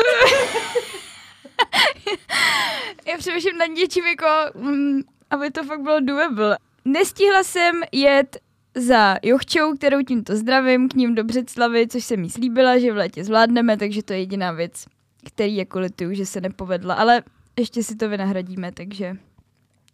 Já 3.07 3.17
přemýšlím 3.17 3.57
nad 3.57 3.65
něčím 3.65 4.05
jako, 4.05 4.25
mm, 4.59 5.01
aby 5.29 5.51
to 5.51 5.63
fakt 5.63 5.81
bylo 5.81 5.99
doable. 5.99 6.57
Nestihla 6.85 7.43
jsem 7.43 7.81
jet 7.91 8.37
za 8.79 9.17
Jochčou, 9.23 9.75
kterou 9.75 10.01
tímto 10.03 10.35
zdravím, 10.35 10.89
k 10.89 10.93
ním 10.93 11.15
do 11.15 11.23
Břeclavy, 11.23 11.87
což 11.87 12.03
jsem 12.03 12.23
jí 12.23 12.29
slíbila, 12.29 12.79
že 12.79 12.93
v 12.93 12.97
létě 12.97 13.23
zvládneme, 13.23 13.77
takže 13.77 14.03
to 14.03 14.13
je 14.13 14.19
jediná 14.19 14.51
věc, 14.51 14.85
který 15.25 15.55
jako 15.55 15.79
lituju, 15.79 16.13
že 16.13 16.25
se 16.25 16.41
nepovedla, 16.41 16.93
ale 16.93 17.23
ještě 17.59 17.83
si 17.83 17.95
to 17.95 18.09
vynahradíme, 18.09 18.71
takže 18.71 19.17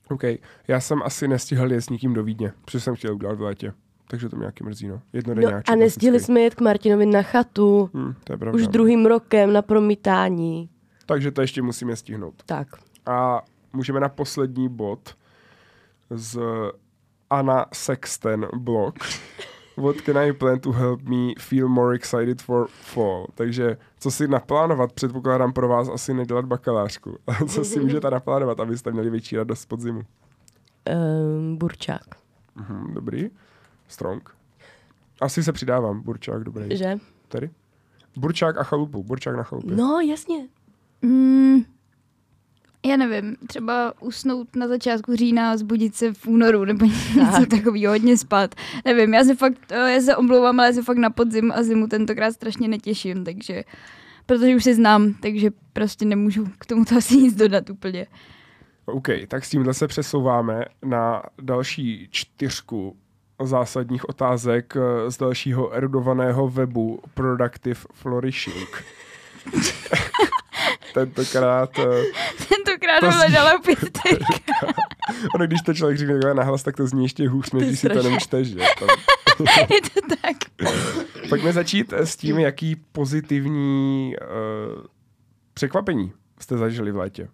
OK, 0.09 0.23
já 0.67 0.79
jsem 0.79 1.03
asi 1.03 1.27
nestihl 1.27 1.71
jet 1.71 1.81
s 1.81 1.89
nikým 1.89 2.13
do 2.13 2.23
Vídně, 2.23 2.53
protože 2.65 2.79
jsem 2.79 2.95
chtěl 2.95 3.15
udělat 3.15 3.37
v 3.37 3.41
létě. 3.41 3.73
Takže 4.07 4.29
to 4.29 4.35
mě 4.35 4.43
nějaký 4.43 4.63
mrzí, 4.63 4.87
no. 4.87 5.01
Jednodenní 5.13 5.51
No, 5.51 5.61
a 5.67 5.75
nestihli 5.75 6.19
jsme 6.19 6.39
jet 6.39 6.55
k 6.55 6.61
Martinovi 6.61 7.05
na 7.05 7.21
chatu. 7.21 7.89
Hm, 7.93 8.13
to 8.23 8.33
je 8.33 8.37
pravda. 8.37 8.55
Už 8.55 8.65
no. 8.65 8.71
druhým 8.71 9.05
rokem 9.05 9.53
na 9.53 9.61
promítání. 9.61 10.69
Takže 11.05 11.31
to 11.31 11.41
ještě 11.41 11.61
musíme 11.61 11.95
stihnout. 11.95 12.43
Tak. 12.45 12.67
A 13.05 13.41
můžeme 13.73 13.99
na 13.99 14.09
poslední 14.09 14.69
bod 14.69 15.15
z 16.09 16.39
Anna 17.29 17.65
Sexton 17.73 18.47
blog. 18.57 18.95
What 19.77 19.95
can 20.01 20.17
I 20.17 20.33
plan 20.33 20.59
to 20.59 20.71
help 20.71 21.01
me 21.01 21.33
feel 21.39 21.67
more 21.67 21.95
excited 21.95 22.41
for 22.41 22.67
fall? 22.67 23.27
Takže 23.35 23.77
co 23.99 24.11
si 24.11 24.27
naplánovat? 24.27 24.93
Předpokládám 24.93 25.53
pro 25.53 25.67
vás 25.67 25.89
asi 25.89 26.13
nedělat 26.13 26.45
bakalářku. 26.45 27.17
A 27.27 27.45
co 27.45 27.65
si 27.65 27.79
můžete 27.79 28.09
naplánovat, 28.09 28.59
abyste 28.59 28.91
měli 28.91 29.09
větší 29.09 29.35
radost 29.37 29.65
podzimu? 29.65 30.01
Um, 31.39 31.57
burčák. 31.57 32.05
Mhm, 32.55 32.93
dobrý. 32.93 33.29
Strong. 33.87 34.35
Asi 35.21 35.43
se 35.43 35.51
přidávám. 35.51 36.01
Burčák, 36.01 36.43
dobrý. 36.43 36.77
Že? 36.77 36.97
Tady? 37.27 37.49
Burčák 38.17 38.57
a 38.57 38.63
chalupu. 38.63 39.03
Burčák 39.03 39.35
na 39.35 39.43
chalupě. 39.43 39.75
No, 39.75 39.99
jasně. 39.99 40.47
Mm, 41.01 41.63
já 42.85 42.97
nevím, 42.97 43.35
třeba 43.47 43.93
usnout 44.01 44.55
na 44.55 44.67
začátku 44.67 45.15
října 45.15 45.51
a 45.51 45.57
zbudit 45.57 45.95
se 45.95 46.13
v 46.13 46.27
únoru 46.27 46.65
nebo 46.65 46.85
něco 47.15 47.45
takového, 47.49 47.93
hodně 47.93 48.17
spát. 48.17 48.55
Nevím, 48.85 49.13
já 49.13 49.23
se 49.23 49.35
fakt, 49.35 49.71
eh, 49.71 49.91
já 49.91 50.01
se 50.01 50.15
omlouvám, 50.15 50.59
ale 50.59 50.69
já 50.69 50.73
se 50.73 50.83
fakt 50.83 50.97
na 50.97 51.09
podzim 51.09 51.51
a 51.51 51.63
zimu 51.63 51.87
tentokrát 51.87 52.31
strašně 52.31 52.67
netěším, 52.67 53.23
takže, 53.23 53.63
protože 54.25 54.55
už 54.55 54.63
se 54.63 54.75
znám, 54.75 55.13
takže 55.13 55.51
prostě 55.73 56.05
nemůžu 56.05 56.47
k 56.57 56.65
tomu 56.65 56.85
to 56.85 56.97
asi 56.97 57.17
nic 57.17 57.35
dodat 57.35 57.69
úplně. 57.69 58.07
OK, 58.85 59.07
tak 59.27 59.45
s 59.45 59.49
tímhle 59.49 59.73
se 59.73 59.87
přesouváme 59.87 60.65
na 60.85 61.23
další 61.41 62.07
čtyřku 62.11 62.97
zásadních 63.43 64.09
otázek 64.09 64.73
eh, 64.77 65.11
z 65.11 65.17
dalšího 65.17 65.71
erudovaného 65.71 66.49
webu 66.49 66.99
Productive 67.13 67.79
Flourishing. 67.93 68.83
Tentokrát, 70.93 71.79
eh, 71.79 72.03
Tentokrát 72.49 72.99
To 72.99 73.11
hledala 73.11 73.55
opět 73.59 73.79
teď. 73.79 74.19
ono, 75.35 75.47
když 75.47 75.61
to 75.61 75.73
člověk 75.73 75.97
řekne 75.97 76.13
takhle 76.13 76.33
nahlas, 76.33 76.63
tak 76.63 76.75
to 76.75 76.87
zní 76.87 77.03
ještě 77.03 77.29
hůř, 77.29 77.51
než 77.51 77.63
když 77.67 77.79
si 77.79 77.87
to 77.87 77.93
strašné. 77.93 78.09
jenom 78.09 78.19
čteš, 78.19 78.47
že? 78.47 78.59
To, 78.79 78.87
Je 79.73 79.81
to 79.81 80.15
tak. 80.21 80.37
pojďme 81.29 81.53
začít 81.53 81.93
eh, 81.93 82.05
s 82.05 82.15
tím, 82.15 82.39
jaký 82.39 82.75
pozitivní 82.91 84.15
uh, 84.21 84.83
překvapení 85.53 86.11
jste 86.39 86.57
zažili 86.57 86.91
v 86.91 86.97
létě. 86.97 87.27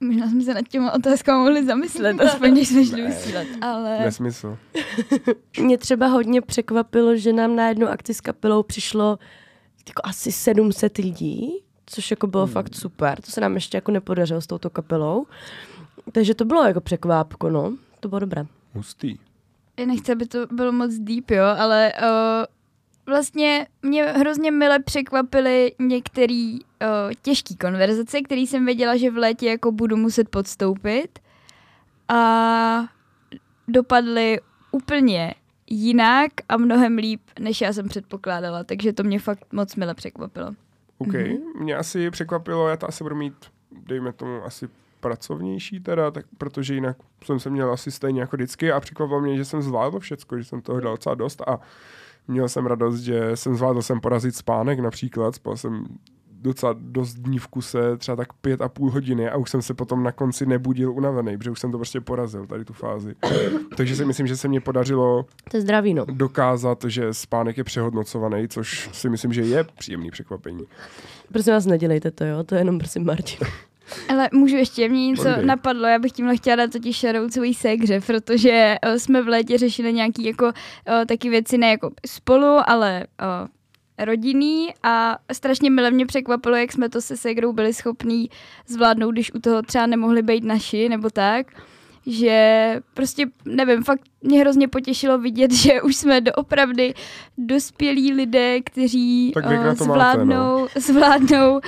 Možná 0.00 0.30
jsme 0.30 0.42
se 0.42 0.54
nad 0.54 0.68
těma 0.68 0.92
otázkama 0.92 1.38
mohli 1.38 1.66
zamyslet, 1.66 2.20
aspoň 2.20 2.52
když 2.52 2.68
jsme 2.68 2.84
šli 2.84 3.06
vysílat, 3.06 3.46
ale... 3.60 3.98
Nesmysl. 3.98 4.58
Mě 5.60 5.78
třeba 5.78 6.06
hodně 6.06 6.40
překvapilo, 6.40 7.16
že 7.16 7.32
nám 7.32 7.56
na 7.56 7.68
jednu 7.68 7.88
akci 7.88 8.14
s 8.14 8.20
kapelou 8.20 8.62
přišlo 8.62 9.18
jako 9.88 10.02
asi 10.04 10.32
700 10.32 10.98
lidí, 10.98 11.62
což 11.86 12.10
jako 12.10 12.26
bylo 12.26 12.44
hmm. 12.44 12.52
fakt 12.52 12.74
super. 12.74 13.20
To 13.20 13.30
se 13.30 13.40
nám 13.40 13.54
ještě 13.54 13.76
jako 13.76 13.92
nepodařilo 13.92 14.40
s 14.40 14.46
touto 14.46 14.70
kapelou. 14.70 15.26
Takže 16.12 16.34
to 16.34 16.44
bylo 16.44 16.64
jako 16.64 16.80
překvápko, 16.80 17.50
no. 17.50 17.76
To 18.00 18.08
bylo 18.08 18.18
dobré. 18.18 18.46
Hustý. 18.74 19.18
Já 19.78 19.86
nechci, 19.86 20.12
aby 20.12 20.26
to 20.26 20.46
bylo 20.46 20.72
moc 20.72 20.94
deep, 20.94 21.30
jo, 21.30 21.44
ale 21.44 21.92
uh, 22.02 22.44
vlastně 23.06 23.66
mě 23.82 24.02
hrozně 24.04 24.50
mile 24.50 24.78
překvapily 24.78 25.72
některé 25.78 26.58
uh, 26.58 27.12
těžké 27.22 27.54
konverzace, 27.54 28.22
které 28.22 28.40
jsem 28.40 28.66
věděla, 28.66 28.96
že 28.96 29.10
v 29.10 29.16
létě 29.16 29.46
jako 29.46 29.72
budu 29.72 29.96
muset 29.96 30.28
podstoupit 30.28 31.18
a 32.08 32.84
dopadly 33.68 34.40
úplně 34.72 35.34
jinak 35.72 36.32
a 36.48 36.56
mnohem 36.56 36.96
líp, 36.96 37.20
než 37.40 37.60
já 37.60 37.72
jsem 37.72 37.88
předpokládala, 37.88 38.64
takže 38.64 38.92
to 38.92 39.02
mě 39.02 39.18
fakt 39.18 39.52
moc 39.52 39.76
mile 39.76 39.94
překvapilo. 39.94 40.54
OK. 40.98 41.08
Mm-hmm. 41.08 41.38
Mě 41.60 41.76
asi 41.76 42.10
překvapilo, 42.10 42.68
já 42.68 42.76
to 42.76 42.88
asi 42.88 43.04
budu 43.04 43.16
mít, 43.16 43.34
dejme 43.86 44.12
tomu, 44.12 44.44
asi 44.44 44.68
pracovnější 45.00 45.80
teda, 45.80 46.10
tak, 46.10 46.26
protože 46.38 46.74
jinak 46.74 46.96
jsem 47.24 47.40
se 47.40 47.50
měl 47.50 47.72
asi 47.72 47.90
stejně 47.90 48.20
jako 48.20 48.36
vždycky 48.36 48.72
a 48.72 48.80
překvapilo 48.80 49.20
mě, 49.20 49.36
že 49.36 49.44
jsem 49.44 49.62
zvládl 49.62 50.00
všecko, 50.00 50.38
že 50.38 50.44
jsem 50.44 50.62
toho 50.62 50.80
dal 50.80 50.92
docela 50.92 51.14
dost 51.14 51.40
a 51.48 51.60
měl 52.28 52.48
jsem 52.48 52.66
radost, 52.66 53.00
že 53.00 53.36
jsem 53.36 53.54
zvládl 53.54 53.82
jsem 53.82 54.00
porazit 54.00 54.36
spánek 54.36 54.78
například, 54.78 55.34
spal 55.34 55.56
jsem 55.56 55.84
docela 56.42 56.74
dost 56.78 57.14
dní 57.14 57.38
v 57.38 57.46
kuse, 57.46 57.96
třeba 57.96 58.16
tak 58.16 58.32
pět 58.32 58.60
a 58.60 58.68
půl 58.68 58.90
hodiny 58.90 59.30
a 59.30 59.36
už 59.36 59.50
jsem 59.50 59.62
se 59.62 59.74
potom 59.74 60.02
na 60.02 60.12
konci 60.12 60.46
nebudil 60.46 60.92
unavený, 60.92 61.38
protože 61.38 61.50
už 61.50 61.60
jsem 61.60 61.72
to 61.72 61.78
prostě 61.78 62.00
porazil, 62.00 62.46
tady 62.46 62.64
tu 62.64 62.72
fázi. 62.72 63.14
Takže 63.76 63.96
si 63.96 64.04
myslím, 64.04 64.26
že 64.26 64.36
se 64.36 64.48
mě 64.48 64.60
podařilo 64.60 65.26
To 65.50 65.56
je 65.56 65.60
zdraví, 65.60 65.94
no. 65.94 66.04
dokázat, 66.04 66.84
že 66.88 67.14
spánek 67.14 67.58
je 67.58 67.64
přehodnocovaný, 67.64 68.48
což 68.48 68.90
si 68.92 69.08
myslím, 69.08 69.32
že 69.32 69.42
je 69.42 69.64
příjemný 69.64 70.10
překvapení. 70.10 70.64
Prosím 71.32 71.52
vás, 71.52 71.66
nedělejte 71.66 72.10
to, 72.10 72.24
jo. 72.24 72.44
To 72.44 72.54
je 72.54 72.60
jenom 72.60 72.78
prosím 72.78 73.04
Martin. 73.04 73.38
Ale 74.08 74.28
můžu 74.32 74.56
ještě, 74.56 74.88
mě 74.88 75.06
něco 75.06 75.22
Povídej. 75.22 75.46
napadlo, 75.46 75.86
já 75.86 75.98
bych 75.98 76.12
tímhle 76.12 76.36
chtěla 76.36 76.56
dát 76.56 76.72
totiž 76.72 77.06
svojí 77.30 77.54
ségře, 77.54 78.00
protože 78.00 78.76
uh, 78.86 78.94
jsme 78.94 79.22
v 79.22 79.28
létě 79.28 79.58
řešili 79.58 79.92
nějaký 79.92 80.24
jako 80.24 80.44
uh, 80.44 80.52
taky 81.08 81.30
věci 81.30 81.58
ne 81.58 81.70
jako 81.70 81.90
spolu, 82.06 82.58
ale 82.66 83.06
uh, 83.42 83.48
rodinný 84.04 84.68
a 84.82 85.18
strašně 85.32 85.70
mile 85.70 85.90
mě 85.90 86.06
překvapilo, 86.06 86.56
jak 86.56 86.72
jsme 86.72 86.88
to 86.88 87.00
se 87.00 87.16
ségrou 87.16 87.52
byli 87.52 87.72
schopní 87.74 88.30
zvládnout, 88.66 89.10
když 89.10 89.34
u 89.34 89.38
toho 89.40 89.62
třeba 89.62 89.86
nemohli 89.86 90.22
být 90.22 90.44
naši 90.44 90.88
nebo 90.88 91.10
tak 91.10 91.46
že 92.06 92.80
prostě, 92.94 93.26
nevím, 93.44 93.84
fakt 93.84 94.00
mě 94.22 94.40
hrozně 94.40 94.68
potěšilo 94.68 95.18
vidět, 95.18 95.52
že 95.62 95.82
už 95.82 95.96
jsme 95.96 96.20
doopravdy 96.20 96.94
dospělí 97.38 98.12
lidé, 98.12 98.60
kteří 98.60 99.32
věk 99.36 99.46
eh, 99.46 99.74
to 99.76 99.84
máte, 99.84 99.84
zvládnou, 99.84 100.58
no. 100.58 100.66
zvládnou 100.80 101.60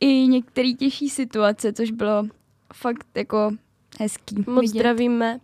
i 0.00 0.26
některé 0.26 0.72
těžší 0.72 1.10
situace, 1.10 1.72
což 1.72 1.90
bylo 1.90 2.24
fakt 2.74 3.06
jako 3.14 3.50
hezký 4.00 4.44
Moc 4.46 4.60
vidět. 4.60 4.78
zdravíme. 4.78 5.38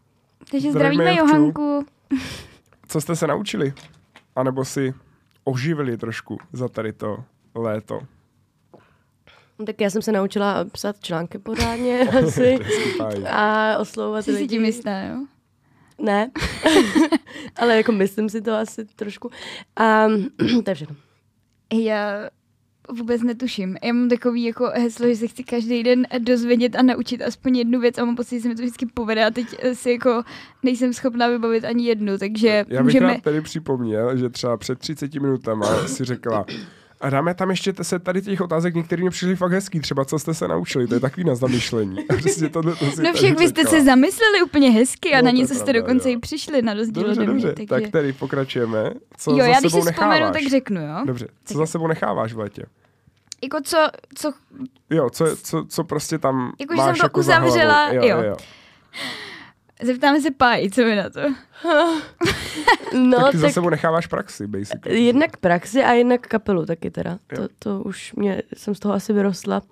Takže 0.50 0.70
Zdravíme 0.70 1.04
zdravíme. 1.04 1.20
Johanku. 1.20 1.86
Co 2.88 3.00
jste 3.00 3.16
se 3.16 3.26
naučili? 3.26 3.72
A 4.36 4.42
nebo 4.42 4.64
si 4.64 4.94
oživili 5.44 5.96
trošku 5.96 6.38
za 6.52 6.68
tady 6.68 6.92
to 6.92 7.24
léto? 7.54 8.00
Tak 9.66 9.80
já 9.80 9.90
jsem 9.90 10.02
se 10.02 10.12
naučila 10.12 10.64
psát 10.64 11.00
články 11.00 11.38
pořádně 11.38 12.00
asi 12.26 12.58
a 13.30 13.78
oslovovat 13.78 14.24
Jsi 14.24 14.32
si 14.32 14.36
lidi. 14.38 14.48
tím 14.48 14.64
jistá, 14.64 15.00
jo? 15.00 15.26
Ne, 15.98 16.30
ale 17.56 17.76
jako 17.76 17.92
myslím 17.92 18.28
si 18.28 18.40
to 18.42 18.54
asi 18.54 18.84
trošku. 18.84 19.30
A 19.76 20.06
to 20.64 20.70
je 20.70 20.74
všechno. 20.74 20.96
Já 21.74 22.28
vůbec 22.92 23.22
netuším. 23.22 23.76
Já 23.82 23.92
mám 23.92 24.08
takový 24.08 24.44
jako 24.44 24.70
heslo, 24.74 25.08
že 25.08 25.16
se 25.16 25.26
chci 25.28 25.44
každý 25.44 25.82
den 25.82 26.06
dozvědět 26.18 26.76
a 26.76 26.82
naučit 26.82 27.22
aspoň 27.22 27.56
jednu 27.56 27.80
věc 27.80 27.98
a 27.98 28.04
mám 28.04 28.16
pocit, 28.16 28.36
že 28.36 28.42
se 28.42 28.48
mi 28.48 28.54
to 28.54 28.62
vždycky 28.62 28.86
povede 28.86 29.24
a 29.24 29.30
teď 29.30 29.46
eh, 29.58 29.74
si 29.74 29.90
jako 29.90 30.22
nejsem 30.62 30.92
schopná 30.92 31.28
vybavit 31.28 31.64
ani 31.64 31.86
jednu, 31.86 32.18
takže 32.18 32.64
Já 32.68 32.82
bych 32.82 32.94
můžeme... 32.94 33.06
rád 33.14 33.22
tady 33.22 33.40
připomněl, 33.40 34.16
že 34.16 34.28
třeba 34.28 34.56
před 34.56 34.78
30 34.78 35.14
minutama 35.14 35.88
si 35.88 36.04
řekla, 36.04 36.46
a 37.00 37.10
dáme 37.10 37.34
tam 37.34 37.50
ještě 37.50 37.74
se 37.82 37.98
tady 37.98 38.22
těch 38.22 38.40
otázek, 38.40 38.74
některé 38.74 39.00
mě 39.00 39.10
přišly 39.10 39.36
fakt 39.36 39.52
hezký, 39.52 39.80
třeba 39.80 40.04
co 40.04 40.18
jste 40.18 40.34
se 40.34 40.48
naučili, 40.48 40.86
to 40.86 40.94
je 40.94 41.00
takový 41.00 41.24
na 41.24 41.34
zamyšlení. 41.34 41.96
Přesně 42.16 42.48
to, 42.48 42.62
to 42.62 42.74
si 42.76 43.02
No 43.02 43.12
však 43.12 43.38
vy 43.38 43.48
jste 43.48 43.64
se 43.64 43.84
zamysleli 43.84 44.42
úplně 44.42 44.70
hezky 44.70 45.12
a 45.14 45.16
No, 45.16 45.24
na 45.24 45.30
to 45.30 45.36
něco 45.36 45.54
jste 45.54 45.72
dokonce 45.72 46.10
jo. 46.10 46.16
i 46.16 46.20
přišli 46.20 46.62
na 46.62 46.74
rozdíl 46.74 47.02
Dobře, 47.02 47.20
ode 47.20 47.32
mě. 47.32 47.42
dobře, 47.42 47.66
takže... 47.66 47.66
tak 47.66 47.92
tady 47.92 48.12
pokračujeme. 48.12 48.90
Co 49.18 49.30
jo, 49.30 49.36
za 49.36 49.44
já 49.44 49.60
když 49.60 49.72
sebou 49.72 49.84
si 49.84 49.92
vzpomenu, 49.92 50.14
necháváš? 50.14 50.42
tak 50.42 50.50
řeknu, 50.50 50.80
jo. 50.80 51.02
Dobře, 51.06 51.28
co 51.44 51.54
za 51.58 51.66
sebou 51.66 51.86
necháváš 51.86 52.32
v 52.32 52.38
létě? 52.38 52.62
Jako 53.42 53.60
co, 53.64 53.88
co 54.14 54.32
Jo, 54.90 55.10
co, 55.10 55.36
co, 55.36 55.64
co 55.68 55.84
prostě 55.84 56.18
tam 56.18 56.52
Jako, 56.60 56.74
že 56.74 56.76
máš 56.76 56.86
jsem 56.86 56.96
to 56.96 57.04
jako 57.04 57.22
za 57.22 57.38
uzavřela, 57.38 57.92
jo, 57.92 58.02
jo. 58.02 58.22
jo. 58.22 58.36
Zeptáme 59.82 60.20
se 60.20 60.30
Páji, 60.30 60.70
co 60.70 60.82
mi 60.82 60.96
na 60.96 61.10
to. 61.10 61.20
No, 62.92 63.20
tak 63.20 63.30
ty 63.30 63.38
za 63.38 63.46
tak 63.46 63.54
sebou 63.54 63.68
necháváš 63.68 64.06
praxi, 64.06 64.46
basically. 64.46 65.00
jednak 65.00 65.36
praxi 65.36 65.82
a 65.82 65.92
jednak 65.92 66.20
kapelu 66.20 66.66
taky 66.66 66.90
teda. 66.90 67.18
To, 67.36 67.48
to 67.58 67.82
už 67.82 68.12
mě, 68.12 68.42
jsem 68.56 68.74
z 68.74 68.78
toho 68.78 68.94
asi 68.94 69.12
vyrostla, 69.12 69.62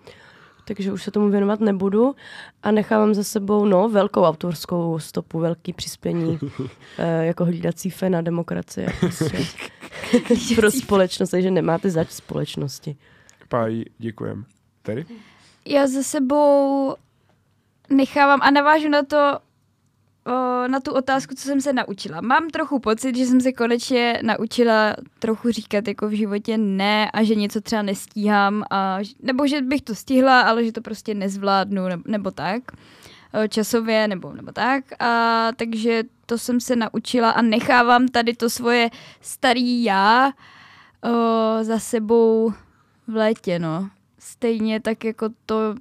takže 0.64 0.92
už 0.92 1.02
se 1.02 1.10
tomu 1.10 1.30
věnovat 1.30 1.60
nebudu 1.60 2.14
a 2.62 2.70
nechávám 2.70 3.14
za 3.14 3.24
sebou, 3.24 3.64
no, 3.64 3.88
velkou 3.88 4.22
autorskou 4.22 4.98
stopu, 4.98 5.38
velký 5.38 5.72
přispění 5.72 6.38
eh, 6.98 7.26
jako 7.26 7.44
hlídací 7.44 7.90
fe 7.90 8.10
na 8.10 8.20
demokracie. 8.20 8.92
Prostě. 9.00 10.54
Pro 10.56 10.70
společnost, 10.70 11.30
takže 11.30 11.50
nemáte 11.50 11.90
zač 11.90 12.10
společnosti. 12.10 12.96
Pájí, 13.50 13.84
děkujem. 13.98 14.44
Tedy? 14.82 15.06
Já 15.64 15.86
za 15.86 16.02
sebou 16.02 16.94
nechávám 17.90 18.40
a 18.42 18.50
navážu 18.50 18.88
na 18.88 19.02
to, 19.02 19.38
na 20.66 20.80
tu 20.80 20.92
otázku, 20.92 21.34
co 21.34 21.42
jsem 21.42 21.60
se 21.60 21.72
naučila. 21.72 22.20
Mám 22.20 22.50
trochu 22.50 22.78
pocit, 22.78 23.16
že 23.16 23.26
jsem 23.26 23.40
se 23.40 23.52
konečně 23.52 24.20
naučila 24.22 24.94
trochu 25.18 25.50
říkat 25.50 25.88
jako 25.88 26.08
v 26.08 26.12
životě 26.12 26.58
ne 26.58 27.10
a 27.10 27.22
že 27.22 27.34
něco 27.34 27.60
třeba 27.60 27.82
nestíhám, 27.82 28.64
a, 28.70 28.98
nebo 29.22 29.46
že 29.46 29.62
bych 29.62 29.82
to 29.82 29.94
stihla, 29.94 30.40
ale 30.40 30.64
že 30.64 30.72
to 30.72 30.80
prostě 30.80 31.14
nezvládnu 31.14 31.88
nebo, 31.88 32.02
nebo 32.06 32.30
tak 32.30 32.62
časově 33.48 34.08
nebo, 34.08 34.32
nebo 34.32 34.52
tak. 34.52 34.84
A 35.02 35.48
takže 35.56 36.02
to 36.26 36.38
jsem 36.38 36.60
se 36.60 36.76
naučila 36.76 37.30
a 37.30 37.42
nechávám 37.42 38.08
tady 38.08 38.34
to 38.34 38.50
svoje 38.50 38.90
starý 39.20 39.84
já 39.84 40.32
o, 41.02 41.64
za 41.64 41.78
sebou 41.78 42.52
v 43.10 43.16
létě, 43.16 43.58
no. 43.58 43.90
Stejně 44.18 44.80
tak 44.80 45.04
jako 45.04 45.28
to, 45.46 45.74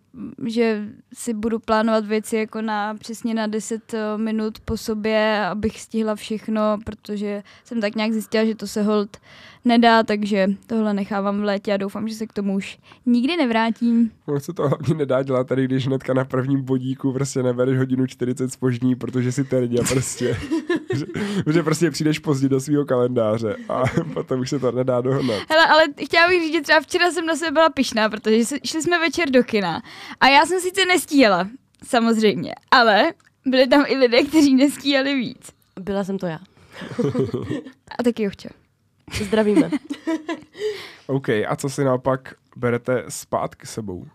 že 0.45 0.87
si 1.13 1.33
budu 1.33 1.59
plánovat 1.59 2.05
věci 2.05 2.35
jako 2.35 2.61
na 2.61 2.95
přesně 2.95 3.33
na 3.33 3.47
10 3.47 3.93
eh, 3.93 4.17
minut 4.17 4.59
po 4.59 4.77
sobě, 4.77 5.45
abych 5.45 5.81
stihla 5.81 6.15
všechno, 6.15 6.77
protože 6.85 7.43
jsem 7.63 7.81
tak 7.81 7.95
nějak 7.95 8.11
zjistila, 8.11 8.45
že 8.45 8.55
to 8.55 8.67
se 8.67 8.83
hold 8.83 9.17
nedá, 9.65 10.03
takže 10.03 10.47
tohle 10.67 10.93
nechávám 10.93 11.41
v 11.41 11.43
létě 11.43 11.73
a 11.73 11.77
doufám, 11.77 12.07
že 12.07 12.15
se 12.15 12.27
k 12.27 12.33
tomu 12.33 12.55
už 12.55 12.77
nikdy 13.05 13.37
nevrátím. 13.37 14.11
Ono 14.25 14.39
se 14.39 14.53
to 14.53 14.67
hlavně 14.67 14.95
nedá 14.95 15.23
dělat 15.23 15.47
tady, 15.47 15.65
když 15.65 15.87
hnedka 15.87 16.13
na 16.13 16.25
prvním 16.25 16.61
bodíku 16.61 17.13
prostě 17.13 17.43
nebereš 17.43 17.77
hodinu 17.77 18.07
40 18.07 18.53
spožní, 18.53 18.95
protože 18.95 19.31
si 19.31 19.43
terďa 19.43 19.83
prostě. 19.89 20.37
že, 20.93 21.05
že, 21.53 21.63
prostě 21.63 21.91
přijdeš 21.91 22.19
pozdě 22.19 22.49
do 22.49 22.59
svého 22.59 22.85
kalendáře 22.85 23.55
a 23.69 23.83
potom 24.13 24.39
už 24.39 24.49
se 24.49 24.59
to 24.59 24.71
nedá 24.71 25.01
dohnat. 25.01 25.39
Hele, 25.49 25.67
ale 25.67 25.83
chtěla 26.05 26.27
bych 26.27 26.41
říct, 26.41 26.53
že 26.53 26.61
třeba 26.61 26.79
včera 26.81 27.11
jsem 27.11 27.25
na 27.25 27.35
sebe 27.35 27.51
byla 27.51 27.69
pišná, 27.69 28.09
protože 28.09 28.57
šli 28.65 28.81
jsme 28.81 28.99
večer 28.99 29.29
do 29.29 29.43
kina 29.43 29.81
a 30.19 30.27
já 30.27 30.45
jsem 30.45 30.59
sice 30.61 30.85
nestíhala, 30.85 31.47
samozřejmě, 31.87 32.55
ale 32.71 33.13
byli 33.45 33.67
tam 33.67 33.83
i 33.87 33.97
lidé, 33.97 34.23
kteří 34.23 34.55
nestíhali 34.55 35.15
víc. 35.15 35.49
Byla 35.79 36.03
jsem 36.03 36.17
to 36.17 36.25
já. 36.27 36.39
A 37.99 38.03
taky 38.03 38.25
ho 38.25 38.31
chtěl. 38.31 38.51
Zdravíme. 39.23 39.69
OK, 41.07 41.29
a 41.29 41.55
co 41.55 41.69
si 41.69 41.83
naopak 41.83 42.33
berete 42.55 43.03
zpátky 43.09 43.67
sebou? 43.67 44.05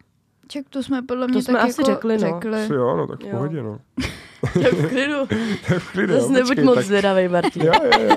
Ček, 0.49 0.69
to 0.69 0.83
jsme 0.83 1.03
podle 1.03 1.27
mě 1.27 1.35
To 1.35 1.43
jsme 1.43 1.55
tak 1.55 1.63
asi 1.71 1.81
jako 1.81 1.93
řekli, 1.93 2.13
no. 2.15 2.19
řekli. 2.19 2.65
Asi 2.65 2.73
jo, 2.73 2.97
no 2.97 3.07
tak 3.07 3.21
v 3.21 3.25
Jo. 3.25 3.31
pohodě, 3.31 3.63
no. 3.63 3.79
To 4.53 4.59
je 4.61 4.73
v 4.73 4.89
klidu. 4.89 5.27
To 5.67 5.75
je 5.75 5.81
v 5.81 5.91
klidu, 5.93 6.15
Zase 6.15 6.27
jo, 6.27 6.33
nebuď 6.33 6.59
moc 6.63 6.75
tak- 6.75 6.85
zvědavej, 6.85 7.29
Martin. 7.29 7.63
Jo, 7.63 7.73
jo, 7.85 8.01
jo. 8.09 8.17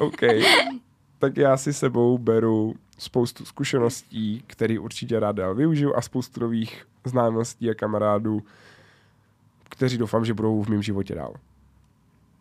OK. 0.00 0.20
Tak 1.18 1.36
já 1.36 1.56
si 1.56 1.72
sebou 1.72 2.18
beru 2.18 2.74
spoustu 2.98 3.44
zkušeností, 3.44 4.44
které 4.46 4.78
určitě 4.78 5.20
rád 5.20 5.36
dál 5.36 5.54
využiju 5.54 5.96
a 5.96 6.02
spoustu 6.02 6.40
nových 6.40 6.86
známostí 7.04 7.70
a 7.70 7.74
kamarádů, 7.74 8.42
kteří 9.68 9.98
doufám, 9.98 10.24
že 10.24 10.34
budou 10.34 10.62
v 10.62 10.68
mém 10.68 10.82
životě 10.82 11.14
dál. 11.14 11.34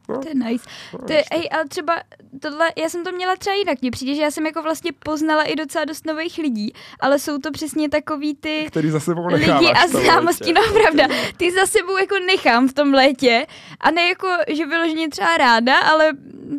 To 0.07 0.29
je 0.29 0.35
nice. 0.35 0.69
No, 0.93 0.99
To 0.99 1.13
je, 1.13 1.23
ej, 1.31 1.49
ale 1.51 1.65
třeba 1.67 2.01
tohle, 2.41 2.71
já 2.77 2.89
jsem 2.89 3.03
to 3.03 3.11
měla 3.11 3.35
třeba 3.35 3.55
jinak. 3.55 3.81
Mně 3.81 3.91
přijde, 3.91 4.15
že 4.15 4.21
já 4.21 4.31
jsem 4.31 4.45
jako 4.45 4.61
vlastně 4.61 4.91
poznala 5.03 5.43
i 5.43 5.55
docela 5.55 5.85
dost 5.85 6.05
nových 6.05 6.37
lidí, 6.37 6.73
ale 6.99 7.19
jsou 7.19 7.37
to 7.37 7.51
přesně 7.51 7.89
takový 7.89 8.35
ty 8.35 8.65
Který 8.67 8.89
za 8.89 8.99
sebou 8.99 9.27
lidi 9.27 9.51
a 9.51 9.87
známosti. 9.87 10.53
No 10.53 10.61
pravda, 10.73 11.07
ty 11.37 11.51
za 11.51 11.65
sebou 11.65 11.97
jako 11.97 12.15
nechám 12.19 12.67
v 12.67 12.73
tom 12.73 12.93
létě 12.93 13.45
a 13.79 13.91
ne 13.91 14.07
jako, 14.07 14.27
že 14.47 14.65
vyloženě 14.65 15.09
třeba 15.09 15.37
ráda, 15.37 15.77
ale 15.79 16.11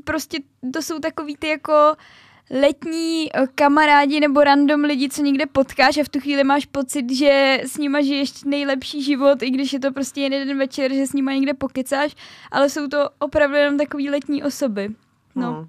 prostě 0.04 0.38
to 0.72 0.82
jsou 0.82 0.98
takový 0.98 1.36
ty 1.36 1.48
jako 1.48 1.94
letní 2.50 3.28
eh, 3.34 3.46
kamarádi 3.54 4.20
nebo 4.20 4.44
random 4.44 4.84
lidi, 4.84 5.08
co 5.08 5.22
někde 5.22 5.46
potkáš 5.46 5.98
a 5.98 6.04
v 6.04 6.08
tu 6.08 6.20
chvíli 6.20 6.44
máš 6.44 6.66
pocit, 6.66 7.12
že 7.12 7.60
s 7.66 7.76
nima 7.76 8.00
žiješ 8.00 8.44
nejlepší 8.44 9.02
život, 9.02 9.42
i 9.42 9.50
když 9.50 9.72
je 9.72 9.80
to 9.80 9.92
prostě 9.92 10.20
jen 10.20 10.32
jeden 10.32 10.58
večer, 10.58 10.92
že 10.92 11.06
s 11.06 11.12
nima 11.12 11.32
někde 11.32 11.54
pokecáš, 11.54 12.14
ale 12.50 12.70
jsou 12.70 12.88
to 12.88 13.10
opravdu 13.18 13.56
jenom 13.56 13.78
takový 13.78 14.10
letní 14.10 14.42
osoby. 14.42 14.88
No. 15.34 15.68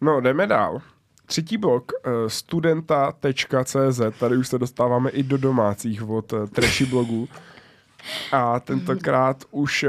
No, 0.00 0.20
jdeme 0.20 0.46
dál. 0.46 0.82
Třetí 1.26 1.56
blok, 1.56 1.92
eh, 1.92 2.10
studenta.cz, 2.30 4.00
tady 4.18 4.36
už 4.36 4.48
se 4.48 4.58
dostáváme 4.58 5.10
i 5.10 5.22
do 5.22 5.38
domácích 5.38 6.08
od 6.08 6.32
eh, 6.32 6.46
trashy 6.46 6.86
blogů. 6.86 7.28
A 8.32 8.60
tentokrát 8.60 9.44
už 9.50 9.84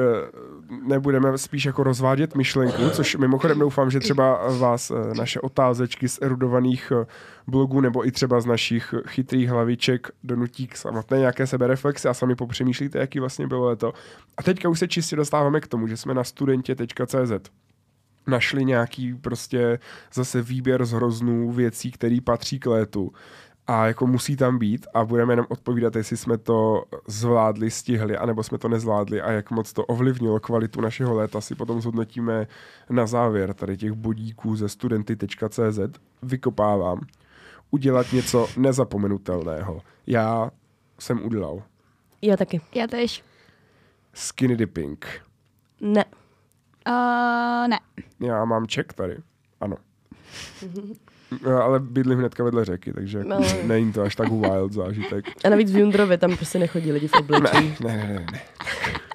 nebudeme 0.88 1.38
spíš 1.38 1.66
jako 1.66 1.84
rozvádět 1.84 2.36
myšlenku, 2.36 2.90
což 2.90 3.16
mimochodem 3.16 3.60
doufám, 3.60 3.92
že 3.92 4.00
třeba 4.00 4.58
vás 4.58 4.92
eh, 4.92 5.14
naše 5.18 5.40
otázečky 5.40 6.10
z 6.10 6.20
erudovaných 6.22 6.92
eh, 7.02 7.06
blogů 7.48 7.82
nebo 7.82 8.08
i 8.08 8.12
třeba 8.12 8.42
z 8.42 8.46
našich 8.46 8.94
chytrých 9.08 9.50
hlaviček 9.50 10.08
donutí 10.24 10.68
k 10.68 10.78
samotné 10.78 11.18
nějaké 11.18 11.48
sebereflexi 11.48 12.08
a 12.08 12.14
sami 12.14 12.36
popřemýšlíte, 12.36 13.00
jaký 13.00 13.20
vlastně 13.20 13.48
bylo 13.48 13.76
to. 13.76 13.94
A 14.38 14.44
teďka 14.44 14.70
už 14.70 14.80
se 14.80 14.88
čistě 14.88 15.16
dostáváme 15.16 15.62
k 15.62 15.68
tomu, 15.68 15.88
že 15.88 15.98
jsme 15.98 16.14
na 16.14 16.24
studentě.cz 16.24 17.50
našli 18.28 18.66
nějaký 18.66 19.14
prostě 19.14 19.80
zase 20.14 20.42
výběr 20.42 20.86
z 20.86 20.92
hroznů 20.92 21.52
věcí, 21.52 21.92
které 21.92 22.18
patří 22.24 22.60
k 22.60 22.66
létu 22.66 23.12
a 23.68 23.86
jako 23.86 24.08
musí 24.08 24.36
tam 24.36 24.58
být 24.58 24.88
a 24.94 25.06
budeme 25.06 25.34
jenom 25.34 25.46
odpovídat, 25.50 25.96
jestli 25.96 26.18
jsme 26.18 26.38
to 26.38 26.84
zvládli, 27.08 27.72
stihli, 27.72 28.18
anebo 28.18 28.44
jsme 28.44 28.58
to 28.58 28.68
nezvládli 28.68 29.22
a 29.22 29.32
jak 29.32 29.52
moc 29.52 29.74
to 29.74 29.86
ovlivnilo 29.86 30.40
kvalitu 30.40 30.82
našeho 30.82 31.16
léta, 31.16 31.42
si 31.42 31.56
potom 31.56 31.82
zhodnotíme 31.82 32.48
na 32.90 33.06
závěr 33.08 33.54
tady 33.54 33.78
těch 33.78 33.92
bodíků 33.92 34.56
ze 34.56 34.70
studenty.cz. 34.70 35.80
Vykopávám. 36.24 37.02
Udělat 37.72 38.14
něco 38.14 38.48
nezapomenutelného. 38.58 39.82
Já 40.08 40.52
jsem 41.00 41.26
udělal 41.26 41.64
Já 42.22 42.38
taky. 42.38 42.62
Já 42.76 42.88
tež. 42.88 43.24
skinny 44.14 44.56
dipping. 44.56 45.06
Ne. 45.82 46.06
Uh, 46.90 47.68
ne. 47.68 47.80
Já 48.20 48.46
mám 48.46 48.68
ček 48.68 48.94
tady, 48.94 49.18
ano. 49.62 49.78
No, 51.44 51.64
ale 51.64 51.80
bydlím 51.80 52.20
hnedka 52.20 52.44
vedle 52.44 52.66
řeky, 52.66 52.94
takže 52.94 53.18
jako 53.18 53.30
No. 53.30 53.40
není 53.64 53.94
to 53.94 54.02
až 54.02 54.16
tak 54.16 54.30
wild 54.32 54.74
zážitek. 54.74 55.26
A 55.46 55.50
navíc 55.50 55.72
v 55.72 55.78
Jundrově 55.78 56.18
tam 56.18 56.36
prostě 56.38 56.60
nechodí 56.60 56.92
lidi 56.92 57.08
v 57.08 57.14
oblečení. 57.14 57.76
Ne, 57.84 57.98
ne, 57.98 58.08
ne, 58.08 58.26
ne. 58.32 58.42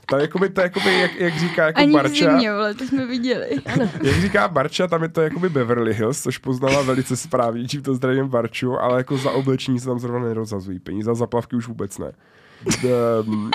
To 0.07 0.17
je 0.17 0.23
jakoby, 0.23 0.49
to 0.51 0.61
je 0.61 0.63
jakoby 0.63 0.99
jak, 1.01 1.15
jak 1.21 1.39
říká 1.39 1.67
jako 1.67 1.79
Ani 1.81 1.91
v 1.91 1.95
Barča, 1.95 2.31
zimě, 2.31 2.53
vole, 2.53 2.75
to 2.75 2.85
jsme 2.85 3.07
viděli. 3.07 3.47
jak 4.03 4.17
říká 4.21 4.49
Barča, 4.49 4.87
tam 4.87 5.03
je 5.03 5.09
to 5.09 5.21
jakoby 5.23 5.49
Beverly 5.49 5.95
Hills, 5.95 6.23
což 6.23 6.39
poznala 6.39 6.83
velice 6.83 7.17
správně, 7.17 7.69
čím 7.69 7.83
to 7.83 7.95
zdravím 7.95 8.29
Barču, 8.29 8.79
ale 8.81 8.99
jako 8.99 9.17
za 9.19 9.31
oblečení 9.31 9.81
se 9.81 9.87
tam 9.87 9.99
zrovna 9.99 10.29
nerozazují 10.29 10.79
peníze, 10.79 11.05
za 11.07 11.15
zaplavky 11.15 11.57
už 11.57 11.69
vůbec 11.69 11.99
ne. 11.99 12.13
The, 12.65 13.23
um, 13.27 13.51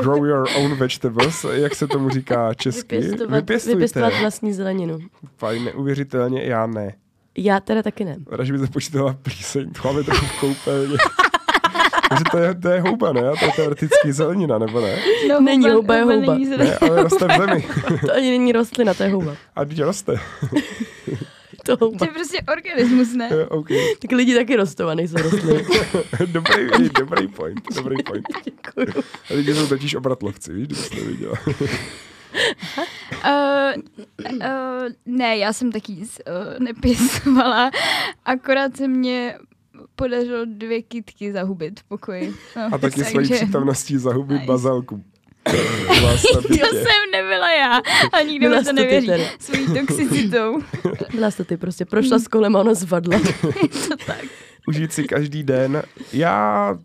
grow 0.00 0.24
your 0.24 0.48
own 0.56 0.74
vegetables, 0.74 1.44
jak 1.52 1.74
se 1.74 1.86
tomu 1.86 2.08
říká 2.10 2.54
česky. 2.54 2.96
Vypěstovat, 2.96 3.34
Vypěstujte. 3.40 3.76
vypěstovat 3.76 4.12
vlastní 4.20 4.52
zeleninu. 4.52 4.98
Fajn, 5.38 5.64
neuvěřitelně, 5.64 6.42
já 6.44 6.66
ne. 6.66 6.94
Já 7.38 7.60
teda 7.60 7.82
taky 7.82 8.04
ne. 8.04 8.16
Rada, 8.30 8.44
že 8.44 8.52
by 8.52 8.58
se 8.58 8.66
počítala 8.66 9.16
plíseň, 9.22 9.70
to 9.72 9.88
máme 9.88 10.02
trochu 10.02 10.26
v 10.26 10.40
koupelně. 10.40 10.96
Takže 12.08 12.24
to 12.30 12.38
je, 12.38 12.54
to 12.54 12.68
je 12.68 12.80
houba, 12.80 13.12
ne? 13.12 13.20
To 13.20 13.44
je 13.44 13.52
teoreticky 13.56 14.12
zelenina, 14.12 14.58
nebo 14.58 14.80
ne? 14.80 14.98
No, 15.28 15.40
Není 15.40 15.70
houba, 15.70 15.94
je 15.96 16.02
houba. 16.02 16.38
Ne, 16.56 16.76
ale 16.76 17.02
roste 17.02 17.26
v 17.28 17.30
zemi. 17.40 17.64
To 18.06 18.14
ani 18.14 18.30
není 18.30 18.52
rostlina, 18.52 18.94
to 18.94 19.02
je 19.02 19.08
houba. 19.08 19.36
A 19.56 19.64
teď 19.64 19.82
roste. 19.82 20.14
To 21.64 22.04
je 22.04 22.10
prostě 22.14 22.38
organismus, 22.52 23.12
ne? 23.14 23.28
Jo, 23.32 23.46
OK. 23.48 23.68
Tak 23.98 24.12
lidi 24.12 24.34
taky 24.34 24.56
rostou 24.56 24.86
a 24.86 24.94
nejsou 24.94 25.16
rostliny. 25.16 25.64
Dobrý, 26.26 26.68
dobrý 26.98 27.28
point, 27.28 27.60
dobrý 27.74 27.96
point. 28.06 28.24
Děkuju. 28.44 29.04
Lidi 29.30 29.54
jsou 29.54 29.66
totiž 29.66 29.94
obratlovci, 29.94 30.52
víš, 30.52 30.66
kdybys 30.66 30.88
to 30.90 30.96
viděla. 31.04 31.34
Uh, 33.24 33.82
uh, 34.32 34.88
ne, 35.06 35.36
já 35.36 35.52
jsem 35.52 35.72
taky 35.72 35.92
nic 35.92 36.20
uh, 36.26 36.64
nepěstovala, 36.64 37.70
akorát 38.24 38.76
se 38.76 38.88
mě 38.88 39.38
podařilo 39.96 40.40
dvě 40.44 40.82
kytky 40.82 41.32
zahubit 41.32 41.80
v 41.80 41.84
pokoji. 41.84 42.34
No, 42.56 42.68
A 42.72 42.78
taky 42.78 43.04
svojí 43.04 43.28
takže 43.28 43.44
přítomností 43.44 43.96
zahubit 43.98 44.34
Nice. 44.40 44.46
bazalku. 44.46 45.04
Vás 46.02 46.22
na 46.34 46.42
To 46.42 46.76
jsem 46.76 47.10
nebyla 47.12 47.52
já 47.52 47.82
a 48.12 48.22
nikdo 48.22 48.50
mi 48.50 48.64
to 48.64 48.72
nevěří 48.72 49.06
tady. 49.06 49.26
svojí 49.38 49.66
toxicitou. 49.66 50.58
Byla 51.14 51.30
jsi 51.30 51.36
to 51.36 51.44
ty 51.44 51.56
prostě, 51.56 51.84
prošla 51.84 52.18
s 52.18 52.28
kolem 52.28 52.56
a 52.56 52.60
ono 52.60 52.74
zvadla. 52.74 53.18
to 53.88 53.96
tak. 54.06 54.24
Užít 54.68 54.92
si 54.92 55.04
každý 55.04 55.42
den. 55.42 55.82
Já... 56.12 56.78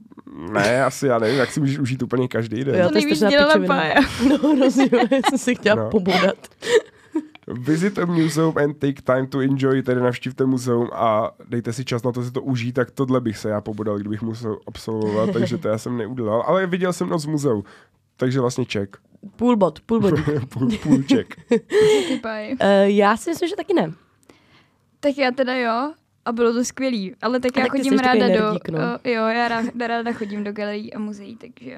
Ne, 0.51 0.83
asi 0.83 1.07
já 1.07 1.19
nevím, 1.19 1.37
jak 1.39 1.51
si 1.51 1.59
můžeš 1.59 1.79
užít 1.79 2.03
úplně 2.03 2.27
každý 2.27 2.63
den. 2.63 2.75
Jo, 2.75 2.87
To 2.87 2.93
nejvíc 2.93 3.19
dělala. 3.19 3.53
Pája. 3.67 3.95
No, 4.29 4.55
já 5.11 5.19
jsem 5.29 5.37
si 5.37 5.55
chtěla 5.55 5.75
No. 5.75 5.83
no. 5.83 5.89
pobodat. 5.89 6.35
Visit 7.47 7.99
a 7.99 8.05
museum 8.05 8.57
and 8.57 8.77
take 8.77 9.01
time 9.03 9.27
to 9.27 9.39
enjoy, 9.39 9.81
tedy 9.83 10.01
navštívte 10.01 10.45
muzeum 10.45 10.89
a 10.93 11.31
dejte 11.49 11.73
si 11.73 11.85
čas 11.85 12.03
na 12.03 12.11
to 12.11 12.23
si 12.23 12.31
to 12.31 12.41
užít, 12.41 12.75
tak 12.75 12.91
tohle 12.91 13.21
bych 13.21 13.37
se 13.37 13.49
já 13.49 13.61
pobodal, 13.61 13.97
kdybych 13.99 14.21
musel 14.21 14.57
absolvovat, 14.67 15.29
takže 15.33 15.57
to 15.57 15.67
já 15.67 15.77
jsem 15.77 15.97
neudělal. 15.97 16.43
Ale 16.47 16.67
viděl 16.67 16.93
jsem 16.93 17.09
noc 17.09 17.25
v 17.25 17.29
muzeu, 17.29 17.63
takže 18.17 18.39
vlastně 18.41 18.65
ček. 18.65 18.97
Půl 19.35 19.55
bod, 19.55 19.79
půl 19.79 19.99
bod. 19.99 20.13
půl, 20.49 20.69
půl 20.83 21.03
ček. 21.03 21.35
Uh, 22.23 22.59
já 22.83 23.17
si 23.17 23.29
myslím, 23.29 23.49
že 23.49 23.55
taky 23.55 23.73
ne. 23.73 23.93
Tak 24.99 25.17
já 25.17 25.31
teda 25.31 25.55
jo, 25.55 25.93
a 26.25 26.31
bylo 26.31 26.53
to 26.53 26.65
skvělý. 26.65 27.15
Ale 27.21 27.39
tak 27.39 27.57
A 27.57 27.59
já 27.59 27.65
tak 27.65 27.71
chodím 27.71 27.99
ráda 27.99 28.27
do... 28.27 28.43
nerdík, 28.43 28.69
no. 28.69 28.79
o, 28.79 29.09
jo, 29.09 29.23
já 29.27 29.47
ráda, 29.47 29.87
ráda 29.87 30.11
chodím 30.13 30.43
do 30.43 30.51
galerií 30.53 30.93
a 30.93 30.99
muzeí, 30.99 31.35
takže 31.35 31.77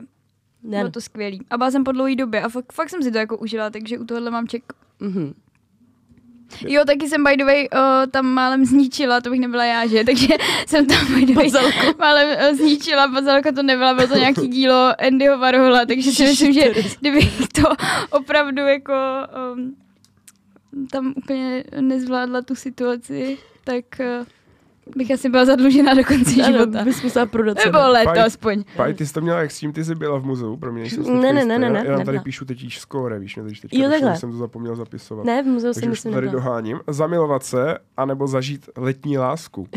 Ne. 0.63 0.77
bylo 0.77 0.91
to 0.91 1.01
skvělý. 1.01 1.45
A 1.49 1.57
byla 1.57 1.71
jsem 1.71 1.83
po 1.83 1.91
dlouhé 1.91 2.15
době 2.15 2.41
a 2.41 2.49
fakt, 2.49 2.73
fakt 2.73 2.89
jsem 2.89 3.03
si 3.03 3.11
to 3.11 3.17
jako 3.17 3.37
užila, 3.37 3.69
takže 3.69 3.99
u 3.99 4.05
tohohle 4.05 4.31
mám 4.31 4.47
ček. 4.47 4.63
Mhm. 4.99 5.33
Jo, 6.67 6.85
taky 6.85 7.09
jsem 7.09 7.23
by 7.23 7.37
the 7.37 7.45
way 7.45 7.67
o, 7.67 8.07
tam 8.07 8.25
málem 8.25 8.65
zničila, 8.65 9.21
to 9.21 9.29
bych 9.29 9.39
nebyla 9.39 9.65
já, 9.65 9.87
že? 9.87 10.03
Takže 10.05 10.27
jsem 10.67 10.85
tam 10.85 11.13
by 11.13 11.25
the 11.25 11.33
way 11.33 11.49
málem 11.97 12.37
o, 12.51 12.55
zničila, 12.55 13.07
bazalka 13.07 13.51
to 13.51 13.63
nebyla, 13.63 13.93
bylo 13.93 14.07
to 14.07 14.17
nějaký 14.17 14.47
dílo 14.47 14.93
Andyho 15.07 15.37
Warhola, 15.37 15.85
takže 15.85 16.11
si 16.11 16.23
myslím, 16.23 16.53
že 16.53 16.73
kdybych 16.99 17.47
to 17.47 17.69
opravdu 18.09 18.61
jako 18.61 18.93
um, 19.53 19.75
tam 20.91 21.13
úplně 21.17 21.63
nezvládla 21.81 22.41
tu 22.41 22.55
situaci, 22.55 23.37
tak 23.63 23.85
uh, 23.99 24.25
bych 24.95 25.11
asi 25.11 25.29
byla 25.29 25.45
zadlužená 25.45 25.93
do 25.93 26.03
konce 26.03 26.43
Ano, 26.43 26.53
života. 26.59 26.83
bys 26.83 27.03
musela 27.03 27.25
prodat 27.25 27.57
Nebo 27.65 27.77
Fajn. 28.03 28.19
aspoň. 28.19 28.63
Paj, 28.75 28.93
ty 28.93 29.05
jsi 29.05 29.13
to 29.13 29.21
měla 29.21 29.39
jak 29.39 29.51
s 29.51 29.59
tím, 29.59 29.73
ty 29.73 29.83
jsi 29.85 29.95
byla 29.95 30.19
v 30.19 30.25
muzeu, 30.25 30.57
pro 30.57 30.71
mě 30.71 30.81
nejsem 30.81 31.03
si 31.03 31.11
Ne, 31.11 31.33
ne, 31.33 31.45
ne, 31.45 31.59
ne, 31.59 31.65
Já- 31.65 31.71
ne, 31.73 31.79
Já 31.79 31.83
nám 31.83 31.83
tady 31.85 31.99
nebyla. 31.99 32.23
píšu 32.23 32.45
teď 32.45 32.73
skóre, 32.77 33.19
víš, 33.19 33.35
mě 33.35 33.45
teď 33.45 33.61
teďka 33.61 33.77
Jo, 33.77 33.89
došlo, 33.89 34.15
jsem 34.15 34.31
to 34.31 34.37
zapomněl 34.37 34.75
zapisovat. 34.75 35.25
Ne, 35.25 35.43
v 35.43 35.45
muzeu 35.45 35.73
jsem 35.73 35.81
Takže 35.81 35.91
už 35.91 36.01
to 36.01 36.07
myslím 36.09 36.13
tady 36.13 36.25
nebyla. 36.27 36.43
doháním. 36.43 36.79
Zamilovat 36.87 37.43
se, 37.43 37.77
anebo 37.97 38.27
zažít 38.27 38.69
letní 38.77 39.17
lásku. 39.17 39.67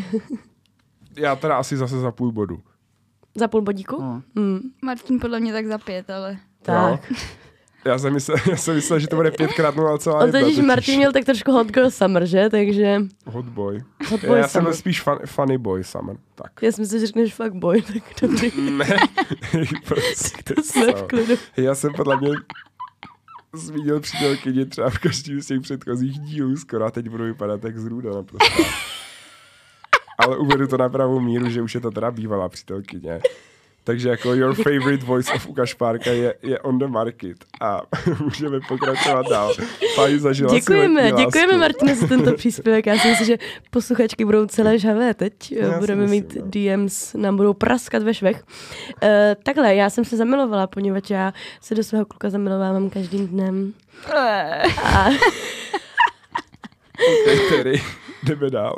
Já 1.16 1.37
teda 1.37 1.57
asi 1.57 1.77
zase 1.77 2.01
za 2.01 2.11
půl 2.12 2.33
bodu. 2.33 2.61
Za 3.35 3.48
půl 3.48 3.61
bodíku? 3.62 4.01
Hmm. 4.03 4.22
Mm. 4.35 4.61
Martin 4.83 5.20
podle 5.20 5.40
mě 5.40 5.53
tak 5.53 5.66
za 5.66 5.79
pět, 5.79 6.11
ale... 6.11 6.37
Tak. 6.62 7.11
Jo. 7.11 7.16
Já 7.85 7.99
jsem, 7.99 8.12
myslel, 8.12 8.37
já 8.51 8.57
jsem 8.57 8.75
myslel, 8.75 8.99
že 8.99 9.09
to 9.09 9.16
bude 9.16 9.31
pětkrát 9.31 9.75
0,1. 9.77 10.23
On 10.25 10.33
totiž 10.33 10.59
Martin 10.59 10.97
měl 10.97 11.12
tak 11.12 11.25
trošku 11.25 11.53
hot 11.53 11.66
girl 11.71 11.90
summer, 11.90 12.27
že? 12.27 12.49
Takže 12.51 12.97
Hot 13.27 13.45
boy. 13.45 13.83
hot 14.11 14.23
Já, 14.23 14.29
boy 14.29 14.38
já 14.38 14.49
jsem 14.49 14.61
summer. 14.62 14.75
spíš 14.77 15.03
fun, 15.03 15.18
funny 15.27 15.59
boy 15.59 15.85
summer. 15.85 16.16
Tak. 16.35 16.62
Já 16.62 16.73
jsem 16.73 16.87
si 16.87 17.01
že 17.01 17.07
řekneš 17.07 17.35
fuck 17.35 17.53
boy, 17.53 17.83
tak 17.92 18.03
dobrý. 18.23 18.53
Ne, 18.71 18.87
prostě 19.85 20.55
To 20.55 20.62
jsme 20.62 20.92
v 20.92 21.03
klidu. 21.03 21.35
Já 21.57 21.75
jsem 21.75 21.92
podle 21.97 22.16
mě 22.21 22.31
zmínil 23.55 24.01
přítelkyni 24.01 24.66
třeba 24.66 24.90
v 24.90 24.99
každém 24.99 25.40
z 25.42 25.47
těch 25.47 25.61
předchozích 25.61 26.18
dílů 26.21 26.57
skoro 26.57 26.85
a 26.85 26.90
teď 26.90 27.09
budu 27.09 27.25
vypadat 27.25 27.64
jak 27.64 27.79
zrůda 27.79 28.11
naprosto. 28.14 28.62
Ale 30.18 30.37
uvedu 30.37 30.66
to 30.66 30.77
na 30.77 30.88
pravou 30.88 31.21
míru, 31.21 31.51
že 31.51 31.62
už 31.62 31.75
je 31.75 31.81
to 31.81 31.90
teda 31.90 32.11
bývalá 32.11 32.49
přítelkyně. 32.49 33.21
Takže 33.85 34.09
jako 34.09 34.35
your 34.35 34.55
favorite 34.64 35.07
voice 35.07 35.33
of 35.33 35.47
Ukaš 35.47 35.75
Párka 35.75 36.11
je, 36.11 36.35
je 36.42 36.59
on 36.59 36.79
the 36.79 36.87
market 36.87 37.37
a 37.61 37.83
můžeme 38.25 38.61
pokračovat 38.68 39.27
dál. 39.31 39.55
Pani 39.97 40.18
zažila 40.18 40.55
Děkujeme, 40.55 41.12
děkujeme. 41.12 41.59
Martine 41.59 41.95
za 41.95 42.07
tento 42.07 42.35
příspěvek. 42.35 42.87
Já 42.87 42.99
si 42.99 43.09
myslím, 43.09 43.27
že 43.27 43.38
posluchačky 43.71 44.25
budou 44.25 44.47
celé 44.47 44.79
žhavé 44.79 45.14
teď. 45.14 45.53
Já 45.53 45.73
si 45.73 45.79
Budeme 45.79 46.03
myslím, 46.03 46.23
mít 46.23 46.37
no. 46.37 46.42
DMs, 46.47 47.14
nám 47.14 47.37
budou 47.37 47.55
praskat 47.55 48.03
ve 48.03 48.14
švech. 48.14 48.45
Uh, 49.03 49.09
takhle, 49.42 49.75
já 49.75 49.90
jsem 49.90 50.05
se 50.05 50.16
zamilovala, 50.16 50.66
poněvadž 50.66 51.11
já 51.11 51.33
se 51.61 51.75
do 51.75 51.85
svého 51.85 52.05
kluka 52.05 52.31
zamilovávám 52.31 52.90
každým 52.90 53.29
dnem. 53.29 53.73
A 54.14 55.09
Ok, 57.09 57.49
tedy 57.51 57.83
jdeme 58.23 58.51
dál. 58.51 58.77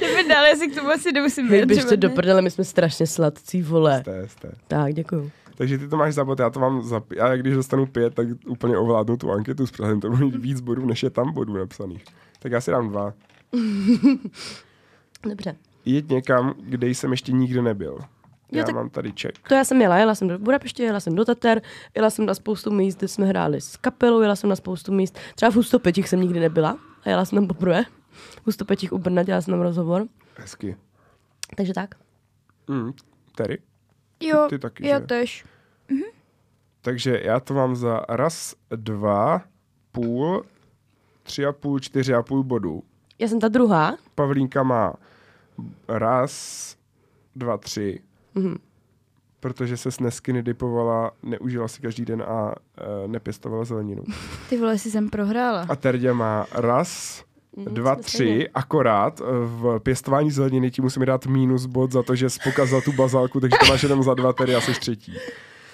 Jdeme 0.00 0.28
dál, 0.28 0.44
já 0.44 0.56
si 0.56 0.68
k 0.68 0.74
tomu 0.74 0.90
asi 0.90 1.12
nemusím 1.12 1.48
Hej, 1.48 1.66
běžte 1.66 1.96
do 1.96 2.10
prdele, 2.10 2.42
my 2.42 2.50
jsme 2.50 2.64
strašně 2.64 3.06
sladcí, 3.06 3.62
vole. 3.62 4.00
Jste, 4.00 4.28
jste. 4.28 4.52
Tak, 4.68 4.94
děkuju. 4.94 5.30
Takže 5.56 5.78
ty 5.78 5.88
to 5.88 5.96
máš 5.96 6.14
za 6.14 6.24
bod, 6.24 6.38
já 6.38 6.50
to 6.50 6.60
mám 6.60 6.82
za 6.82 7.00
p- 7.00 7.16
Já 7.18 7.36
když 7.36 7.54
dostanu 7.54 7.86
pět, 7.86 8.14
tak 8.14 8.26
úplně 8.46 8.78
ovládnu 8.78 9.16
tu 9.16 9.30
anketu 9.32 9.66
s 9.66 9.70
přehledem. 9.70 10.00
To 10.00 10.10
bude 10.10 10.24
mít 10.24 10.36
víc 10.36 10.60
bodů, 10.60 10.86
než 10.86 11.02
je 11.02 11.10
tam 11.10 11.32
bodů 11.32 11.54
napsaných. 11.56 12.04
Tak 12.38 12.52
já 12.52 12.60
si 12.60 12.70
dám 12.70 12.88
dva. 12.88 13.12
Dobře. 15.28 15.56
Jít 15.84 16.08
někam, 16.10 16.54
kde 16.60 16.88
jsem 16.88 17.10
ještě 17.10 17.32
nikdy 17.32 17.62
nebyl. 17.62 17.98
Já 18.52 18.64
tak- 18.64 18.74
mám 18.74 18.90
tady 18.90 19.12
ček. 19.12 19.34
To 19.48 19.54
já 19.54 19.64
jsem 19.64 19.80
jela, 19.82 19.98
jela 19.98 20.14
jsem 20.14 20.28
do 20.28 20.38
Budapešti, 20.38 20.82
jela 20.82 21.00
jsem 21.00 21.14
do 21.14 21.24
Tater, 21.24 21.62
jela 21.94 22.10
jsem 22.10 22.26
na 22.26 22.34
spoustu 22.34 22.70
míst, 22.70 22.98
kde 22.98 23.08
jsme 23.08 23.26
hráli 23.26 23.60
s 23.60 23.76
kapelou, 23.76 24.20
jela 24.20 24.36
jsem 24.36 24.50
na 24.50 24.56
spoustu 24.56 24.92
míst, 24.92 25.18
třeba 25.34 25.50
v 25.50 25.54
Hustopečích 25.54 26.08
jsem 26.08 26.20
nikdy 26.20 26.40
nebyla, 26.40 26.78
a 27.04 27.08
jela 27.10 27.24
jsem 27.24 27.36
tam 27.38 27.46
poprvé. 27.48 27.84
V 28.16 28.46
Hustopečích 28.46 28.92
u 28.92 28.98
Brna 28.98 29.22
dělala 29.22 29.42
jsem 29.42 29.52
tam 29.52 29.60
rozhovor, 29.60 30.06
Hezky. 30.36 30.76
takže 31.56 31.72
tak. 31.74 31.94
Mm, 32.68 32.92
tady. 33.34 33.58
Jo, 34.20 34.46
Ty 34.50 34.58
taky, 34.58 34.86
já 34.88 35.00
že? 35.00 35.06
tež. 35.06 35.44
Takže 36.80 37.20
já 37.24 37.40
to 37.40 37.54
mám 37.54 37.76
za 37.76 38.00
raz, 38.08 38.54
dva, 38.70 39.42
půl, 39.92 40.44
tři 41.22 41.46
a 41.46 41.52
půl, 41.52 41.80
čtyři 41.80 42.14
a 42.14 42.22
půl 42.22 42.42
bodů. 42.44 42.82
Já 43.18 43.28
jsem 43.28 43.40
ta 43.40 43.48
druhá, 43.48 43.96
Pavlínka 44.14 44.62
má 44.62 44.94
raz, 45.88 46.76
dva, 47.36 47.56
tři. 47.56 48.00
Mhm. 48.34 48.56
Protože 49.40 49.76
se 49.76 49.90
snesky 49.90 50.42
dipovala, 50.42 51.10
neužila 51.22 51.68
si 51.68 51.82
každý 51.82 52.04
den 52.04 52.22
a 52.22 52.54
e, 53.04 53.08
nepěstovala 53.08 53.64
zeleninu. 53.64 54.02
Ty 54.48 54.58
vole, 54.58 54.78
si 54.78 54.90
jsem 54.90 55.10
prohrála. 55.10 55.66
A 55.68 55.76
Terdě 55.76 56.12
má 56.12 56.46
raz, 56.52 57.18
Mhm, 57.20 57.35
dva, 57.56 57.94
jsme 57.94 58.02
tři, 58.02 58.48
akorát 58.54 59.20
e, 59.20 59.24
v 59.44 59.78
pěstování 59.82 60.30
zeleniny 60.30 60.70
ti 60.70 60.82
musíme 60.82 61.06
dát 61.06 61.26
minus 61.26 61.66
bod 61.66 61.92
za 61.92 62.02
to, 62.02 62.14
že 62.14 62.30
jsi 62.30 62.38
pokazal 62.44 62.80
tu 62.80 62.92
bazálku, 62.92 63.40
takže 63.40 63.56
to 63.60 63.66
máš 63.66 63.82
jenom 63.82 64.02
za 64.02 64.14
dva, 64.14 64.32
tedy 64.32 64.54
a 64.54 64.60
jsi 64.60 64.72
třetí. 64.80 65.14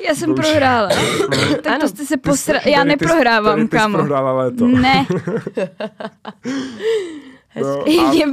Já 0.09 0.15
jsem 0.15 0.31
Bohužel. 0.35 0.51
prohrála. 0.53 0.89
tak 1.63 1.67
Ano. 1.67 1.81
to 1.81 1.89
jste 1.89 1.99
se 1.99 2.05
jsi- 2.05 2.17
posra... 2.17 2.59
Já 2.67 2.83
jsi- 2.83 2.89
neprohrávám, 2.89 3.55
tady 3.55 3.69
ty 3.69 3.77
jsi 3.77 3.81
kamo. 3.83 3.99
prohrála 3.99 4.33
léto. 4.33 4.67
Ne, 4.67 5.07
No, 7.61 7.83
a, 7.83 8.13
je 8.15 8.25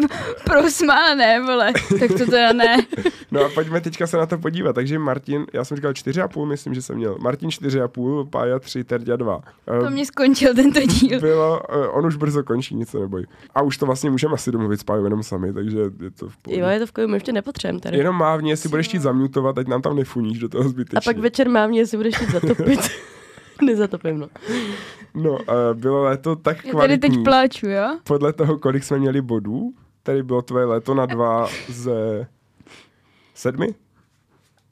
prosmála, 0.43 1.15
ne, 1.15 1.41
vole. 1.41 1.73
Tak 1.99 2.11
to 2.17 2.25
teda 2.25 2.53
ne. 2.53 2.77
no 3.31 3.45
a 3.45 3.49
pojďme 3.53 3.81
teďka 3.81 4.07
se 4.07 4.17
na 4.17 4.25
to 4.25 4.37
podívat. 4.37 4.73
Takže 4.73 4.99
Martin, 4.99 5.45
já 5.53 5.65
jsem 5.65 5.77
říkal 5.77 5.93
čtyři 5.93 6.21
a 6.21 6.27
půl, 6.27 6.45
myslím, 6.45 6.73
že 6.73 6.81
jsem 6.81 6.95
měl. 6.95 7.17
Martin 7.19 7.51
čtyři 7.51 7.81
a 7.81 7.87
půl, 7.87 8.25
Pája 8.25 8.59
tři, 8.59 8.83
Terďa 8.83 9.15
dva. 9.15 9.41
To 9.83 9.89
mě 9.89 10.05
skončil 10.05 10.55
tento 10.55 10.79
díl. 10.79 11.19
bylo, 11.19 11.61
e, 11.75 11.87
on 11.87 12.05
už 12.05 12.15
brzo 12.15 12.43
končí, 12.43 12.75
nic 12.75 12.89
se 12.89 12.99
neboj. 12.99 13.25
A 13.55 13.61
už 13.61 13.77
to 13.77 13.85
vlastně 13.85 14.09
můžeme 14.09 14.33
asi 14.33 14.51
domluvit 14.51 14.79
s 14.79 14.83
Pájou 14.83 15.03
jenom 15.03 15.23
sami, 15.23 15.53
takže 15.53 15.79
je 15.79 16.11
to 16.11 16.29
v 16.29 16.37
pohodě. 16.37 16.61
jo, 16.61 16.67
je 16.67 16.79
to 16.79 16.85
v 16.85 17.07
my 17.07 17.15
ještě 17.15 17.31
nepotřebujeme 17.31 17.79
tady. 17.79 17.97
Jenom 17.97 18.15
mávně, 18.15 18.51
jestli 18.51 18.69
budeš 18.69 18.87
chtít 18.87 19.01
zamutovat, 19.01 19.57
ať 19.57 19.67
nám 19.67 19.81
tam 19.81 19.95
nefuníš 19.95 20.39
do 20.39 20.49
toho 20.49 20.69
zbytečně. 20.69 20.97
A 20.97 21.01
pak 21.13 21.17
večer 21.17 21.49
mám 21.49 21.69
mě, 21.69 21.79
jestli 21.79 21.97
budeš 21.97 22.15
chtít 22.15 22.31
zatopit. 22.31 22.79
Nezatopím, 23.65 24.19
no. 24.19 24.27
No, 25.13 25.31
uh, 25.31 25.37
bylo 25.73 26.03
léto 26.03 26.35
tak 26.35 26.57
Já 26.57 26.61
tady 26.61 26.71
kvalitní. 26.71 27.09
teď 27.09 27.23
pláču, 27.23 27.67
jo? 27.69 27.97
Podle 28.03 28.33
toho, 28.33 28.57
kolik 28.57 28.83
jsme 28.83 28.99
měli 28.99 29.21
bodů, 29.21 29.73
tady 30.03 30.23
bylo 30.23 30.41
tvoje 30.41 30.65
léto 30.65 30.93
na 30.93 31.05
dva 31.05 31.47
ze 31.67 32.27
sedmi? 33.33 33.75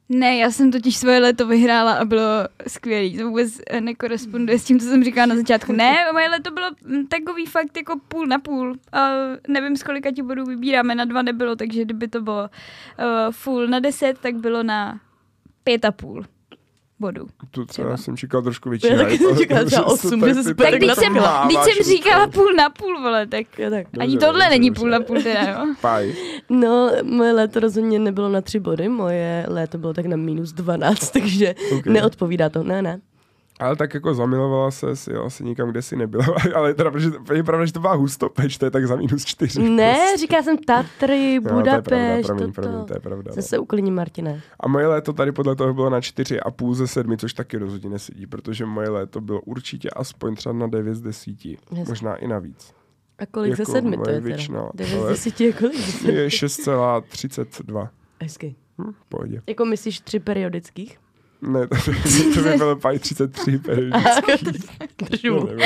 Ne, 0.09 0.37
já 0.37 0.51
jsem 0.51 0.71
totiž 0.71 0.97
svoje 0.97 1.19
léto 1.19 1.47
vyhrála 1.47 1.93
a 1.93 2.05
bylo 2.05 2.23
skvělý. 2.67 3.17
To 3.17 3.27
vůbec 3.27 3.61
eh, 3.67 3.81
nekoresponduje 3.81 4.59
s 4.59 4.63
tím, 4.63 4.79
co 4.79 4.85
jsem 4.85 5.03
říkala 5.03 5.25
na 5.25 5.35
začátku. 5.35 5.71
Ne, 5.73 5.95
moje 6.13 6.29
léto 6.29 6.51
bylo 6.51 6.67
mm, 6.85 7.07
takový 7.07 7.45
fakt 7.45 7.77
jako 7.77 7.99
půl 8.07 8.27
na 8.27 8.39
půl. 8.39 8.75
A 8.91 9.09
nevím, 9.47 9.75
z 9.75 9.83
kolika 9.83 10.11
ti 10.11 10.21
bodů 10.21 10.45
vybíráme, 10.45 10.95
na 10.95 11.05
dva 11.05 11.21
nebylo, 11.21 11.55
takže 11.55 11.81
kdyby 11.85 12.07
to 12.07 12.21
bylo 12.21 12.41
uh, 12.43 13.31
full 13.31 13.67
na 13.67 13.79
deset, 13.79 14.19
tak 14.19 14.35
bylo 14.35 14.63
na 14.63 14.99
pět 15.63 15.85
a 15.85 15.91
půl 15.91 16.25
bodů. 16.99 17.27
Tu 17.51 17.65
Třeba. 17.65 17.65
třeba 17.65 17.97
jsem 17.97 18.17
čekal 18.17 18.41
trošku 18.41 18.69
větší. 18.69 18.87
Já 18.87 18.97
taky 18.97 19.17
jsem 19.17 19.37
čekala 19.37 19.59
že 19.61 19.65
třeba 19.65 19.83
to 19.87 19.91
osm, 19.93 20.19
tak 20.21 20.35
že 20.35 20.43
se 20.43 20.55
Tak 20.55 20.73
když 20.73 20.89
to 20.89 21.01
jsem, 21.01 21.13
když 21.45 21.57
jsem 21.63 21.83
říkala 21.85 22.27
půl 22.27 22.53
na 22.57 22.69
půl, 22.69 23.01
vole, 23.01 23.27
tak 23.27 23.59
Jo, 23.59 23.69
tak. 23.69 23.87
ani 23.99 24.11
Dobře, 24.13 24.25
tohle 24.27 24.39
dobře, 24.45 24.49
není 24.49 24.69
dobře. 24.69 24.79
půl 24.79 24.89
na 24.89 24.99
půl 24.99 25.21
teda, 25.21 25.41
jo? 25.51 25.57
Paj. 25.81 26.13
No, 26.49 26.91
moje 27.03 27.33
léto 27.33 27.59
rozhodně 27.59 27.99
nebylo 27.99 28.29
na 28.29 28.41
tři 28.41 28.59
body, 28.59 28.89
moje 28.89 29.45
léto 29.47 29.77
bylo 29.77 29.93
tak 29.93 30.05
na 30.05 30.17
minus 30.17 30.51
12, 30.53 31.09
takže 31.13 31.55
Ok. 31.71 31.79
okay. 31.79 31.93
neodpovídá 31.93 32.49
to, 32.49 32.63
ne, 32.63 32.81
ne. 32.81 32.99
Ale 33.59 33.75
tak 33.75 33.93
jako 33.93 34.13
zamilovala 34.13 34.71
se 34.71 34.95
si 34.95 35.13
asi 35.13 35.43
nikam, 35.43 35.69
kde 35.71 35.81
si 35.81 35.95
nebyla. 35.95 36.25
Ale 36.55 36.73
teda, 36.73 36.91
protože 36.91 37.11
je 37.33 37.43
pravda, 37.43 37.65
že 37.65 37.73
to 37.73 37.79
byla 37.79 37.93
hustopeč, 37.93 38.57
to 38.57 38.65
je 38.65 38.71
tak 38.71 38.87
za 38.87 38.95
minus 38.95 39.25
čtyři. 39.25 39.69
Ne, 39.69 40.17
říká 40.19 40.43
jsem 40.43 40.57
Tatry, 40.57 41.33
Jo, 41.33 41.41
to 41.41 41.47
je 41.47 41.61
pravda, 41.61 41.77
Budapešť, 41.77 42.27
promiň, 42.27 42.51
promiň, 42.53 42.85
to 42.85 42.93
je 42.93 42.99
pravda. 42.99 43.31
Jsem 43.31 43.43
se 43.43 43.59
uklidní, 43.59 43.91
Martine. 43.91 44.41
A 44.59 44.67
moje 44.67 44.87
léto 44.87 45.13
tady 45.13 45.31
podle 45.31 45.55
toho 45.55 45.73
bylo 45.73 45.89
na 45.89 46.01
čtyři 46.01 46.39
a 46.39 46.51
půl 46.51 46.73
ze 46.73 46.87
sedmi, 46.87 47.17
což 47.17 47.33
taky 47.33 47.57
rozhodně 47.57 47.89
nesedí, 47.89 48.27
protože 48.27 48.65
moje 48.65 48.89
léto 48.89 49.21
bylo 49.21 49.41
určitě 49.41 49.89
aspoň 49.89 50.35
třeba 50.35 50.53
na 50.53 50.67
9 50.67 50.95
z 50.95 51.01
10. 51.01 51.45
Jasně. 51.45 51.85
Možná 51.87 52.15
i 52.15 52.27
navíc. 52.27 52.73
A 53.19 53.25
kolik 53.25 53.49
Jako 53.51 53.65
ze 53.65 53.71
sedmi 53.71 53.97
to 53.97 54.09
je 54.09 54.19
většina, 54.21 54.59
teda? 54.59 54.71
Devět 54.73 54.99
ale- 54.99 55.07
z 55.07 55.09
desíti 55.09 55.43
je 55.43 55.53
kolik 55.53 55.75
ze 55.75 55.91
sedmi? 55.91 56.13
Je 56.13 56.27
6,32. 56.27 57.89
Hezky. 58.21 58.55
Hm, 58.81 58.91
pohodě. 59.09 59.41
Jako 59.47 59.65
myslíš 59.65 59.99
tři 59.99 60.19
periodických? 60.19 60.99
Ne, 61.41 61.67
to, 61.67 61.75
by- 61.91 62.33
to 62.35 62.41
by 62.41 62.49
bylo 62.57 62.75
Pi 62.75 62.99
33 62.99 63.57
periodický. 63.59 64.31
Držu. 65.09 65.49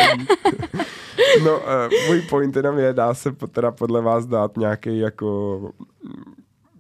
No, 1.46 1.52
no 1.52 1.60
uh, 1.60 2.08
můj 2.08 2.22
point 2.22 2.56
jenom 2.56 2.78
je, 2.80 2.94
dá 2.94 3.14
se 3.14 3.32
teda 3.52 3.72
podle 3.72 4.02
vás 4.02 4.26
dát 4.26 4.58
nějaký 4.58 5.00
jako 5.00 5.72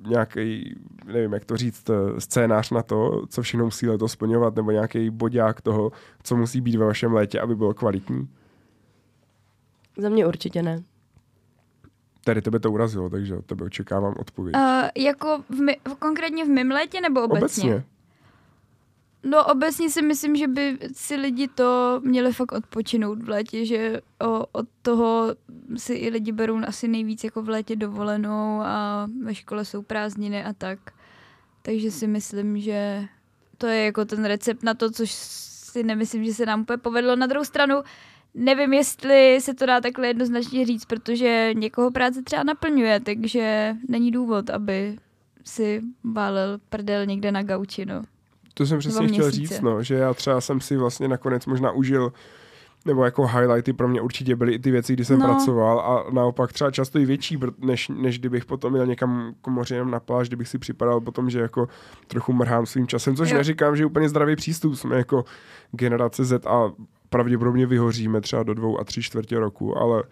nějaký, 0.07 0.75
nevím, 1.05 1.33
jak 1.33 1.45
to 1.45 1.57
říct, 1.57 1.89
eh, 1.89 2.21
scénář 2.21 2.71
na 2.71 2.83
to, 2.83 3.21
co 3.29 3.41
všechno 3.41 3.65
musí 3.65 3.87
letos 3.87 4.11
splňovat, 4.11 4.55
nebo 4.55 4.71
nějaký 4.71 5.09
bodák 5.09 5.61
toho, 5.61 5.91
co 6.23 6.35
musí 6.35 6.61
být 6.61 6.75
ve 6.75 6.85
vašem 6.85 7.13
létě, 7.13 7.39
aby 7.39 7.55
bylo 7.55 7.73
kvalitní. 7.73 8.29
Za 9.97 10.09
mě 10.09 10.27
určitě 10.27 10.63
ne. 10.63 10.83
Tady 12.25 12.41
tebe 12.41 12.59
to 12.59 12.71
urazilo, 12.71 13.09
takže 13.09 13.35
od 13.35 13.45
tebe 13.45 13.65
očekávám 13.65 14.13
odpověď. 14.19 14.55
Uh, 14.55 14.61
jako 15.03 15.43
v 15.49 15.61
my, 15.61 15.77
konkrétně 15.99 16.45
v 16.45 16.49
mém 16.49 16.71
létě 16.71 17.01
nebo 17.01 17.21
obecně? 17.23 17.63
Obecně. 17.73 17.83
No 19.23 19.45
obecně 19.45 19.89
si 19.89 20.01
myslím, 20.01 20.35
že 20.35 20.47
by 20.47 20.77
si 20.93 21.15
lidi 21.15 21.47
to 21.47 22.01
měli 22.03 22.33
fakt 22.33 22.51
odpočinout 22.51 23.23
v 23.23 23.29
létě, 23.29 23.65
že 23.65 24.01
o, 24.21 24.45
od 24.51 24.67
toho 24.81 25.35
si 25.77 25.93
i 25.93 26.09
lidi 26.09 26.31
berou 26.31 26.57
asi 26.67 26.87
nejvíc 26.87 27.23
jako 27.23 27.41
v 27.41 27.49
létě 27.49 27.75
dovolenou 27.75 28.61
a 28.61 29.07
ve 29.23 29.35
škole 29.35 29.65
jsou 29.65 29.81
prázdniny 29.81 30.43
a 30.43 30.53
tak. 30.53 30.79
Takže 31.61 31.91
si 31.91 32.07
myslím, 32.07 32.59
že 32.59 33.05
to 33.57 33.67
je 33.67 33.85
jako 33.85 34.05
ten 34.05 34.25
recept 34.25 34.63
na 34.63 34.73
to, 34.73 34.91
což 34.91 35.11
si 35.11 35.83
nemyslím, 35.83 36.25
že 36.25 36.33
se 36.33 36.45
nám 36.45 36.61
úplně 36.61 36.77
povedlo. 36.77 37.15
Na 37.15 37.27
druhou 37.27 37.45
stranu 37.45 37.75
nevím, 38.33 38.73
jestli 38.73 39.41
se 39.41 39.53
to 39.53 39.65
dá 39.65 39.81
takhle 39.81 40.07
jednoznačně 40.07 40.65
říct, 40.65 40.85
protože 40.85 41.49
někoho 41.53 41.91
práce 41.91 42.23
třeba 42.23 42.43
naplňuje, 42.43 42.99
takže 42.99 43.75
není 43.87 44.11
důvod, 44.11 44.49
aby 44.49 44.97
si 45.45 45.81
válel 46.03 46.59
prdel 46.69 47.05
někde 47.05 47.31
na 47.31 47.43
gauči, 47.43 47.85
no. 47.85 48.01
To 48.61 48.65
jsem 48.67 48.79
přesně 48.79 49.07
chtěl 49.07 49.25
měsíce. 49.25 49.53
říct, 49.53 49.61
no, 49.61 49.83
že 49.83 49.95
já 49.95 50.13
třeba 50.13 50.41
jsem 50.41 50.61
si 50.61 50.77
vlastně 50.77 51.07
nakonec 51.07 51.45
možná 51.45 51.71
užil 51.71 52.13
nebo 52.85 53.05
jako 53.05 53.27
highlighty 53.27 53.73
pro 53.73 53.87
mě 53.87 54.01
určitě 54.01 54.35
byly 54.35 54.53
i 54.53 54.59
ty 54.59 54.71
věci, 54.71 54.93
kdy 54.93 55.05
jsem 55.05 55.19
No. 55.19 55.25
pracoval 55.25 55.79
a 55.79 56.13
naopak 56.13 56.53
třeba 56.53 56.71
často 56.71 56.99
i 56.99 57.05
větší, 57.05 57.39
než, 57.57 57.89
než 57.89 58.19
kdybych 58.19 58.45
potom 58.45 58.75
jel 58.75 58.85
někam 58.85 59.33
k 59.41 59.47
moři 59.47 59.73
jenom 59.75 59.91
na 59.91 59.99
pláž, 59.99 60.27
kdybych 60.27 60.47
si 60.47 60.57
připadal 60.57 61.01
potom, 61.01 61.29
že 61.29 61.39
jako 61.39 61.67
trochu 62.07 62.33
mrhám 62.33 62.65
svým 62.65 62.87
časem, 62.87 63.15
což 63.15 63.29
jo. 63.29 63.37
neříkám, 63.37 63.75
že 63.75 63.81
je 63.81 63.85
úplně 63.87 64.09
zdravý 64.09 64.35
přístup, 64.35 64.75
jsme 64.75 64.97
jako 64.97 65.25
generace 65.71 66.25
Z 66.25 66.45
a 66.45 66.71
pravděpodobně 67.09 67.65
vyhoříme 67.65 68.21
třeba 68.21 68.43
do 68.43 68.53
dvou 68.53 68.79
a 68.79 68.83
tři 68.83 69.01
čtvrtě 69.01 69.39
roku, 69.39 69.77
ale 69.77 70.03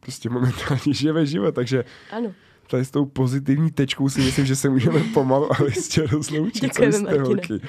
prostě 0.00 0.30
momentálně 0.30 0.80
žijeme 0.94 1.26
život, 1.26 1.54
takže 1.54 1.84
Ano. 2.12 2.32
Tady 2.72 2.84
s 2.84 2.90
tou 2.90 3.04
pozitivní 3.04 3.70
tečkou 3.70 4.08
si 4.08 4.20
myslím, 4.20 4.46
že 4.46 4.56
se 4.56 4.68
můžeme 4.68 5.00
pomalu 5.14 5.52
ale 5.52 5.68
jistě 5.68 6.06
rozloučit. 6.06 6.62
Děkujeme, 6.62 7.18
holky? 7.18 7.60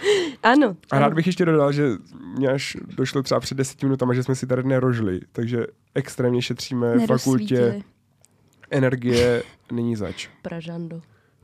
Ano. 0.44 0.76
A 0.92 1.00
rád 1.00 1.14
bych 1.14 1.26
ještě 1.26 1.46
dodal, 1.46 1.72
že 1.72 1.90
mě 2.38 2.48
až 2.48 2.78
došlo 2.98 3.24
třeba 3.24 3.40
před 3.40 3.58
deseti 3.58 3.86
minutami, 3.86 4.16
že 4.16 4.24
jsme 4.24 4.36
si 4.36 4.48
tady 4.48 4.64
nerožili, 4.64 5.20
takže 5.32 5.66
extrémně 5.96 6.42
šetříme 6.42 6.98
v 6.98 7.08
fakultě 7.08 7.84
energie, 8.72 9.44
není 9.72 9.96
zač. 9.96 10.30
Pražando. 10.42 11.02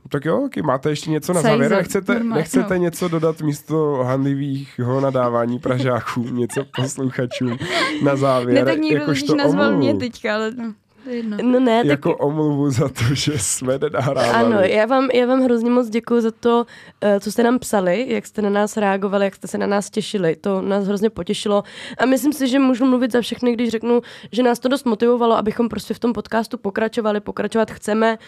Tak 0.08 0.24
jo, 0.24 0.42
okay, 0.42 0.62
máte 0.62 0.90
ještě 0.90 1.10
něco 1.10 1.32
na 1.32 1.42
závěr? 1.42 1.70
Nechcete, 1.70 2.20
nechcete 2.24 2.74
no. 2.74 2.80
něco 2.84 3.08
dodat 3.08 3.42
místo 3.42 3.94
handlivého 4.04 5.00
nadávání 5.00 5.58
Pražáků, 5.58 6.22
něco 6.22 6.64
posluchačům 6.76 7.58
na 8.02 8.16
závěr? 8.16 8.54
Ne, 8.54 8.64
tak 8.64 8.78
někdo 8.78 9.00
jakožto 9.00 9.26
totiž 9.26 9.44
nazval 9.44 9.66
omluvu. 9.68 9.78
mě 9.78 9.94
teďka, 9.94 10.34
ale 10.34 10.50
no, 10.50 10.72
to 10.72 10.79
jedno. 11.06 11.36
No 11.42 11.60
ne, 11.60 11.78
tak 11.78 11.86
Jako 11.86 12.16
omluvu 12.16 12.70
za 12.70 12.88
to, 12.88 13.04
že 13.14 13.38
jsme 13.38 13.78
nenahrávali. 13.78 14.46
Ano, 14.46 14.60
já 14.60 14.86
vám, 14.86 15.10
já 15.10 15.26
vám 15.26 15.40
hrozně 15.40 15.70
moc 15.70 15.88
děkuji 15.88 16.20
za 16.20 16.30
to, 16.30 16.66
eh, 17.00 17.20
co 17.20 17.32
jste 17.32 17.42
nám 17.42 17.58
psali, 17.58 18.06
jak 18.08 18.26
jste 18.26 18.42
na 18.42 18.50
nás 18.50 18.76
reagovali, 18.76 19.24
jak 19.24 19.34
jste 19.34 19.48
se 19.48 19.58
na 19.58 19.66
nás 19.66 19.90
těšili. 19.90 20.36
To 20.36 20.62
nás 20.62 20.86
hrozně 20.86 21.10
potěšilo. 21.10 21.62
A 21.98 22.06
myslím 22.06 22.32
si, 22.32 22.48
že 22.48 22.58
můžu 22.58 22.84
mluvit 22.84 23.12
za 23.12 23.20
všechny, 23.20 23.52
když 23.52 23.68
řeknu, 23.68 24.00
že 24.32 24.42
nás 24.42 24.58
to 24.58 24.68
dost 24.68 24.86
motivovalo, 24.86 25.36
abychom 25.36 25.68
prostě 25.68 25.94
v 25.94 25.98
tom 25.98 26.12
podcastu 26.12 26.58
pokračovali, 26.58 27.20
pokračovat 27.20 27.70
chceme. 27.70 28.18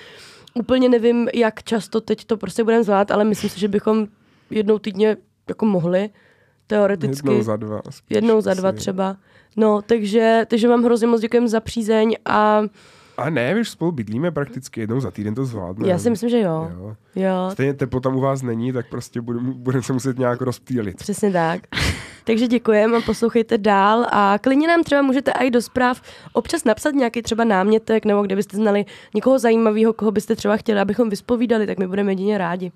Úplně 0.54 0.88
nevím, 0.88 1.28
jak 1.34 1.62
často 1.62 2.00
teď 2.00 2.24
to 2.24 2.36
prostě 2.36 2.64
budeme 2.64 2.84
zvládat, 2.84 3.10
ale 3.10 3.24
myslím 3.24 3.50
si, 3.50 3.60
že 3.60 3.68
bychom 3.68 4.06
jednou 4.50 4.78
týdně 4.78 5.16
jako 5.48 5.66
mohli, 5.66 6.10
teoreticky. 6.76 7.28
Jednou 7.28 7.42
za 7.42 7.56
dva. 7.56 7.80
Spíš, 7.90 8.14
jednou 8.14 8.40
za 8.40 8.54
dva 8.54 8.68
asi. 8.68 8.78
třeba. 8.78 9.16
No, 9.56 9.82
takže, 9.82 10.46
takže 10.48 10.68
vám 10.68 10.84
hrozně 10.84 11.06
moc 11.06 11.20
děkujeme 11.20 11.48
za 11.48 11.60
přízeň 11.60 12.16
a 12.24 12.62
A 13.16 13.30
ne, 13.30 13.54
my 13.54 13.60
už 13.60 13.68
spolu 13.68 13.92
bydlíme 13.92 14.30
prakticky 14.30 14.80
jednou 14.80 15.00
za 15.00 15.10
týden 15.10 15.34
to 15.34 15.44
zvládne. 15.44 15.88
já 15.88 15.98
si 15.98 16.10
myslím, 16.10 16.30
že 16.30 16.40
jo. 16.40 16.70
jo. 16.78 16.96
Jo, 17.16 17.48
Stejně 17.52 17.74
teplo 17.74 18.00
tam 18.00 18.16
u 18.16 18.20
vás 18.20 18.42
není, 18.42 18.72
tak 18.72 18.86
prostě 18.90 19.20
budeme 19.20 19.52
budem 19.52 19.82
se 19.82 19.92
muset 19.92 20.18
nějak 20.18 20.40
rozptýlit. 20.40 20.96
Přesně 20.96 21.32
tak. 21.32 21.60
Takže 22.24 22.46
děkujeme 22.48 22.98
a 22.98 23.00
poslouchejte 23.00 23.58
dál 23.58 24.06
a 24.12 24.38
klidně 24.40 24.68
nám 24.68 24.82
třeba 24.82 25.02
můžete 25.02 25.30
i 25.30 25.50
do 25.50 25.62
zpráv 25.62 26.02
občas 26.32 26.64
napsat 26.64 26.94
nějaký 26.94 27.22
třeba 27.22 27.44
námětek 27.44 28.04
nebo 28.04 28.22
kdybyste 28.22 28.56
znali 28.56 28.84
někoho 29.14 29.38
zajímavého, 29.38 29.92
koho 29.92 30.10
byste 30.10 30.36
třeba 30.36 30.56
chtěli, 30.56 30.80
abychom 30.80 31.10
vyspovídali, 31.10 31.66
tak 31.66 31.78
my 31.78 31.86
budeme 31.86 32.12
jedině 32.12 32.38
rádi. 32.38 32.72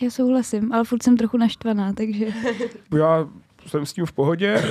Já 0.00 0.10
souhlasím, 0.10 0.72
ale 0.72 0.84
furt 0.84 1.02
jsem 1.02 1.16
trochu 1.16 1.36
naštvaná, 1.36 1.92
takže... 1.92 2.26
Já 2.98 3.28
jsem 3.66 3.86
s 3.86 3.92
tím 3.92 4.06
v 4.06 4.12
pohodě, 4.12 4.62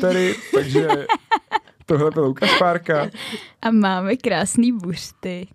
tedy, 0.00 0.34
takže 0.54 0.88
tohle 1.86 2.10
byl 2.10 2.24
Lukáš 2.24 2.58
Párka. 2.58 3.10
A 3.62 3.70
máme 3.70 4.16
krásný 4.16 4.72
buřty. 4.72 5.48